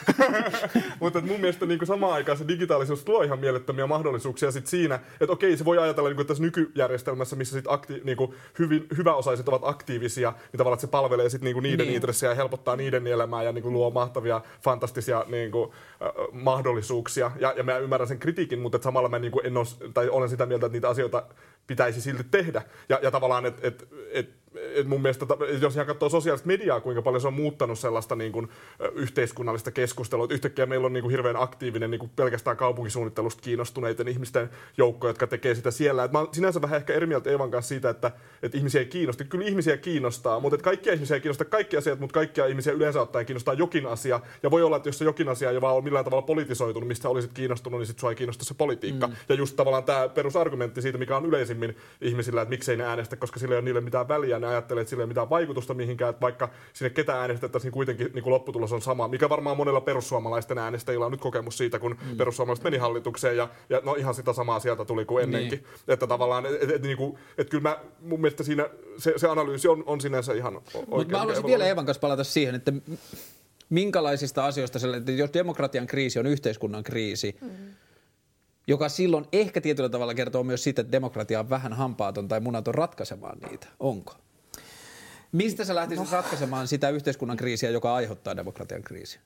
Mutta 0.99 1.21
mun 1.21 1.39
mielestä 1.39 1.65
niinku 1.65 1.85
samaan 1.85 2.13
aikaan 2.13 2.37
se 2.37 2.47
digitaalisuus 2.47 3.03
tuo 3.03 3.21
ihan 3.21 3.39
mielettömiä 3.39 3.87
mahdollisuuksia 3.87 4.51
sit 4.51 4.67
siinä, 4.67 4.95
että 4.95 5.33
okei, 5.33 5.57
se 5.57 5.65
voi 5.65 5.77
ajatella 5.77 6.09
niinku, 6.09 6.21
että 6.21 6.31
tässä 6.31 6.43
nykyjärjestelmässä, 6.43 7.35
missä 7.35 7.53
sit 7.53 7.65
akti, 7.67 8.01
niinku, 8.03 8.33
hyvin, 8.59 8.87
hyväosaiset 8.97 9.47
ovat 9.47 9.61
aktiivisia, 9.63 10.31
niin 10.31 10.57
tavallaan 10.57 10.79
se 10.79 10.87
palvelee 10.87 11.29
sit 11.29 11.41
niinku 11.41 11.59
niiden 11.59 11.85
niin. 11.85 11.95
intressejä 11.95 12.31
ja 12.31 12.35
helpottaa 12.35 12.75
niiden 12.75 13.07
elämää 13.07 13.43
ja 13.43 13.51
niinku 13.51 13.71
luo 13.71 13.91
mahtavia, 14.09 14.41
fantastisia 14.61 15.25
niin 15.27 15.51
kuin, 15.51 15.71
äh, 16.01 16.11
mahdollisuuksia. 16.31 17.31
Ja, 17.39 17.53
ja 17.57 17.63
mä 17.63 17.77
ymmärrän 17.77 18.07
sen 18.07 18.19
kritiikin, 18.19 18.59
mutta 18.59 18.79
samalla 18.81 19.09
mä 19.09 19.19
niin 19.19 19.31
kuin 19.31 19.45
en 19.45 19.57
ole, 19.57 19.65
tai 19.93 20.09
olen 20.09 20.29
sitä 20.29 20.45
mieltä, 20.45 20.65
että 20.65 20.75
niitä 20.75 20.89
asioita 20.89 21.23
pitäisi 21.67 22.01
silti 22.01 22.23
tehdä. 22.31 22.61
Ja, 22.89 22.99
ja 23.01 23.11
tavallaan, 23.11 23.45
että 23.45 23.67
et, 23.67 23.87
et, 24.11 24.29
et 24.55 24.87
mun 24.87 25.01
mielestä, 25.01 25.25
jos 25.61 25.75
ihan 25.75 25.87
katsoo 25.87 26.09
sosiaalista 26.09 26.47
mediaa, 26.47 26.81
kuinka 26.81 27.01
paljon 27.01 27.21
se 27.21 27.27
on 27.27 27.33
muuttanut 27.33 27.79
sellaista 27.79 28.15
niin 28.15 28.31
kuin, 28.31 28.49
yhteiskunnallista 28.93 29.71
keskustelua, 29.71 30.25
että 30.25 30.33
yhtäkkiä 30.33 30.65
meillä 30.65 30.85
on 30.85 30.93
niin 30.93 31.01
kuin, 31.01 31.11
hirveän 31.11 31.35
aktiivinen 31.41 31.91
niin 31.91 31.99
kuin, 31.99 32.11
pelkästään 32.15 32.57
kaupunkisuunnittelusta 32.57 33.41
kiinnostuneiden 33.41 34.07
ihmisten 34.07 34.49
joukko, 34.77 35.07
jotka 35.07 35.27
tekee 35.27 35.55
sitä 35.55 35.71
siellä. 35.71 36.03
Et 36.03 36.11
mä 36.11 36.19
oon 36.19 36.27
sinänsä 36.31 36.61
vähän 36.61 36.77
ehkä 36.77 36.93
eri 36.93 37.05
mieltä 37.05 37.29
Evan 37.29 37.51
kanssa 37.51 37.69
siitä, 37.69 37.89
että, 37.89 38.11
että 38.43 38.57
ihmisiä 38.57 38.81
ei 38.81 38.87
kiinnosta. 38.87 39.23
Kyllä 39.23 39.45
ihmisiä 39.45 39.77
kiinnostaa, 39.77 40.39
mutta 40.39 40.55
että 40.55 40.63
kaikkia 40.63 40.93
ihmisiä 40.93 41.15
ei 41.15 41.21
kiinnosta 41.21 41.45
kaikki 41.45 41.77
asiat, 41.77 41.99
mutta 41.99 42.13
kaikkia 42.13 42.45
ihmisiä 42.45 42.73
yleensä 42.73 43.01
ottaen 43.01 43.25
kiinnostaa 43.25 43.53
jokin 43.53 43.85
asia. 43.85 44.19
Ja 44.43 44.51
voi 44.51 44.63
olla, 44.63 44.77
että 44.77 44.89
jos 44.89 44.97
se 44.97 45.05
jokin 45.05 45.29
asia 45.29 45.51
ei 45.51 45.61
vaan 45.61 45.75
ole 45.75 45.83
millään 45.83 46.05
tavalla 46.05 46.21
politisoitunut, 46.21 46.87
mistä 46.87 47.09
olisit 47.09 47.33
kiinnostunut, 47.33 47.79
niin 47.79 47.87
sitten 47.87 48.01
sua 48.01 48.09
ei 48.09 48.15
kiinnosta 48.15 48.45
se 48.45 48.53
politiikka. 48.53 49.07
Mm. 49.07 49.13
Ja 49.29 49.35
just 49.35 49.55
tavallaan 49.55 49.83
tämä 49.83 50.09
perusargumentti 50.09 50.81
siitä, 50.81 50.97
mikä 50.97 51.17
on 51.17 51.25
yleisimmin 51.25 51.77
ihmisillä, 52.01 52.41
että 52.41 52.49
miksei 52.49 52.77
ne 52.77 52.83
äänestä, 52.83 53.15
koska 53.15 53.39
sillä 53.39 53.55
ei 53.55 53.57
ole 53.57 53.65
niille 53.65 53.81
mitään 53.81 54.07
väliä, 54.07 54.38
ne 54.39 54.47
ajattelee, 54.47 54.81
että 54.81 54.89
sillä 54.89 55.01
ei 55.01 55.03
ole 55.03 55.09
mitään 55.09 55.29
vaikutusta 55.29 55.73
mihinkään, 55.73 56.09
että 56.09 56.21
vaikka 56.21 56.49
sinne 56.73 56.89
ketä 56.89 57.19
äänestettäisiin, 57.19 57.67
niin 57.67 57.73
kuitenkin 57.73 58.09
niin 58.13 58.23
kuin 58.23 58.33
lopputulos 58.33 58.73
on 58.73 58.81
sama, 58.81 59.07
mikä 59.07 59.29
varmaan 59.29 59.57
monella 59.57 59.81
perussuomalaisten 59.81 60.57
äänestäjillä 60.57 61.05
on 61.05 61.11
nyt 61.11 61.21
kokemus 61.21 61.57
siitä, 61.57 61.79
kun 61.79 61.97
mm. 62.09 62.17
perussuomalaiset 62.17 62.63
meni 62.63 62.77
hallitukseen, 62.77 63.37
ja, 63.37 63.49
ja 63.69 63.81
no 63.83 63.95
ihan 63.95 64.13
sitä 64.13 64.33
samaa 64.33 64.59
sieltä 64.59 64.85
tuli 64.85 65.05
kuin 65.05 65.23
ennenkin. 65.23 65.59
Niin. 65.59 65.83
Että 65.87 66.07
tavallaan, 66.07 66.45
että 66.45 66.65
et, 66.65 66.71
et, 66.71 66.81
niin 66.81 66.97
kuin, 66.97 67.17
et 67.37 67.49
kyllä 67.49 67.61
mä, 67.61 67.79
mun 68.01 68.21
mielestä 68.21 68.43
siinä 68.43 68.69
se, 68.97 69.13
se 69.17 69.27
analyysi 69.27 69.67
on, 69.67 69.83
on 69.85 70.01
sinänsä 70.01 70.33
ihan 70.33 70.55
oikein. 70.55 70.85
Mutta 70.89 71.11
mä 71.11 71.19
haluaisin 71.19 71.45
vielä 71.45 71.67
Evan 71.67 71.85
kanssa 71.85 72.01
palata 72.01 72.23
siihen, 72.23 72.55
että 72.55 72.73
minkälaisista 73.69 74.45
asioista, 74.45 74.79
että 74.97 75.11
jos 75.11 75.29
demokratian 75.33 75.87
kriisi 75.87 76.19
on 76.19 76.25
yhteiskunnan 76.25 76.83
kriisi, 76.83 77.35
mm-hmm 77.41 77.69
joka 78.69 78.89
silloin 78.89 79.25
ehkä 79.33 79.61
tietyllä 79.61 79.89
tavalla 79.89 80.13
kertoo 80.13 80.43
myös 80.43 80.63
siitä, 80.63 80.81
että 80.81 80.91
demokratia 80.91 81.39
on 81.39 81.49
vähän 81.49 81.73
hampaaton 81.73 82.27
tai 82.27 82.39
munaton 82.39 82.75
ratkaisemaan 82.75 83.37
niitä. 83.49 83.67
Onko? 83.79 84.15
Mistä 85.31 85.65
sä 85.65 85.75
lähtisit 85.75 86.05
no. 86.05 86.11
ratkaisemaan 86.11 86.67
sitä 86.67 86.89
yhteiskunnan 86.89 87.37
kriisiä, 87.37 87.69
joka 87.69 87.95
aiheuttaa 87.95 88.37
demokratian 88.37 88.83
kriisiä? 88.83 89.21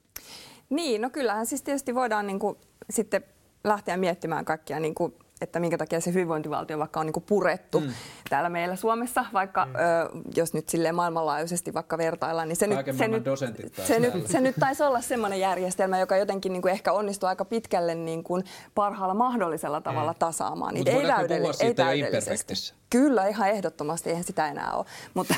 Niin, 0.70 1.02
no 1.02 1.10
kyllähän 1.10 1.46
siis 1.46 1.62
tietysti 1.62 1.96
voidaan 1.96 2.28
niin 2.28 2.40
kuin, 2.40 2.58
sitten 2.90 3.24
lähteä 3.64 3.98
miettimään 3.98 4.46
kaikkia 4.46 4.80
niin 4.80 4.96
kuin 4.96 5.14
että 5.44 5.60
minkä 5.60 5.78
takia 5.78 6.02
se 6.02 6.14
hyvinvointivaltio 6.14 6.80
vaikka 6.80 7.00
on 7.00 7.06
niin 7.06 7.14
kuin 7.14 7.24
purettu 7.28 7.80
mm. 7.80 7.94
täällä 8.30 8.50
meillä 8.50 8.76
Suomessa, 8.76 9.26
vaikka 9.34 9.66
mm. 9.66 9.76
ö, 9.76 9.80
jos 10.36 10.54
nyt 10.54 10.70
sille 10.70 10.92
maailmanlaajuisesti 10.92 11.74
vaikka 11.74 11.98
vertaillaan, 11.98 12.48
niin 12.48 12.56
se 12.56 12.68
nyt, 12.68 12.80
se, 12.98 13.08
nyt, 13.08 13.24
se, 13.84 14.00
nyt, 14.00 14.28
se 14.28 14.42
nyt 14.42 14.56
taisi 14.60 14.84
olla 14.84 15.02
semmoinen 15.02 15.40
järjestelmä, 15.40 16.00
joka 16.00 16.18
jotenkin 16.18 16.54
niin 16.54 16.62
kuin 16.62 16.72
ehkä 16.72 16.94
onnistuu 16.94 17.30
aika 17.30 17.46
pitkälle 17.46 17.96
niin 17.96 18.24
kuin 18.24 18.44
parhaalla 18.76 19.14
mahdollisella 19.14 19.82
tavalla 19.82 20.12
mm. 20.12 20.20
tasaamaan. 20.20 20.78
Mutta 20.78 20.92
ei, 20.92 21.04
täydell- 21.04 21.56
ei 21.60 21.74
täydellisesti. 21.74 22.54
Kyllä, 22.90 23.28
ihan 23.28 23.50
ehdottomasti, 23.50 24.10
eihän 24.10 24.24
sitä 24.24 24.48
enää 24.48 24.72
ole. 24.74 24.86
Mutta... 25.14 25.36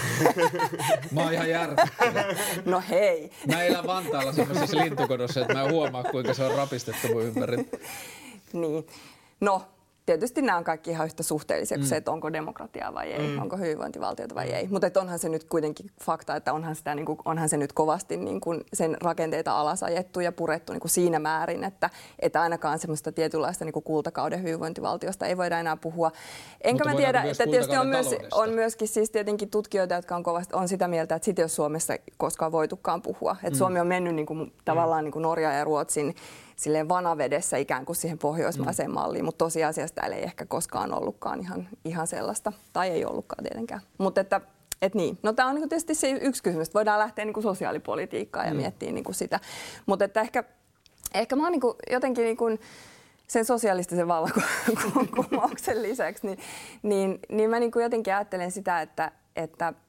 mä 1.12 1.22
oon 1.22 1.34
ihan 1.34 1.50
järkyttynyt. 1.50 2.26
No 2.66 2.84
hei. 2.90 3.32
Mä 3.48 3.64
elän 3.64 3.88
Vantaalla 3.88 4.34
semmoisessa 4.34 4.78
lintukodossa, 4.78 5.42
että 5.42 5.54
mä 5.54 5.64
en 5.64 5.72
huomaa, 5.72 6.04
kuinka 6.04 6.34
se 6.34 6.44
on 6.44 6.56
rapistettu 6.56 7.08
mun 7.08 7.22
ympäri. 7.22 7.58
niin. 8.54 8.88
No, 9.42 9.62
tietysti 10.06 10.42
nämä 10.42 10.58
on 10.58 10.64
kaikki 10.64 10.92
ihan 10.92 11.06
yhtä 11.06 11.24
suhteellisia 11.24 11.78
kuin 11.78 11.86
mm. 11.86 11.90
se, 11.90 11.96
että 11.96 12.12
onko 12.12 12.34
demokratiaa 12.34 12.94
vai 12.94 13.12
ei, 13.14 13.28
mm. 13.28 13.42
onko 13.42 13.58
hyvinvointivaltiota 13.58 14.36
vai 14.36 14.50
ei. 14.50 14.68
Mutta 14.68 15.02
onhan 15.02 15.20
se 15.20 15.30
nyt 15.30 15.44
kuitenkin 15.44 15.92
fakta, 16.04 16.36
että 16.36 16.54
onhan, 16.54 16.76
sitä, 16.76 16.96
niin 16.96 17.06
kuin, 17.06 17.20
onhan 17.26 17.50
se 17.50 17.58
nyt 17.58 17.74
kovasti 17.74 18.18
niin 18.18 18.42
kuin 18.42 18.62
sen 18.74 18.98
rakenteita 19.02 19.60
alasajettu 19.60 20.20
ja 20.20 20.32
purettu 20.32 20.74
niin 20.74 20.80
kuin 20.80 20.92
siinä 20.92 21.20
määrin, 21.20 21.64
että, 21.64 21.90
että 22.20 22.42
ainakaan 22.42 22.80
semmoista 22.80 23.12
tietynlaista 23.12 23.66
niin 23.66 23.74
kuin 23.74 23.84
kultakauden 23.84 24.44
hyvinvointivaltiosta 24.44 25.26
ei 25.26 25.38
voida 25.38 25.60
enää 25.60 25.78
puhua. 25.78 26.12
Enkä 26.62 26.84
Mutta 26.84 26.90
mä 26.90 26.98
tiedä, 26.98 27.24
että 27.24 27.44
tietysti 27.44 27.78
on, 27.78 27.88
myös, 27.88 28.16
on 28.32 28.50
myöskin 28.50 28.88
siis 28.88 29.10
tietenkin 29.10 29.50
tutkijoita, 29.50 29.96
jotka 29.96 30.16
on, 30.16 30.24
kovasti, 30.24 30.56
on 30.56 30.68
sitä 30.68 30.88
mieltä, 30.88 31.16
että 31.16 31.26
sitä 31.26 31.42
jos 31.42 31.56
Suomessa 31.56 31.94
koskaan 32.18 32.52
voitukaan 32.52 33.02
puhua. 33.02 33.32
Että 33.32 33.50
mm. 33.50 33.58
Suomi 33.58 33.80
on 33.80 33.88
mennyt 33.88 34.16
niin 34.16 34.26
kuin, 34.26 34.54
tavallaan 34.66 35.04
niin 35.04 35.12
kuin 35.12 35.24
Norja 35.24 35.52
ja 35.52 35.64
Ruotsin 35.64 36.16
silleen 36.56 36.90
vanavedessä 36.90 37.58
ikään 37.58 37.86
kuin 37.86 37.96
siihen 37.96 38.18
pohjoismaiseen 38.18 38.90
mm. 38.90 38.94
malliin, 38.94 39.26
mutta 39.26 39.46
tosiasiassa 39.46 39.96
täällä 39.96 40.16
ei 40.16 40.24
ehkä 40.24 40.46
koskaan 40.46 40.94
ollutkaan 40.94 41.42
ihan, 41.42 41.68
ihan 41.86 42.08
sellaista, 42.08 42.54
tai 42.74 42.90
ei 42.90 43.06
ollutkaan 43.06 43.44
tietenkään. 43.44 43.82
Mutta 43.98 44.22
että 44.22 44.42
et 44.82 44.96
niin. 44.96 45.18
No 45.24 45.34
tämä 45.34 45.50
on 45.50 45.56
niinku 45.56 45.70
tietysti 45.70 45.96
se 45.96 46.12
yksi 46.12 46.44
kysymys, 46.44 46.68
että 46.68 46.74
voidaan 46.74 47.00
lähteä 47.00 47.26
niinku 47.26 47.42
sosiaalipolitiikkaan 47.42 48.48
ja 48.48 48.54
mm. 48.54 48.58
miettiä 48.58 48.92
niinku 48.92 49.14
sitä. 49.14 49.40
Mutta 49.86 50.06
että 50.06 50.22
ehkä, 50.22 50.44
ehkä 51.14 51.36
mä 51.36 51.44
oon 51.44 51.52
niinku 51.52 51.76
jotenkin 51.92 52.24
niinku 52.24 52.46
sen 53.28 53.46
sosialistisen 53.46 54.08
vallankumouksen 54.08 55.82
lisäksi, 55.82 56.28
niin, 56.28 56.40
niin, 56.84 57.20
niin 57.30 57.50
mä 57.50 57.60
niinku 57.60 57.80
jotenkin 57.80 58.16
ajattelen 58.16 58.52
sitä, 58.52 58.82
että, 58.82 59.12
että– 59.36 59.74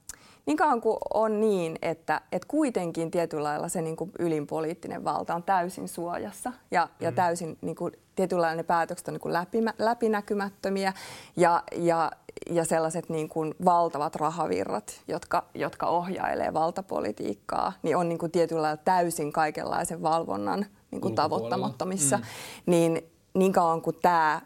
niin 0.47 0.57
kauan 0.57 0.81
kuin 0.81 0.97
on 1.13 1.39
niin, 1.39 1.77
että, 1.81 2.21
että 2.31 2.47
kuitenkin 2.47 3.11
tietyllä 3.11 3.43
lailla 3.43 3.69
se 3.69 3.81
niin 3.81 3.95
kuin 3.95 4.11
ylin 4.19 4.47
poliittinen 4.47 5.03
valta 5.03 5.35
on 5.35 5.43
täysin 5.43 5.87
suojassa 5.87 6.53
ja, 6.71 6.85
mm. 6.85 7.05
ja 7.05 7.11
täysin 7.11 7.57
niin 7.61 7.75
kuin, 7.75 7.91
tietyllä 8.15 8.41
lailla 8.41 8.57
ne 8.57 8.63
päätökset 8.63 9.07
on 9.07 9.13
niin 9.13 9.21
kuin 9.21 9.33
läpi, 9.33 9.57
läpinäkymättömiä 9.79 10.93
ja, 11.35 11.63
ja, 11.75 12.11
ja 12.49 12.65
sellaiset 12.65 13.09
niin 13.09 13.29
kuin 13.29 13.55
valtavat 13.65 14.15
rahavirrat, 14.15 15.01
jotka, 15.07 15.45
jotka 15.53 15.87
ohjailee 15.87 16.53
valtapolitiikkaa, 16.53 17.73
niin 17.83 17.97
on 17.97 18.09
niin 18.09 18.19
kuin 18.19 18.31
tietyllä 18.31 18.61
lailla 18.61 18.81
täysin 18.85 19.33
kaikenlaisen 19.33 20.01
valvonnan 20.01 20.65
niin 20.91 21.01
kuin 21.01 21.15
tavoittamattomissa. 21.15 22.17
Mm. 22.17 22.23
Niin, 22.65 23.09
niin 23.33 23.51
kauan 23.51 23.81
kuin 23.81 23.95
tämä 24.01 24.41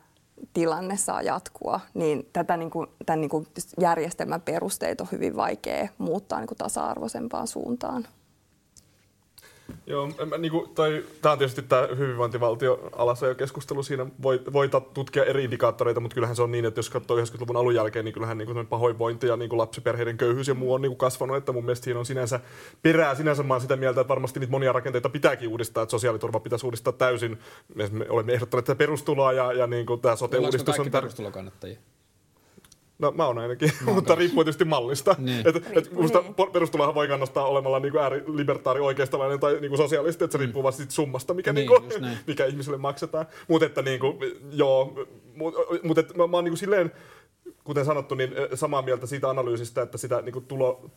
tilanne 0.53 0.97
saa 0.97 1.21
jatkua, 1.21 1.79
niin 1.93 2.29
tätä 2.33 2.57
niin 2.57 2.71
kuin, 2.71 2.87
tämän 3.05 3.21
niin 3.21 3.29
kuin 3.29 3.47
järjestelmän 3.79 4.41
perusteet 4.41 5.01
on 5.01 5.07
hyvin 5.11 5.35
vaikea 5.35 5.87
muuttaa 5.97 6.39
niin 6.39 6.47
kuin 6.47 6.57
tasa-arvoisempaan 6.57 7.47
suuntaan. 7.47 8.07
Joo, 9.87 10.09
mä, 10.29 10.37
niin 10.37 10.51
kuin, 10.51 10.69
toi, 10.69 11.05
tämä 11.21 11.31
on 11.33 11.37
tietysti 11.37 11.61
tämä 11.61 11.87
hyvinvointivaltio 11.97 12.79
keskustelu 13.37 13.83
siinä 13.83 14.05
voi, 14.21 14.41
voi 14.53 14.69
tutkia 14.93 15.25
eri 15.25 15.43
indikaattoreita, 15.43 15.99
mutta 15.99 16.15
kyllähän 16.15 16.35
se 16.35 16.41
on 16.41 16.51
niin, 16.51 16.65
että 16.65 16.79
jos 16.79 16.89
katsoo 16.89 17.17
90-luvun 17.17 17.57
alun 17.57 17.75
jälkeen, 17.75 18.05
niin 18.05 18.13
kyllähän 18.13 18.37
niin 18.37 18.53
kuin 18.53 18.67
pahoinvointi 18.67 19.27
ja 19.27 19.37
niin 19.37 19.49
kuin 19.49 19.57
lapsiperheiden 19.57 20.17
köyhyys 20.17 20.47
ja 20.47 20.53
muu 20.53 20.73
on 20.73 20.81
niin 20.81 20.89
kuin 20.89 20.97
kasvanut, 20.97 21.37
että 21.37 21.51
mun 21.51 21.65
mielestä 21.65 21.83
siinä 21.83 21.99
on 21.99 22.05
sinänsä 22.05 22.39
perää. 22.81 23.15
Sinänsä 23.15 23.43
mä 23.43 23.53
oon 23.53 23.61
sitä 23.61 23.75
mieltä, 23.75 24.01
että 24.01 24.07
varmasti 24.07 24.39
niitä 24.39 24.51
monia 24.51 24.73
rakenteita 24.73 25.09
pitääkin 25.09 25.49
uudistaa, 25.49 25.83
että 25.83 25.91
sosiaaliturva 25.91 26.39
pitäisi 26.39 26.65
uudistaa 26.65 26.93
täysin. 26.93 27.39
Me 27.75 28.05
olemme 28.09 28.33
ehdottaneet 28.33 28.65
tätä 28.65 28.77
perustuloa 28.77 29.33
ja, 29.33 29.53
ja 29.53 29.67
niin 29.67 29.85
kuin 29.85 30.01
tämä 30.01 30.15
sote-uudistus 30.15 30.79
on... 30.79 30.91
perustulokannattajia? 30.91 31.79
No 33.01 33.11
mä 33.11 33.27
oon 33.27 33.37
ainakin, 33.37 33.71
no, 33.85 33.93
mutta 33.93 34.15
riippuu 34.15 34.43
tietysti 34.43 34.65
mallista. 34.65 35.15
Niin. 35.17 35.47
Et, 35.47 35.77
et 35.77 35.91
musta 35.91 36.23
perustulohan 36.53 36.95
voi 36.95 37.07
kannattaa 37.07 37.45
olemalla 37.45 37.79
niinku 37.79 37.97
libertaari 38.27 38.79
oikeistolainen 38.79 39.39
tai 39.39 39.59
niinku 39.61 39.77
sosialisti, 39.77 40.23
että 40.23 40.31
se 40.31 40.37
mm. 40.37 40.41
riippuu 40.41 40.63
vasta 40.63 40.83
summasta, 40.89 41.33
mikä, 41.33 41.53
niin, 41.53 41.69
niinku, 41.69 42.05
mikä 42.27 42.45
ihmisille 42.45 42.77
maksetaan. 42.77 43.25
Mutta 43.47 43.65
että 43.65 43.81
niinku, 43.81 44.17
joo, 44.51 44.93
mutta 45.35 45.59
mut, 45.83 45.97
mä, 46.17 46.27
mä 46.27 46.37
oon 46.37 46.43
niinku 46.43 46.57
silleen, 46.57 46.91
kuten 47.63 47.85
sanottu, 47.85 48.15
niin 48.15 48.35
samaa 48.53 48.81
mieltä 48.81 49.07
siitä 49.07 49.29
analyysistä, 49.29 49.81
että 49.81 49.97
sitä 49.97 50.21
niin 50.21 50.33
kuin 50.33 50.45
tulo, 50.45 50.89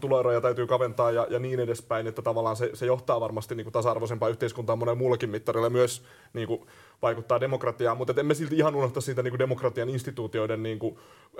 tuloeroja 0.00 0.40
täytyy 0.40 0.66
kaventaa 0.66 1.10
ja, 1.10 1.26
ja 1.30 1.38
niin 1.38 1.60
edespäin, 1.60 2.06
että 2.06 2.22
tavallaan 2.22 2.56
se, 2.56 2.70
se 2.74 2.86
johtaa 2.86 3.20
varmasti 3.20 3.54
niin 3.54 3.64
kuin 3.64 3.72
tasa-arvoisempaan 3.72 4.30
yhteiskuntaan 4.30 4.78
monella 4.78 4.98
muullakin 4.98 5.30
mittarilla 5.30 5.70
myös 5.70 6.02
niin 6.32 6.48
kuin 6.48 6.66
vaikuttaa 7.02 7.40
demokratiaan, 7.40 7.96
mutta 7.96 8.14
emme 8.20 8.34
silti 8.34 8.56
ihan 8.56 8.74
unohta 8.74 9.00
siitä 9.00 9.22
niin 9.22 9.32
kuin 9.32 9.38
demokratian 9.38 9.88
instituutioiden 9.88 10.62
niin 10.62 10.78
kuin 10.78 10.98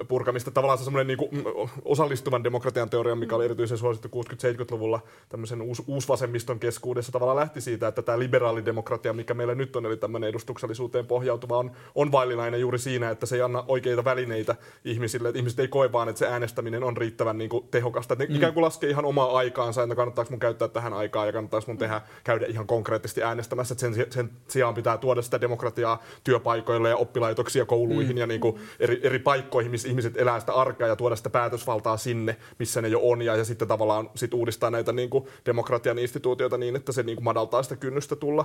purkamista. 0.08 0.50
Tavallaan 0.50 0.78
se 0.78 0.84
semmoinen 0.84 1.06
niin 1.06 1.18
kuin 1.18 1.28
mm, 1.32 1.44
osallistuvan 1.84 2.44
demokratian 2.44 2.90
teoria, 2.90 3.14
mikä 3.14 3.36
oli 3.36 3.44
erityisen 3.44 3.78
suosittu 3.78 4.08
60-70-luvulla 4.08 5.00
tämmöisen 5.28 5.62
uus, 5.62 5.82
uusvasemmiston 5.86 6.58
keskuudessa, 6.58 7.12
tavallaan 7.12 7.36
lähti 7.36 7.60
siitä, 7.60 7.88
että 7.88 8.02
tämä 8.02 8.18
liberaalidemokratia, 8.18 9.12
mikä 9.12 9.34
meillä 9.34 9.54
nyt 9.54 9.76
on, 9.76 9.86
eli 9.86 9.96
tämmöinen 9.96 10.30
edustuksellisuuteen 10.30 11.06
pohjautuva, 11.06 11.58
on, 11.58 11.70
on 11.94 12.12
vaillinainen 12.12 12.60
juuri 12.60 12.78
siinä, 12.78 13.10
että 13.10 13.26
se 13.26 13.36
ei 13.36 13.42
anna 13.42 13.64
oikeita 13.68 14.04
välineitä 14.04 14.56
ihmisille, 14.84 15.28
että 15.28 15.38
ihmiset 15.38 15.58
ei 15.58 15.68
koe 15.68 15.92
vaan, 15.92 16.08
että 16.08 16.18
se 16.18 16.28
äänestäminen 16.28 16.84
on 16.84 16.96
riittävän 16.96 17.38
niin 17.38 17.50
kuin, 17.50 17.68
tehokasta. 17.70 18.14
Että 18.14 18.24
ne 18.24 18.30
mm. 18.30 18.36
ikään 18.36 18.54
kuin 18.54 18.64
laskee 18.64 18.90
ihan 18.90 19.04
omaa 19.04 19.36
aikaansa, 19.36 19.82
että 19.82 19.94
kannattaako 19.94 20.30
mun 20.30 20.40
käyttää 20.40 20.68
tähän 20.68 20.92
aikaan 20.92 21.26
ja 21.26 21.32
kannattaako 21.32 21.64
mun 21.66 21.78
tehdä, 21.78 22.00
käydä 22.24 22.46
ihan 22.46 22.66
konkreettisesti 22.66 23.22
äänestämässä, 23.22 23.72
että 23.72 23.80
sen, 23.80 24.06
sen 24.10 24.30
sijaan 24.48 24.74
pitää 24.74 24.98
tuoda 24.98 25.22
sitä 25.22 25.38
demokratiaa 25.46 26.02
työpaikoille 26.24 26.88
ja 26.88 26.96
oppilaitoksia 26.96 27.64
kouluihin 27.64 28.16
mm. 28.16 28.20
ja 28.20 28.26
niin 28.26 28.40
kuin 28.40 28.60
eri, 28.80 29.00
eri 29.02 29.18
paikkoihin, 29.18 29.70
missä 29.70 29.88
ihmiset 29.88 30.16
elää 30.16 30.40
sitä 30.40 30.52
arkea 30.52 30.86
ja 30.86 30.96
tuoda 30.96 31.16
sitä 31.16 31.30
päätösvaltaa 31.30 31.96
sinne, 31.96 32.36
missä 32.58 32.82
ne 32.82 32.88
jo 32.88 33.00
on 33.02 33.22
ja, 33.22 33.36
ja 33.36 33.44
sitten 33.44 33.68
tavallaan 33.68 34.10
sit 34.14 34.34
uudistaa 34.34 34.70
näitä 34.70 34.92
niin 34.92 35.10
kuin 35.10 35.24
demokratian 35.46 35.98
instituutioita 35.98 36.58
niin, 36.58 36.76
että 36.76 36.92
se 36.92 37.02
niin 37.02 37.16
kuin 37.16 37.24
madaltaa 37.24 37.62
sitä 37.62 37.76
kynnystä 37.76 38.16
tulla 38.16 38.44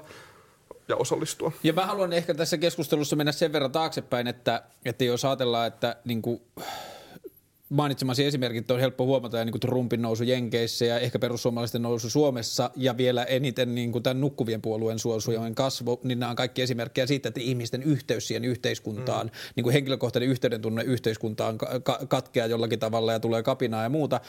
ja 0.87 0.95
osallistua. 0.95 1.51
Ja 1.63 1.73
mä 1.73 1.85
haluan 1.85 2.13
ehkä 2.13 2.33
tässä 2.33 2.57
keskustelussa 2.57 3.15
mennä 3.15 3.31
sen 3.31 3.53
verran 3.53 3.71
taaksepäin, 3.71 4.27
että, 4.27 4.63
että 4.85 5.03
jos 5.03 5.25
ajatellaan, 5.25 5.67
että 5.67 5.95
niin 6.05 6.21
kuin 6.21 6.41
mainitsemasi 7.71 8.25
esimerkit 8.25 8.71
on 8.71 8.79
helppo 8.79 9.05
huomata, 9.05 9.38
ja 9.38 9.45
niin 9.45 9.51
kuin 9.51 9.62
Trumpin 9.62 10.01
nousu 10.01 10.23
Jenkeissä 10.23 10.86
ja 10.86 10.99
ehkä 10.99 11.19
perussuomalaisten 11.19 11.81
nousu 11.81 12.10
Suomessa 12.10 12.71
ja 12.75 12.97
vielä 12.97 13.23
eniten 13.23 13.75
niin 13.75 13.91
kuin 13.91 14.03
tämän 14.03 14.21
nukkuvien 14.21 14.62
puolueen 14.62 14.99
suosujen 14.99 15.55
kasvu, 15.55 15.99
niin 16.03 16.19
nämä 16.19 16.30
on 16.30 16.36
kaikki 16.36 16.61
esimerkkejä 16.61 17.07
siitä, 17.07 17.30
että 17.30 17.39
ihmisten 17.39 17.84
yhteys 17.84 18.28
siihen 18.28 18.45
yhteiskuntaan, 18.45 19.28
mm. 19.28 19.32
niin 19.55 19.63
kuin 19.63 19.74
henkilökohtainen 19.74 20.30
yhteyden 20.30 20.61
tunne 20.61 20.84
yhteiskuntaan 20.84 21.57
katkeaa 22.07 22.47
jollakin 22.47 22.80
tavalla 22.80 23.11
ja 23.11 23.19
tulee 23.19 23.43
kapinaa 23.43 23.84
ja 23.84 23.89
muuta. 23.89 24.22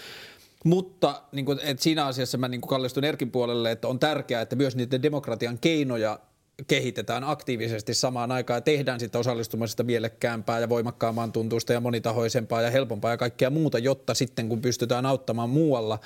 Mutta 0.65 1.23
niin 1.33 1.45
kuin, 1.45 1.59
että 1.63 1.83
siinä 1.83 2.07
asiassa 2.07 2.39
mä 2.39 2.49
niin 2.49 2.61
kuin 2.61 2.69
kallistun 2.69 3.05
Erkin 3.05 3.31
puolelle, 3.31 3.71
että 3.71 3.89
on 3.89 3.99
tärkeää, 3.99 4.43
että 4.43 4.57
myös 4.57 4.77
niiden 4.77 5.03
demokratian 5.03 5.59
keinoja 5.59 6.19
kehitetään 6.67 7.25
aktiivisesti 7.25 7.95
samaan 7.95 8.33
aikaan 8.33 8.57
ja 8.57 8.61
tehdään 8.61 9.01
sitä 9.01 9.19
osallistumisesta 9.19 9.83
mielekkäämpää 9.83 10.61
ja 10.61 10.69
voimakkaamman 10.69 11.33
tuntuista 11.33 11.73
ja 11.73 11.81
monitahoisempaa 11.81 12.63
ja 12.63 12.71
helpompaa 12.71 13.11
ja 13.11 13.17
kaikkea 13.17 13.51
muuta, 13.51 13.79
jotta 13.79 14.15
sitten 14.15 14.49
kun 14.49 14.63
pystytään 14.63 15.07
auttamaan 15.07 15.51
muualla. 15.51 15.99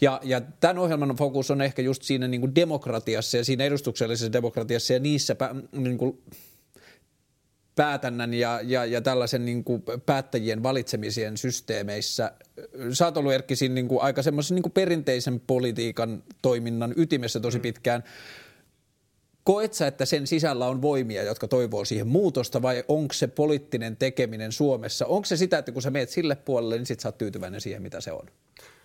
Ja, 0.00 0.20
ja 0.22 0.40
tämän 0.40 0.78
ohjelman 0.78 1.16
fokus 1.16 1.50
on 1.50 1.62
ehkä 1.62 1.82
just 1.82 2.02
siinä 2.02 2.28
niin 2.28 2.40
kuin 2.40 2.54
demokratiassa 2.54 3.36
ja 3.36 3.44
siinä 3.44 3.64
edustuksellisessa 3.64 4.32
demokratiassa 4.32 4.92
ja 4.92 4.98
niissä 4.98 5.36
niin 5.72 5.98
kuin 5.98 6.22
päätännän 7.74 8.34
ja, 8.34 8.60
ja, 8.62 8.84
ja 8.84 9.00
tällaisen 9.00 9.44
niin 9.44 9.64
kuin 9.64 9.82
päättäjien 10.06 10.62
valitsemisien 10.62 11.36
systeemeissä. 11.36 12.32
Sä 12.92 13.04
oot 13.04 13.16
ollut 13.16 13.32
Erkki 13.32 13.56
siinä 13.56 13.74
niin 13.74 13.88
kuin 13.88 14.02
aika 14.02 14.22
semmoisen 14.22 14.54
niin 14.54 14.62
kuin 14.62 14.72
perinteisen 14.72 15.40
politiikan 15.40 16.22
toiminnan 16.42 16.94
ytimessä 16.96 17.40
tosi 17.40 17.58
mm. 17.58 17.62
Koet 19.44 19.74
sä, 19.74 19.86
että 19.86 20.04
sen 20.04 20.26
sisällä 20.26 20.66
on 20.66 20.82
voimia, 20.82 21.22
jotka 21.22 21.48
toivoo 21.48 21.84
siihen 21.84 22.08
muutosta 22.08 22.62
vai 22.62 22.84
onko 22.88 23.14
se 23.14 23.26
poliittinen 23.26 23.96
tekeminen 23.96 24.52
Suomessa? 24.52 25.06
Onko 25.06 25.24
se 25.24 25.36
sitä, 25.36 25.58
että 25.58 25.72
kun 25.72 25.82
sä 25.82 25.90
meet 25.90 26.10
sille 26.10 26.34
puolelle, 26.36 26.76
niin 26.76 26.86
sit 26.86 27.00
sä 27.00 27.08
oot 27.08 27.18
tyytyväinen 27.18 27.60
siihen, 27.60 27.82
mitä 27.82 28.00
se 28.00 28.12
on? 28.12 28.26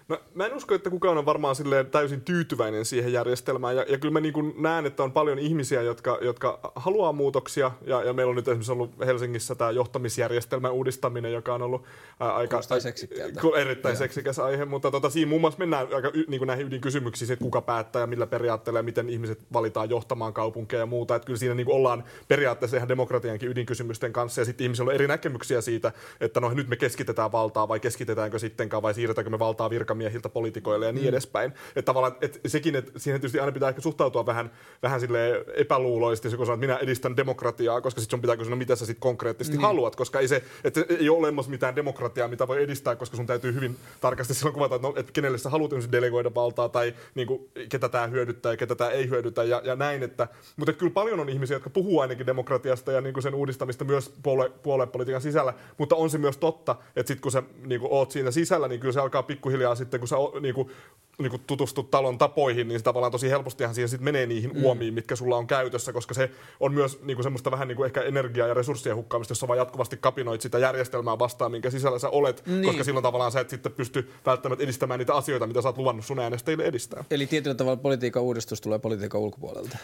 Mä, 0.08 0.18
mä 0.34 0.46
en 0.46 0.54
usko, 0.54 0.76
että 0.76 0.90
kukaan 0.90 1.18
on 1.18 1.26
varmaan 1.26 1.56
silleen 1.56 1.86
täysin 1.86 2.22
tyytyväinen 2.22 2.86
siihen 2.86 3.14
järjestelmään. 3.14 3.76
Ja, 3.76 3.86
ja 3.90 3.98
kyllä 3.98 4.14
mä 4.14 4.20
niin 4.20 4.34
kuin 4.34 4.54
näen, 4.58 4.86
että 4.86 5.04
on 5.04 5.12
paljon 5.12 5.40
ihmisiä, 5.40 5.82
jotka, 5.82 6.18
jotka 6.22 6.72
haluaa 6.76 7.14
muutoksia. 7.14 7.72
Ja, 7.86 8.04
ja 8.04 8.14
meillä 8.14 8.30
on 8.30 8.36
nyt 8.36 8.48
esimerkiksi 8.48 8.72
ollut 8.72 8.92
Helsingissä 9.06 9.56
tämä 9.56 9.72
johtamisjärjestelmän 9.72 10.72
uudistaminen, 10.72 11.34
joka 11.34 11.54
on 11.54 11.62
ollut 11.62 11.84
ää, 12.20 12.36
aika 12.36 12.62
erittäin 13.56 13.94
ja. 13.94 13.98
seksikäs 13.98 14.40
aihe. 14.40 14.66
Mutta 14.66 14.92
tota, 14.92 15.10
siinä 15.10 15.30
muun 15.30 15.42
muassa 15.42 15.60
mennään 15.60 15.88
aika 15.94 16.12
y, 16.14 16.26
niin 16.28 16.40
kuin 16.40 16.48
näihin 16.48 16.68
ydinkysymyksiin, 16.68 17.32
että 17.32 17.44
kuka 17.44 17.62
päättää 17.62 18.00
ja 18.00 18.08
millä 18.08 18.28
periaatteella 18.28 18.80
ja 18.80 18.84
miten 18.84 19.10
ihmiset 19.10 19.40
valitaan 19.54 19.90
johtamaan 19.90 20.34
kaupunkeja 20.34 20.80
ja 20.80 20.86
muuta. 20.86 21.16
Että 21.16 21.26
kyllä 21.26 21.40
siinä 21.40 21.56
niin 21.56 21.66
kuin 21.66 21.76
ollaan 21.76 22.04
periaatteessa 22.28 22.78
ihan 22.78 22.90
demokratiankin 22.90 23.50
ydinkysymysten 23.50 24.14
kanssa. 24.14 24.42
Ja 24.42 24.46
sitten 24.46 24.66
ihmisillä 24.66 24.90
on 24.90 24.96
eri 24.96 25.08
näkemyksiä 25.08 25.62
siitä, 25.62 25.92
että 26.22 26.40
no 26.40 26.54
nyt 26.54 26.68
me 26.68 26.76
keskitetään 26.76 27.32
valtaa 27.32 27.68
vai 27.68 27.80
keskitetäänkö 27.80 28.40
sittenkään 28.40 28.82
vai 28.82 28.94
siirretäänkö 28.94 29.30
me 29.30 29.40
valtaa 29.40 29.70
virka 29.70 29.97
virkamiehiltä 29.98 30.30
poliitikoille 30.30 30.86
ja 30.86 30.92
niin 30.92 31.04
mm. 31.04 31.10
edespäin. 31.10 31.54
Että 31.70 31.82
tavallaan 31.82 32.16
että 32.22 32.40
sekin, 32.46 32.76
että 32.76 33.00
siihen 33.00 33.22
tietysti 33.22 33.40
aina 33.40 33.52
pitää 33.52 33.70
ehkä 33.70 33.82
suhtautua 33.82 34.26
vähän, 34.26 34.52
vähän 34.84 35.00
sille 35.00 35.46
epäluuloisesti, 35.56 36.38
kun 36.38 36.46
sanoo, 36.46 36.54
että 36.54 36.68
minä 36.68 36.78
edistän 36.78 37.18
demokratiaa, 37.18 37.82
koska 37.82 38.02
sitten 38.02 38.18
sun 38.18 38.22
pitää 38.22 38.38
kysyä, 38.38 38.50
no 38.50 38.56
mitä 38.56 38.76
sä 38.76 38.86
sitten 38.86 39.02
konkreettisesti 39.02 39.58
mm. 39.58 39.62
haluat, 39.62 39.96
koska 39.96 40.20
ei 40.20 40.28
se, 40.28 40.44
että 40.64 40.86
ei 41.00 41.10
ole 41.10 41.18
olemassa 41.18 41.52
mitään 41.52 41.76
demokratiaa, 41.76 42.28
mitä 42.28 42.48
voi 42.48 42.64
edistää, 42.64 42.96
koska 42.96 43.18
sun 43.18 43.26
täytyy 43.26 43.54
hyvin 43.54 43.76
tarkasti 44.02 44.34
silloin 44.34 44.54
kuvata, 44.54 44.76
että, 44.76 44.88
no, 44.88 44.94
että 44.98 45.12
kenelle 45.12 45.38
sä 45.38 45.50
haluat 45.50 45.72
delegoida 45.92 46.36
valtaa 46.36 46.70
tai 46.70 46.94
niin 47.16 47.28
kuin, 47.28 47.50
ketä 47.70 47.90
tämä 47.90 48.08
hyödyttää 48.08 48.54
ja 48.54 48.58
ketä 48.58 48.76
tämä 48.76 48.90
ei 48.90 49.10
hyödytä 49.10 49.44
ja, 49.44 49.62
ja 49.64 49.76
näin. 49.76 50.04
Että, 50.04 50.28
mutta 50.58 50.72
että 50.72 50.80
kyllä 50.80 50.94
paljon 50.94 51.20
on 51.20 51.30
ihmisiä, 51.30 51.56
jotka 51.56 51.70
puhuu 51.70 52.00
ainakin 52.00 52.26
demokratiasta 52.26 52.92
ja 52.92 53.02
niin 53.02 53.14
kuin 53.14 53.24
sen 53.24 53.36
uudistamista 53.36 53.86
myös 53.86 54.14
puolue, 54.24 54.52
puoluepolitiikan 54.64 55.22
sisällä, 55.22 55.54
mutta 55.78 55.96
on 55.96 56.10
se 56.10 56.18
myös 56.18 56.38
totta, 56.38 56.76
että 56.96 57.08
sitten 57.08 57.22
kun 57.22 57.32
sä 57.32 57.44
niin 57.66 57.82
kuin, 57.82 57.92
oot 57.92 58.12
siinä 58.12 58.32
sisällä, 58.32 58.68
niin 58.68 58.80
kyllä 58.80 58.94
se 58.94 59.00
alkaa 59.00 59.24
pikkuhiljaa 59.24 59.76
sitten, 59.88 60.00
kun 60.00 60.08
sä 60.08 60.16
niin 60.42 60.56
kuin, 60.56 60.70
niin 61.20 61.30
kuin 61.30 61.42
tutustut 61.48 61.92
talon 61.92 62.18
tapoihin, 62.18 62.68
niin 62.68 62.84
tavallaan 62.84 63.12
tosi 63.12 63.30
helpostihan 63.30 63.76
siihen 63.76 63.90
sit 63.90 64.02
menee 64.02 64.26
niihin 64.26 64.52
mm. 64.54 64.64
uomiin, 64.64 64.94
mitkä 64.94 65.16
sulla 65.16 65.38
on 65.38 65.48
käytössä, 65.48 65.94
koska 65.94 66.14
se 66.14 66.32
on 66.60 66.74
myös 66.74 67.02
niin 67.04 67.18
kuin 67.18 67.24
semmoista 67.24 67.52
vähän 67.52 67.68
niin 67.68 67.76
kuin 67.76 67.86
ehkä 67.86 68.02
energiaa 68.02 68.48
ja 68.48 68.54
resurssien 68.54 68.96
hukkaamista, 68.96 69.32
jos 69.32 69.40
sä 69.40 69.48
vaan 69.48 69.58
jatkuvasti 69.58 69.98
kapinoit 69.98 70.42
sitä 70.42 70.60
järjestelmää 70.60 71.20
vastaan, 71.20 71.52
minkä 71.52 71.70
sisällä 71.70 72.00
sä 72.00 72.10
olet, 72.10 72.44
niin. 72.46 72.66
koska 72.66 72.84
silloin 72.84 73.04
tavallaan 73.04 73.32
sä 73.32 73.40
et 73.40 73.50
sitten 73.50 73.72
pysty 73.72 74.10
välttämättä 74.26 74.64
edistämään 74.64 74.98
niitä 75.00 75.14
asioita, 75.14 75.48
mitä 75.48 75.62
sä 75.62 75.68
oot 75.68 75.78
luvannut 75.78 76.06
sun 76.06 76.20
äänestäjille 76.20 76.64
edistää. 76.64 77.04
Eli 77.12 77.28
tietyllä 77.28 77.56
tavalla 77.56 77.78
politiikan 77.78 78.24
uudistus 78.24 78.62
tulee 78.62 78.80
politiikan 78.80 79.22
ulkopuolelta. 79.22 79.78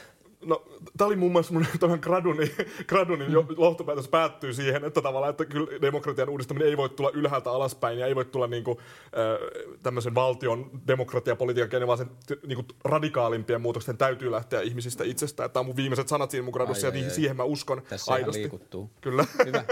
No, 0.46 0.64
tämä 0.98 1.08
oli 1.08 1.16
muun 1.16 1.32
muassa 1.32 1.54
mun 1.54 1.66
tuohon 1.80 2.00
gradunin, 2.02 2.52
gradunin 2.88 3.28
mm. 3.28 3.36
lohtopäätös 3.58 4.08
päättyy 4.08 4.54
siihen, 4.54 4.86
että 4.86 5.02
tavallaan, 5.02 5.30
että 5.30 5.46
kyllä 5.46 5.82
demokratian 5.82 6.30
uudistaminen 6.30 6.68
ei 6.68 6.78
voi 6.78 6.90
tulla 6.90 7.12
ylhäältä 7.14 7.52
alaspäin 7.52 8.00
ja 8.00 8.08
ei 8.08 8.16
voi 8.16 8.26
tulla 8.26 8.48
niinku, 8.48 8.80
äh, 8.80 9.74
tämmöisen 9.84 10.16
valtion 10.16 10.72
demokratiapolitiikan 10.88 11.70
keino, 11.70 11.88
vaan 11.88 11.98
sen 11.98 12.10
niinku, 12.48 12.66
radikaalimpien 12.86 13.62
muutosten 13.62 13.98
täytyy 13.98 14.32
lähteä 14.32 14.62
ihmisistä 14.62 15.04
itsestään. 15.04 15.52
Tämä 15.52 15.62
on 15.62 15.66
mun 15.66 15.76
viimeiset 15.76 16.08
sanat 16.08 16.32
siinä 16.32 16.44
mun 16.44 16.54
gradussa 16.54 16.88
ai, 16.88 17.00
ja 17.00 17.06
ai, 17.06 17.10
siihen 17.10 17.38
mä 17.38 17.44
uskon 17.44 17.82
Tässä 17.90 18.14
aidosti. 18.14 18.42
liikuttuu. 18.42 18.90
Kyllä. 19.02 19.26
Hyvä. 19.46 19.64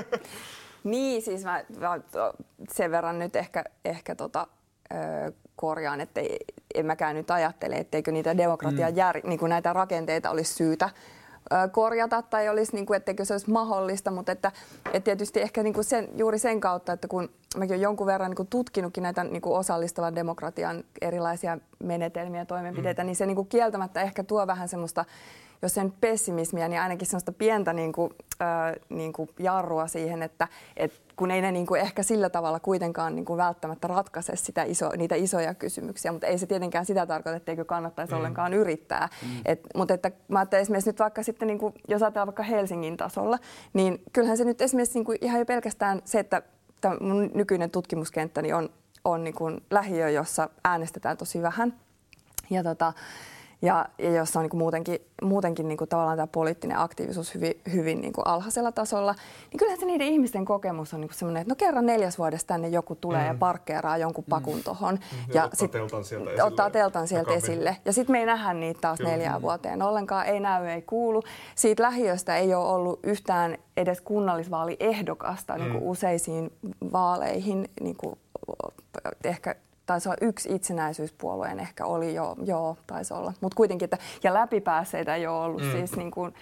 niin, 0.84 1.22
siis 1.22 1.44
mä, 1.44 1.64
mä 1.80 2.00
sen 2.72 2.92
verran 2.92 3.20
nyt 3.20 3.36
ehkä, 3.36 3.64
ehkä 3.86 4.16
tota, 4.16 4.48
korjaan, 5.56 6.02
että 6.02 6.22
en 6.76 6.86
mäkään 6.86 7.16
nyt 7.16 7.32
ajattele, 7.32 7.76
etteikö 7.76 8.12
niitä 8.12 8.38
demokratian 8.38 8.92
mm. 8.92 8.98
jär, 8.98 9.20
niin 9.24 9.40
kuin 9.40 9.50
näitä 9.50 9.74
rakenteita 9.74 10.30
olisi 10.30 10.54
syytä 10.54 10.90
korjata 11.72 12.22
tai 12.22 12.50
olisi, 12.50 12.76
niin 12.76 12.86
kuin, 12.86 12.98
etteikö 12.98 13.26
se 13.26 13.34
olisi 13.34 13.52
mahdollista, 13.52 14.12
mutta 14.12 14.32
että, 14.32 14.52
että 14.86 15.00
tietysti 15.00 15.42
ehkä 15.42 15.64
niin 15.64 15.74
kuin 15.74 15.84
sen, 15.84 16.10
juuri 16.16 16.40
sen 16.40 16.60
kautta, 16.60 16.94
että 16.94 17.08
kun 17.08 17.30
mäkin 17.58 17.74
olen 17.74 17.82
jonkun 17.82 18.08
verran 18.08 18.30
niin 18.30 18.36
kuin 18.36 18.48
tutkinutkin 18.48 19.04
näitä 19.04 19.24
niin 19.24 19.42
kuin 19.42 19.58
osallistavan 19.58 20.16
demokratian 20.16 20.84
erilaisia 21.02 21.58
menetelmiä 21.84 22.42
ja 22.42 22.46
toimenpiteitä, 22.46 23.04
mm. 23.04 23.06
niin 23.06 23.16
se 23.16 23.26
niin 23.26 23.36
kuin 23.36 23.48
kieltämättä 23.48 24.02
ehkä 24.02 24.24
tuo 24.24 24.48
vähän 24.48 24.68
semmoista 24.68 25.06
jos 25.62 25.74
sen 25.74 25.94
pessimismiä, 26.02 26.68
niin 26.68 26.82
ainakin 26.82 27.08
sellaista 27.08 27.32
pientä 27.32 27.74
niin 27.74 27.92
kuin, 27.92 28.14
äh, 28.42 28.74
niin 28.90 29.14
kuin 29.14 29.30
jarrua 29.40 29.88
siihen, 29.88 30.24
että 30.24 30.48
et 30.78 31.02
kun 31.16 31.32
ei 31.32 31.42
ne 31.42 31.52
niin 31.52 31.66
kuin 31.66 31.82
ehkä 31.82 32.04
sillä 32.04 32.30
tavalla 32.30 32.60
kuitenkaan 32.60 33.16
niin 33.16 33.26
kuin 33.26 33.38
välttämättä 33.38 33.88
ratkaise 33.88 34.36
sitä 34.36 34.64
iso, 34.64 34.90
niitä 34.98 35.16
isoja 35.16 35.54
kysymyksiä, 35.54 36.12
mutta 36.12 36.28
ei 36.28 36.38
se 36.38 36.46
tietenkään 36.46 36.86
sitä 36.86 37.06
tarkoita, 37.06 37.38
etteikö 37.38 37.66
kannattaisi 37.66 38.14
mm. 38.14 38.18
ollenkaan 38.18 38.54
yrittää. 38.54 39.10
Mm. 39.22 39.42
Et, 39.46 39.62
mutta 39.76 39.94
että 39.94 40.12
mä 40.28 40.40
ajattelen 40.40 40.62
esimerkiksi 40.62 40.90
nyt 40.90 41.00
vaikka 41.00 41.24
sitten, 41.24 41.48
niin 41.48 41.60
kuin, 41.60 41.74
jos 41.88 42.04
ajatellaan 42.04 42.28
vaikka 42.28 42.44
Helsingin 42.44 42.98
tasolla, 42.98 43.40
niin 43.74 44.02
kyllähän 44.14 44.38
se 44.38 44.44
nyt 44.44 44.62
esimerkiksi 44.62 44.98
niin 44.98 45.06
kuin 45.06 45.18
ihan 45.22 45.40
jo 45.40 45.46
pelkästään 45.46 46.02
se, 46.06 46.20
että 46.20 46.42
tämä 46.82 46.98
mun 47.02 47.32
nykyinen 47.34 47.72
tutkimuskenttäni 47.72 48.54
on, 48.54 48.70
on 49.06 49.24
niin 49.24 49.36
kuin 49.36 49.64
lähiö, 49.72 50.10
jossa 50.10 50.50
äänestetään 50.64 51.18
tosi 51.18 51.42
vähän. 51.42 51.74
Ja 52.50 52.64
tota, 52.64 52.94
ja, 53.62 53.86
ja 53.98 54.12
jossa 54.12 54.40
on 54.40 54.44
niin 54.44 54.50
kuin 54.50 54.60
muutenkin, 54.60 55.00
muutenkin 55.22 55.68
niin 55.68 55.78
kuin 55.78 55.90
tavallaan 55.90 56.18
tämä 56.18 56.28
poliittinen 56.28 56.80
aktiivisuus 56.80 57.36
hyvin, 57.36 57.62
hyvin 57.74 58.02
niin 58.02 58.14
kuin 58.14 58.28
alhaisella 58.28 58.72
tasolla, 58.72 59.16
niin 59.52 59.58
kyllähän 59.58 59.80
se 59.80 59.86
niiden 59.86 60.08
ihmisten 60.08 60.46
kokemus 60.46 60.94
on 60.94 61.02
niin 61.02 61.14
sellainen, 61.14 61.42
että 61.42 61.52
no 61.52 61.56
kerran 61.56 61.86
neljäs 61.86 62.18
vuodessa 62.18 62.48
tänne 62.48 62.68
joku 62.68 62.96
tulee 62.96 63.22
mm. 63.22 63.28
ja 63.28 63.36
parkkeeraa 63.40 63.98
jonkun 63.98 64.24
pakun 64.30 64.56
mm. 64.56 64.64
tuohon. 64.64 65.00
Ja, 65.28 65.34
ja 65.34 65.44
ottaa 65.44 65.60
sit, 65.60 65.72
teltan 65.72 66.04
sieltä 66.04 66.30
esille. 66.30 66.44
Ottaa 66.44 66.70
teltan 66.70 67.08
sieltä 67.08 67.34
esille. 67.34 67.78
Ja 67.86 67.94
sitten 67.94 68.14
me 68.14 68.20
ei 68.20 68.26
nähdä 68.26 68.54
niitä 68.54 68.82
taas 68.82 68.98
Kyllä. 68.98 69.12
neljään 69.12 69.42
vuoteen 69.42 69.82
ollenkaan, 69.82 70.26
ei 70.26 70.40
näy, 70.40 70.68
ei 70.68 70.82
kuulu. 70.82 71.24
Siitä 71.56 71.84
lähiöstä 71.84 72.38
ei 72.38 72.54
ole 72.54 72.68
ollut 72.68 73.00
yhtään 73.04 73.58
edes 73.78 74.02
kunnallisvaaliehdokasta 74.02 75.54
mm. 75.54 75.60
niin 75.60 75.72
kuin 75.72 75.84
useisiin 75.84 76.52
vaaleihin, 76.92 77.70
niin 77.82 77.96
kuin 77.96 78.20
ehkä 79.24 79.56
taisi 79.92 80.10
olla 80.10 80.18
yksi 80.22 80.56
itsenäisyyspuolueen 80.56 81.60
ehkä 81.60 81.86
oli, 81.86 82.16
jo, 82.16 82.36
joo, 82.44 82.78
taisi 82.88 83.14
olla. 83.14 83.34
Mutta 83.42 83.56
kuitenkin, 83.56 83.86
että, 83.86 83.98
ja 84.24 84.34
läpipääseitä 84.34 85.16
ei 85.16 85.28
ole 85.28 85.46
ollut 85.46 85.62
mm. 85.62 85.72
siis 85.72 85.96
niin 85.96 86.12
kuin, 86.12 86.34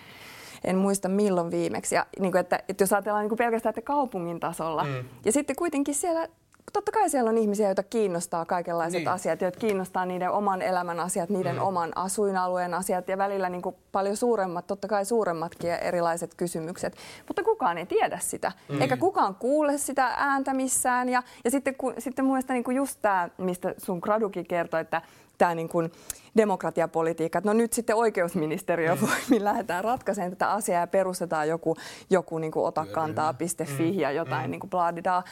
en 0.64 0.78
muista 0.78 1.10
milloin 1.10 1.52
viimeksi. 1.52 1.96
Ja, 1.96 2.06
niin 2.20 2.32
kuin, 2.32 2.40
että, 2.40 2.60
että 2.70 2.84
jos 2.84 2.94
ajatellaan 2.94 3.24
niin 3.24 3.30
kuin 3.30 3.38
pelkästään 3.38 3.72
että 3.72 3.82
kaupungin 3.82 4.40
tasolla, 4.40 4.84
mm. 4.84 5.04
ja 5.26 5.32
sitten 5.32 5.56
kuitenkin 5.56 5.96
siellä 5.96 6.28
totta 6.74 6.92
kai 6.92 7.10
siellä 7.10 7.30
on 7.30 7.38
ihmisiä, 7.38 7.68
joita 7.68 7.84
kiinnostaa 7.84 8.46
kaikenlaiset 8.46 9.00
niin. 9.00 9.08
asiat, 9.08 9.42
joita 9.42 9.60
kiinnostaa 9.60 10.06
niiden 10.06 10.32
oman 10.32 10.62
elämän 10.62 11.00
asiat, 11.00 11.30
niiden 11.30 11.56
mm. 11.56 11.62
oman 11.62 11.98
asuinalueen 11.98 12.74
asiat 12.74 13.08
ja 13.08 13.18
välillä 13.18 13.50
niin 13.50 13.62
kuin 13.62 13.76
paljon 13.92 14.18
suuremmat, 14.18 14.68
totta 14.68 14.88
kai 14.88 15.06
suuremmatkin 15.06 15.72
erilaiset 15.72 16.36
kysymykset. 16.36 16.96
Mutta 17.28 17.44
kukaan 17.44 17.78
ei 17.78 17.86
tiedä 17.86 18.20
sitä, 18.22 18.52
mm. 18.70 18.82
eikä 18.82 18.98
kukaan 18.98 19.36
kuule 19.36 19.78
sitä 19.78 20.14
ääntä 20.18 20.54
missään. 20.54 21.10
Ja, 21.10 21.24
ja 21.44 21.52
sitten, 21.52 21.76
ku, 21.76 21.94
sitten 22.00 22.26
mun 22.26 22.34
mielestä 22.34 22.54
niin 22.54 22.64
kuin 22.64 22.78
just 22.78 23.00
tämä, 23.02 23.30
mistä 23.38 23.74
sun 23.78 24.00
gradukin 24.00 24.48
kertoi, 24.48 24.82
että 24.82 25.02
tämä 25.40 25.56
niin 25.56 25.70
kuin 25.70 25.92
demokratiapolitiikka. 26.38 27.42
No 27.44 27.54
nyt 27.54 27.74
sitten 27.74 27.96
oikeusministeriö 27.96 28.96
mm. 28.96 29.02
voi, 29.02 29.44
lähdetään 29.44 29.84
ratkaisemaan 29.84 30.32
tätä 30.32 30.52
asiaa 30.52 30.82
ja 30.82 30.88
perustetaan 30.88 31.48
joku, 31.48 31.76
joku 32.10 32.38
niin 32.38 32.52
kuin 32.52 32.66
otakantaa.fi 32.66 33.92
mm. 33.92 34.00
ja 34.00 34.12
jotain 34.12 34.46
mm. 34.46 34.52
niin 34.52 34.60
kuin 34.60 34.70
blaadidaa. 34.70 35.24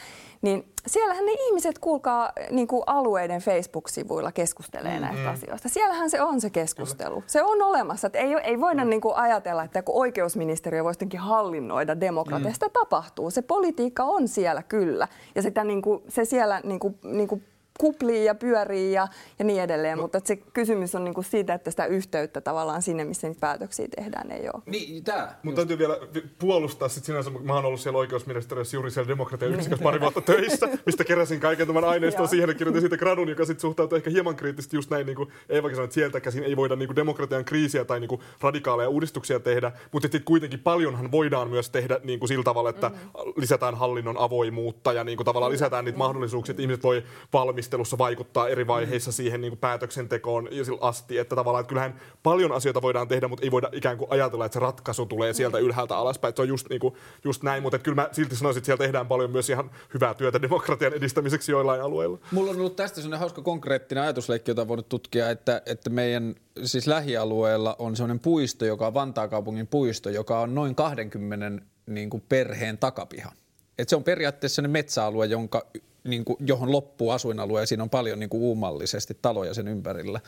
Niin 0.42 0.72
siellähän 0.86 1.26
ne 1.26 1.32
ihmiset, 1.32 1.78
kuulkaa, 1.78 2.32
niin 2.50 2.68
kuin 2.68 2.82
alueiden 2.86 3.40
Facebook-sivuilla 3.40 4.32
keskustelee 4.32 4.94
mm, 4.96 5.00
näistä 5.00 5.22
mm. 5.22 5.32
asioista. 5.32 5.68
Siellähän 5.68 6.10
se 6.10 6.22
on 6.22 6.40
se 6.40 6.50
keskustelu. 6.50 7.14
Kyllä. 7.14 7.28
Se 7.28 7.42
on 7.42 7.62
olemassa. 7.62 8.06
Että 8.06 8.18
ei, 8.18 8.34
ei 8.44 8.60
voida 8.60 8.84
mm. 8.84 8.90
niin 8.90 9.00
kuin 9.00 9.16
ajatella, 9.16 9.64
että 9.64 9.82
kun 9.82 9.94
oikeusministeriö 9.94 10.84
voisi 10.84 10.96
jotenkin 10.96 11.20
hallinnoida 11.20 12.00
demokratiaa. 12.00 12.50
Mm. 12.50 12.54
Sitä 12.54 12.68
tapahtuu. 12.68 13.30
Se 13.30 13.42
politiikka 13.42 14.04
on 14.04 14.28
siellä 14.28 14.62
kyllä. 14.62 15.08
Ja 15.34 15.42
sitä, 15.42 15.64
niin 15.64 15.82
kuin, 15.82 16.02
se 16.08 16.24
siellä 16.24 16.60
niin 16.64 16.80
kuin, 16.80 16.98
niin 17.02 17.28
kuin 17.28 17.44
kuplii 17.78 18.24
ja 18.24 18.34
pyörii 18.34 18.92
ja, 18.92 19.08
ja 19.38 19.44
niin 19.44 19.62
edelleen, 19.62 19.96
no. 19.96 20.02
mutta 20.02 20.20
se 20.24 20.36
kysymys 20.36 20.94
on 20.94 21.04
niinku 21.04 21.22
siitä, 21.22 21.54
että 21.54 21.70
sitä 21.70 21.86
yhteyttä 21.86 22.40
tavallaan 22.40 22.82
sinne, 22.82 23.04
missä 23.04 23.28
niitä 23.28 23.40
päätöksiä 23.40 23.88
tehdään, 23.96 24.30
ei 24.30 24.48
ole. 24.54 24.62
Niin, 24.66 25.04
tää. 25.04 25.38
Mutta 25.42 25.56
täytyy 25.56 25.78
vielä 25.78 25.98
puolustaa 26.38 26.88
sit 26.88 27.04
sinänsä, 27.04 27.30
mä 27.30 27.54
oon 27.54 27.64
ollut 27.64 27.80
siellä 27.80 27.98
oikeusministeriössä 27.98 28.76
juuri 28.76 28.90
siellä 28.90 29.08
demokratian 29.08 29.54
yksikössä 29.54 29.82
pari 29.82 30.00
vuotta 30.00 30.20
töissä, 30.20 30.68
mistä 30.86 31.04
keräsin 31.04 31.40
kaiken 31.40 31.66
tämän 31.66 31.84
aineiston 31.84 32.28
siihen 32.28 32.48
ja 32.48 32.54
kirjoitin 32.54 32.82
siitä 32.82 32.96
gradun, 32.96 33.28
joka 33.28 33.44
sitten 33.44 33.60
suhtautuu 33.60 33.96
ehkä 33.96 34.10
hieman 34.10 34.36
kriittisesti 34.36 34.76
just 34.76 34.90
näin, 34.90 35.06
niin 35.06 35.16
kuin 35.16 35.28
Eevakin 35.48 35.76
sanoi, 35.76 35.84
että 35.84 35.94
sieltä 35.94 36.20
käsin 36.20 36.44
ei 36.44 36.56
voida 36.56 36.76
niin 36.76 36.88
kuin 36.88 36.96
demokratian 36.96 37.44
kriisiä 37.44 37.84
tai 37.84 38.00
niin 38.00 38.08
kuin 38.08 38.20
radikaaleja 38.40 38.88
uudistuksia 38.88 39.40
tehdä, 39.40 39.72
mutta 39.92 40.04
sitten 40.04 40.24
kuitenkin 40.24 40.60
paljonhan 40.60 41.10
voidaan 41.10 41.50
myös 41.50 41.70
tehdä 41.70 42.00
niin 42.04 42.18
kuin 42.18 42.28
sillä 42.28 42.44
tavalla, 42.44 42.70
että 42.70 42.88
mm-hmm. 42.88 43.32
lisätään 43.36 43.74
hallinnon 43.74 44.18
avoimuutta 44.18 44.92
ja 44.92 45.04
niin 45.04 45.16
kuin 45.16 45.24
tavallaan 45.24 45.52
lisätään 45.52 45.84
niitä 45.84 45.98
mahdollisuuksia, 45.98 46.52
että 46.52 46.62
ihmiset 46.62 46.82
voi 46.82 47.02
valmistaa 47.32 47.67
valmistelussa 47.68 47.98
vaikuttaa 47.98 48.48
eri 48.48 48.66
vaiheissa 48.66 49.10
mm. 49.10 49.12
siihen 49.12 49.40
niin 49.40 49.50
kuin 49.50 49.58
päätöksentekoon 49.58 50.48
asti, 50.80 51.18
että 51.18 51.36
tavallaan 51.36 51.60
että 51.60 51.68
kyllähän 51.68 52.00
paljon 52.22 52.52
asioita 52.52 52.82
voidaan 52.82 53.08
tehdä, 53.08 53.28
mutta 53.28 53.44
ei 53.44 53.50
voida 53.50 53.68
ikään 53.72 53.98
kuin 53.98 54.10
ajatella, 54.10 54.44
että 54.44 54.54
se 54.54 54.60
ratkaisu 54.60 55.06
tulee 55.06 55.32
sieltä 55.32 55.58
mm. 55.58 55.64
ylhäältä 55.64 55.96
alaspäin. 55.96 56.28
Että 56.28 56.38
se 56.38 56.42
on 56.42 56.48
just, 56.48 56.68
niin 56.70 56.80
kuin, 56.80 56.94
just 57.24 57.42
näin, 57.42 57.62
mutta 57.62 57.78
kyllä 57.78 57.94
mä 57.94 58.08
silti 58.12 58.36
sanoisin, 58.36 58.60
että 58.60 58.66
siellä 58.66 58.84
tehdään 58.84 59.06
paljon 59.06 59.30
myös 59.30 59.50
ihan 59.50 59.70
hyvää 59.94 60.14
työtä 60.14 60.42
demokratian 60.42 60.94
edistämiseksi 60.94 61.52
joillain 61.52 61.82
alueilla. 61.82 62.18
Mulla 62.30 62.50
on 62.50 62.56
ollut 62.56 62.76
tästä 62.76 62.96
sellainen 62.96 63.20
hauska 63.20 63.42
konkreettinen 63.42 64.04
ajatusleikki, 64.04 64.50
jota 64.50 64.62
on 64.62 64.68
voinut 64.68 64.88
tutkia, 64.88 65.30
että, 65.30 65.62
että 65.66 65.90
meidän 65.90 66.34
siis 66.64 66.86
lähialueella 66.86 67.76
on 67.78 67.96
sellainen 67.96 68.20
puisto, 68.20 68.64
joka 68.64 68.86
on 68.86 68.94
Vantaakaupungin 68.94 69.66
puisto, 69.66 70.10
joka 70.10 70.40
on 70.40 70.54
noin 70.54 70.74
20 70.74 71.66
niin 71.86 72.10
kuin 72.10 72.22
perheen 72.28 72.78
takapiha. 72.78 73.32
Et 73.78 73.88
se 73.88 73.96
on 73.96 74.04
periaatteessa 74.04 74.54
sellainen 74.54 74.72
metsäalue, 74.72 75.26
jonka 75.26 75.66
niin 76.04 76.24
kuin, 76.24 76.36
johon 76.40 76.72
loppuu 76.72 77.10
asuinalue 77.10 77.60
ja 77.60 77.66
siinä 77.66 77.82
on 77.82 77.90
paljon 77.90 78.18
niin 78.18 78.30
kuin 78.30 78.42
uumallisesti 78.42 79.18
taloja 79.22 79.54
sen 79.54 79.68
ympärillä, 79.68 80.20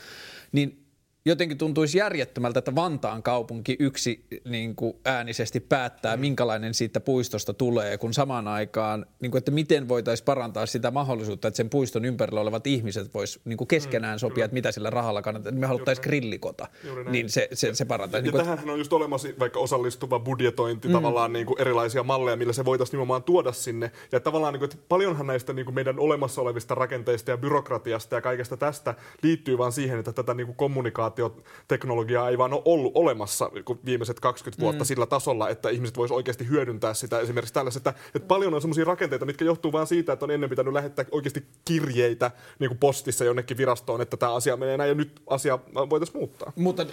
niin 0.52 0.84
jotenkin 1.24 1.58
tuntuisi 1.58 1.98
järjettömältä, 1.98 2.58
että 2.58 2.74
Vantaan 2.74 3.22
kaupunki 3.22 3.76
yksi 3.78 4.24
niin 4.44 4.76
kuin 4.76 4.96
äänisesti 5.04 5.60
päättää, 5.60 6.16
mm. 6.16 6.20
minkälainen 6.20 6.74
siitä 6.74 7.00
puistosta 7.00 7.54
tulee, 7.54 7.98
kun 7.98 8.14
samaan 8.14 8.48
aikaan, 8.48 9.06
niin 9.20 9.30
kuin, 9.30 9.38
että 9.38 9.50
miten 9.50 9.88
voitaisiin 9.88 10.24
parantaa 10.24 10.66
sitä 10.66 10.90
mahdollisuutta, 10.90 11.48
että 11.48 11.56
sen 11.56 11.70
puiston 11.70 12.04
ympärillä 12.04 12.40
olevat 12.40 12.66
ihmiset 12.66 13.14
vois 13.14 13.40
niin 13.44 13.56
kuin 13.56 13.68
keskenään 13.68 14.16
mm, 14.16 14.18
sopia, 14.18 14.34
kyllä. 14.34 14.44
että 14.44 14.54
mitä 14.54 14.72
sillä 14.72 14.90
rahalla 14.90 15.22
kannattaa. 15.22 15.52
Me 15.52 15.66
haluttaisiin 15.66 16.02
grillikota, 16.02 16.68
niin 17.10 17.30
se, 17.30 17.48
se, 17.52 17.74
se 17.74 17.84
parantaa. 17.84 18.18
Ja, 18.18 18.22
niin 18.22 18.32
kuin, 18.32 18.44
tähän 18.44 18.70
on 18.70 18.78
just 18.78 18.92
olemassa 18.92 19.28
vaikka 19.38 19.60
osallistuva 19.60 20.20
budjetointi, 20.20 20.88
mm. 20.88 20.92
tavallaan 20.92 21.32
niin 21.32 21.46
kuin 21.46 21.60
erilaisia 21.60 22.02
malleja, 22.02 22.36
millä 22.36 22.52
se 22.52 22.64
voitaisiin 22.64 22.92
nimenomaan 22.92 23.22
tuoda 23.22 23.52
sinne. 23.52 23.90
Ja 24.12 24.20
tavallaan, 24.20 24.52
niin 24.52 24.58
kuin, 24.58 24.70
että 24.72 24.84
paljonhan 24.88 25.26
näistä 25.26 25.52
niin 25.52 25.64
kuin 25.64 25.74
meidän 25.74 25.98
olemassa 25.98 26.40
olevista 26.40 26.74
rakenteista 26.74 27.30
ja 27.30 27.36
byrokratiasta 27.36 28.14
ja 28.14 28.20
kaikesta 28.20 28.56
tästä 28.56 28.94
liittyy 29.22 29.58
vaan 29.58 29.72
siihen, 29.72 29.98
että 29.98 30.12
tätä 30.12 30.34
niin 30.34 30.46
kuin 30.46 30.56
kommunikaatiota 30.56 31.09
kommunikaatioteknologiaa 31.10 32.28
ei 32.28 32.38
vaan 32.38 32.52
ole 32.52 32.62
ollut 32.64 32.92
olemassa 32.94 33.50
viimeiset 33.84 34.20
20 34.20 34.62
vuotta 34.62 34.84
mm. 34.84 34.86
sillä 34.86 35.06
tasolla, 35.06 35.48
että 35.48 35.68
ihmiset 35.68 35.96
voisivat 35.96 36.16
oikeasti 36.16 36.48
hyödyntää 36.48 36.94
sitä 36.94 37.20
esimerkiksi 37.20 37.54
tällaista, 37.54 37.78
että, 37.78 37.94
että 38.14 38.28
paljon 38.28 38.54
on 38.54 38.60
sellaisia 38.60 38.84
rakenteita, 38.84 39.26
mitkä 39.26 39.44
johtuu 39.44 39.72
vain 39.72 39.86
siitä, 39.86 40.12
että 40.12 40.24
on 40.24 40.30
ennen 40.30 40.50
pitänyt 40.50 40.72
lähettää 40.72 41.04
oikeasti 41.10 41.44
kirjeitä 41.64 42.30
niin 42.58 42.68
kuin 42.68 42.78
postissa 42.78 43.24
jonnekin 43.24 43.56
virastoon, 43.56 44.00
että 44.00 44.16
tämä 44.16 44.34
asia 44.34 44.56
menee 44.56 44.76
näin 44.76 44.88
ja 44.88 44.94
nyt 44.94 45.22
asia 45.26 45.58
voitaisiin 45.90 46.18
muuttaa. 46.18 46.52
Mutta 46.56 46.86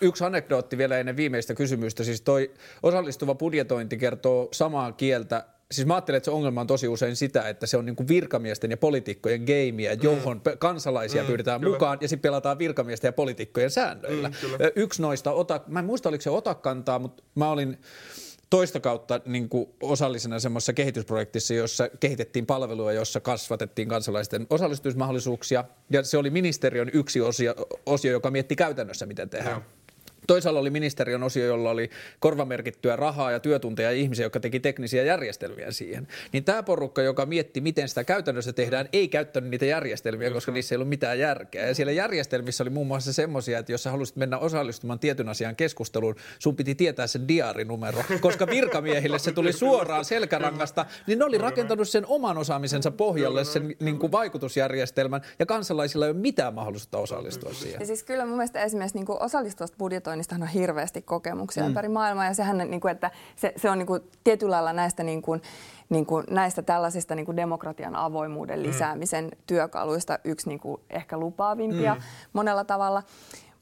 yksi 0.00 0.24
anekdootti 0.24 0.78
vielä 0.78 0.98
ennen 0.98 1.16
viimeistä 1.16 1.54
kysymystä, 1.54 2.04
siis 2.04 2.20
toi 2.20 2.50
osallistuva 2.82 3.34
budjetointi 3.34 3.96
kertoo 3.96 4.48
samaa 4.52 4.92
kieltä 4.92 5.44
Siis 5.72 5.86
mä 5.86 5.94
ajattelen, 5.94 6.16
että 6.16 6.24
se 6.24 6.30
ongelma 6.30 6.60
on 6.60 6.66
tosi 6.66 6.88
usein 6.88 7.16
sitä, 7.16 7.48
että 7.48 7.66
se 7.66 7.76
on 7.76 7.86
niin 7.86 7.96
kuin 7.96 8.08
virkamiesten 8.08 8.70
ja 8.70 8.76
poliitikkojen 8.76 9.40
gameia, 9.40 9.94
mm. 9.94 10.02
johon 10.02 10.42
kansalaisia 10.58 11.22
mm, 11.22 11.26
pyydetään 11.26 11.60
kyllä. 11.60 11.72
mukaan 11.72 11.98
ja 12.00 12.08
sitten 12.08 12.22
pelataan 12.22 12.58
virkamiesten 12.58 13.08
ja 13.08 13.12
poliitikkojen 13.12 13.70
säännöillä. 13.70 14.28
Mm, 14.28 14.34
Yksi 14.76 15.02
noista, 15.02 15.32
ota, 15.32 15.60
mä 15.66 15.78
en 15.78 15.84
muista 15.84 16.08
oliko 16.08 16.22
se 16.22 16.30
otakantaa, 16.30 16.98
mutta 16.98 17.22
mä 17.34 17.50
olin 17.50 17.78
toista 18.50 18.80
kautta 18.80 19.20
niin 19.26 19.48
kuin 19.48 19.68
osallisena 19.82 20.38
semmoisessa 20.38 20.72
kehitysprojektissa, 20.72 21.54
jossa 21.54 21.88
kehitettiin 22.00 22.46
palvelua, 22.46 22.92
jossa 22.92 23.20
kasvatettiin 23.20 23.88
kansalaisten 23.88 24.46
osallistumismahdollisuuksia. 24.50 25.64
Ja 25.90 26.02
se 26.02 26.18
oli 26.18 26.30
ministeriön 26.30 26.90
yksi 26.92 27.20
osio, 27.20 27.54
osio 27.86 28.12
joka 28.12 28.30
mietti 28.30 28.56
käytännössä, 28.56 29.06
miten 29.06 29.30
tehdään. 29.30 29.52
Joo. 29.52 29.81
Toisaalla 30.26 30.60
oli 30.60 30.70
ministeriön 30.70 31.22
osio, 31.22 31.46
jolla 31.46 31.70
oli 31.70 31.90
korvamerkittyä 32.20 32.96
rahaa 32.96 33.30
ja 33.30 33.40
työtunteja 33.40 33.90
ja 33.90 33.96
ihmisiä, 33.96 34.26
jotka 34.26 34.40
teki 34.40 34.60
teknisiä 34.60 35.02
järjestelmiä 35.02 35.70
siihen. 35.70 36.08
Niin 36.32 36.44
tämä 36.44 36.62
porukka, 36.62 37.02
joka 37.02 37.26
mietti, 37.26 37.60
miten 37.60 37.88
sitä 37.88 38.04
käytännössä 38.04 38.52
tehdään, 38.52 38.88
ei 38.92 39.08
käyttänyt 39.08 39.50
niitä 39.50 39.64
järjestelmiä, 39.64 40.30
koska 40.30 40.52
niissä 40.52 40.74
ei 40.74 40.76
ollut 40.76 40.88
mitään 40.88 41.18
järkeä. 41.18 41.66
Ja 41.66 41.74
siellä 41.74 41.92
järjestelmissä 41.92 42.64
oli 42.64 42.70
muun 42.70 42.86
muassa 42.86 43.12
semmoisia, 43.12 43.58
että 43.58 43.72
jos 43.72 43.82
sä 43.82 43.90
halusit 43.90 44.16
mennä 44.16 44.38
osallistumaan 44.38 44.98
tietyn 44.98 45.28
asian 45.28 45.56
keskusteluun, 45.56 46.14
sun 46.38 46.56
piti 46.56 46.74
tietää 46.74 47.06
sen 47.06 47.28
diaarinumero, 47.28 48.04
koska 48.20 48.46
virkamiehille 48.46 49.18
se 49.18 49.32
tuli 49.32 49.52
suoraan 49.52 50.04
selkärangasta, 50.04 50.86
niin 51.06 51.18
ne 51.18 51.24
oli 51.24 51.38
rakentanut 51.38 51.88
sen 51.88 52.06
oman 52.06 52.38
osaamisensa 52.38 52.90
pohjalle 52.90 53.44
sen 53.44 53.76
niin 53.80 53.98
kuin 53.98 54.12
vaikutusjärjestelmän, 54.12 55.22
ja 55.38 55.46
kansalaisilla 55.46 56.06
ei 56.06 56.10
ole 56.10 56.18
mitään 56.18 56.54
mahdollisuutta 56.54 56.98
osallistua 56.98 57.52
siihen. 57.52 57.80
Ja 57.80 57.86
siis 57.86 58.02
kyllä 58.02 58.26
mun 58.26 58.36
mielestä 58.36 58.62
esimerkiksi 58.62 58.98
niin 58.98 59.06
osallistuvasta 59.20 59.76
budjetoinnista 59.78 60.11
markkinoinnistahan 60.12 60.42
on 60.42 60.48
hirveästi 60.48 61.02
kokemuksia 61.02 61.62
mm. 61.62 61.68
ympäri 61.68 61.88
maailmaa 61.88 62.24
ja 62.24 62.34
sehän 62.34 62.58
niin 62.58 62.80
kuin, 62.80 62.92
että 62.92 63.10
se, 63.36 63.52
se 63.56 63.70
on 63.70 63.78
niin 63.78 63.86
kuin 63.86 64.00
tietyllä 64.24 64.54
lailla 64.54 64.72
näistä 64.72 65.02
niin 65.02 65.22
kuin, 65.22 65.42
niin 65.88 66.06
kuin 66.06 66.24
näistä 66.30 66.62
tällaisista 66.62 67.14
niin 67.14 67.26
kuin 67.26 67.36
demokratian 67.36 67.96
avoimuuden 67.96 68.58
mm. 68.58 68.62
lisäämisen 68.62 69.30
työkaluista 69.46 70.18
yksi 70.24 70.48
niin 70.48 70.60
kuin 70.60 70.80
ehkä 70.90 71.18
lupaavimpia 71.18 71.94
mm. 71.94 72.00
monella 72.32 72.64
tavalla. 72.64 73.02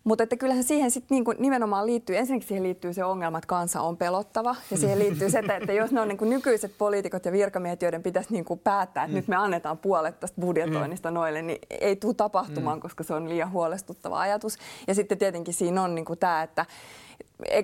Mutta 0.04 0.24
että 0.24 0.36
kyllähän 0.36 0.64
siihen 0.64 0.90
sit 0.90 1.04
niinku 1.10 1.34
nimenomaan 1.38 1.86
liittyy, 1.86 2.16
ensinnäkin 2.16 2.48
siihen 2.48 2.62
liittyy 2.62 2.92
se 2.92 3.04
ongelma, 3.04 3.38
että 3.38 3.48
kansa 3.48 3.80
on 3.80 3.96
pelottava. 3.96 4.56
Ja 4.70 4.76
siihen 4.76 4.98
liittyy 4.98 5.30
se, 5.30 5.38
että, 5.38 5.56
että 5.56 5.72
jos 5.72 5.92
ne 5.92 6.00
on 6.00 6.08
niinku 6.08 6.24
nykyiset 6.24 6.72
poliitikot 6.78 7.24
ja 7.24 7.32
virkamiehet, 7.32 7.82
joiden 7.82 8.02
pitäisi 8.02 8.32
niinku 8.32 8.56
päättää, 8.56 9.04
että 9.04 9.12
mm. 9.12 9.16
nyt 9.16 9.28
me 9.28 9.36
annetaan 9.36 9.78
puolet 9.78 10.20
tästä 10.20 10.40
budjetoinnista 10.40 11.10
mm. 11.10 11.14
noille, 11.14 11.42
niin 11.42 11.58
ei 11.70 11.96
tule 11.96 12.14
tapahtumaan, 12.14 12.78
mm. 12.78 12.82
koska 12.82 13.04
se 13.04 13.14
on 13.14 13.28
liian 13.28 13.52
huolestuttava 13.52 14.20
ajatus. 14.20 14.58
Ja 14.88 14.94
sitten 14.94 15.18
tietenkin 15.18 15.54
siinä 15.54 15.82
on 15.82 15.94
niinku 15.94 16.16
tämä, 16.16 16.42
että 16.42 16.66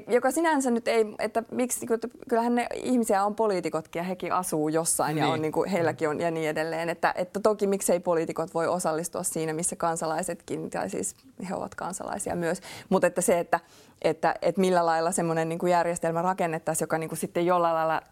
joka 0.09 0.31
sinänsä 0.31 0.71
nyt 0.71 0.89
ei, 0.89 1.07
että 1.19 1.43
miksi, 1.51 1.87
että 1.95 2.09
kyllähän 2.29 2.55
ne 2.55 2.67
ihmisiä 2.75 3.25
on 3.25 3.35
poliitikotkin 3.35 4.01
ja 4.01 4.05
hekin 4.05 4.33
asuu 4.33 4.69
jossain 4.69 5.15
niin. 5.15 5.23
ja 5.23 5.29
on, 5.29 5.43
niin 5.43 5.53
kuin, 5.53 5.71
heilläkin 5.71 6.09
on 6.09 6.21
ja 6.21 6.31
niin 6.31 6.49
edelleen. 6.49 6.89
Että, 6.89 7.15
että 7.17 7.41
toki 7.41 7.67
miksei 7.67 8.01
poliitikot 8.01 8.55
voi 8.55 8.67
osallistua 8.67 9.23
siinä, 9.23 9.53
missä 9.53 9.77
kansalaisetkin, 9.77 10.71
tai 10.71 10.91
siis 10.91 11.15
he 11.49 11.55
ovat 11.55 11.75
kansalaisia 11.75 12.37
myös, 12.37 12.61
mutta 12.89 13.07
että 13.07 13.21
se, 13.21 13.39
että, 13.39 13.61
että, 14.03 14.35
että 14.43 14.61
millä 14.61 14.87
lailla 14.87 15.13
semmoinen 15.13 15.49
niin 15.49 15.69
järjestelmä 15.71 16.23
rakennettaisiin, 16.23 16.83
joka 16.83 16.99
niin 16.99 17.09
kuin 17.09 17.19
sitten 17.19 17.47
jollain 17.47 17.75
lailla 17.75 18.03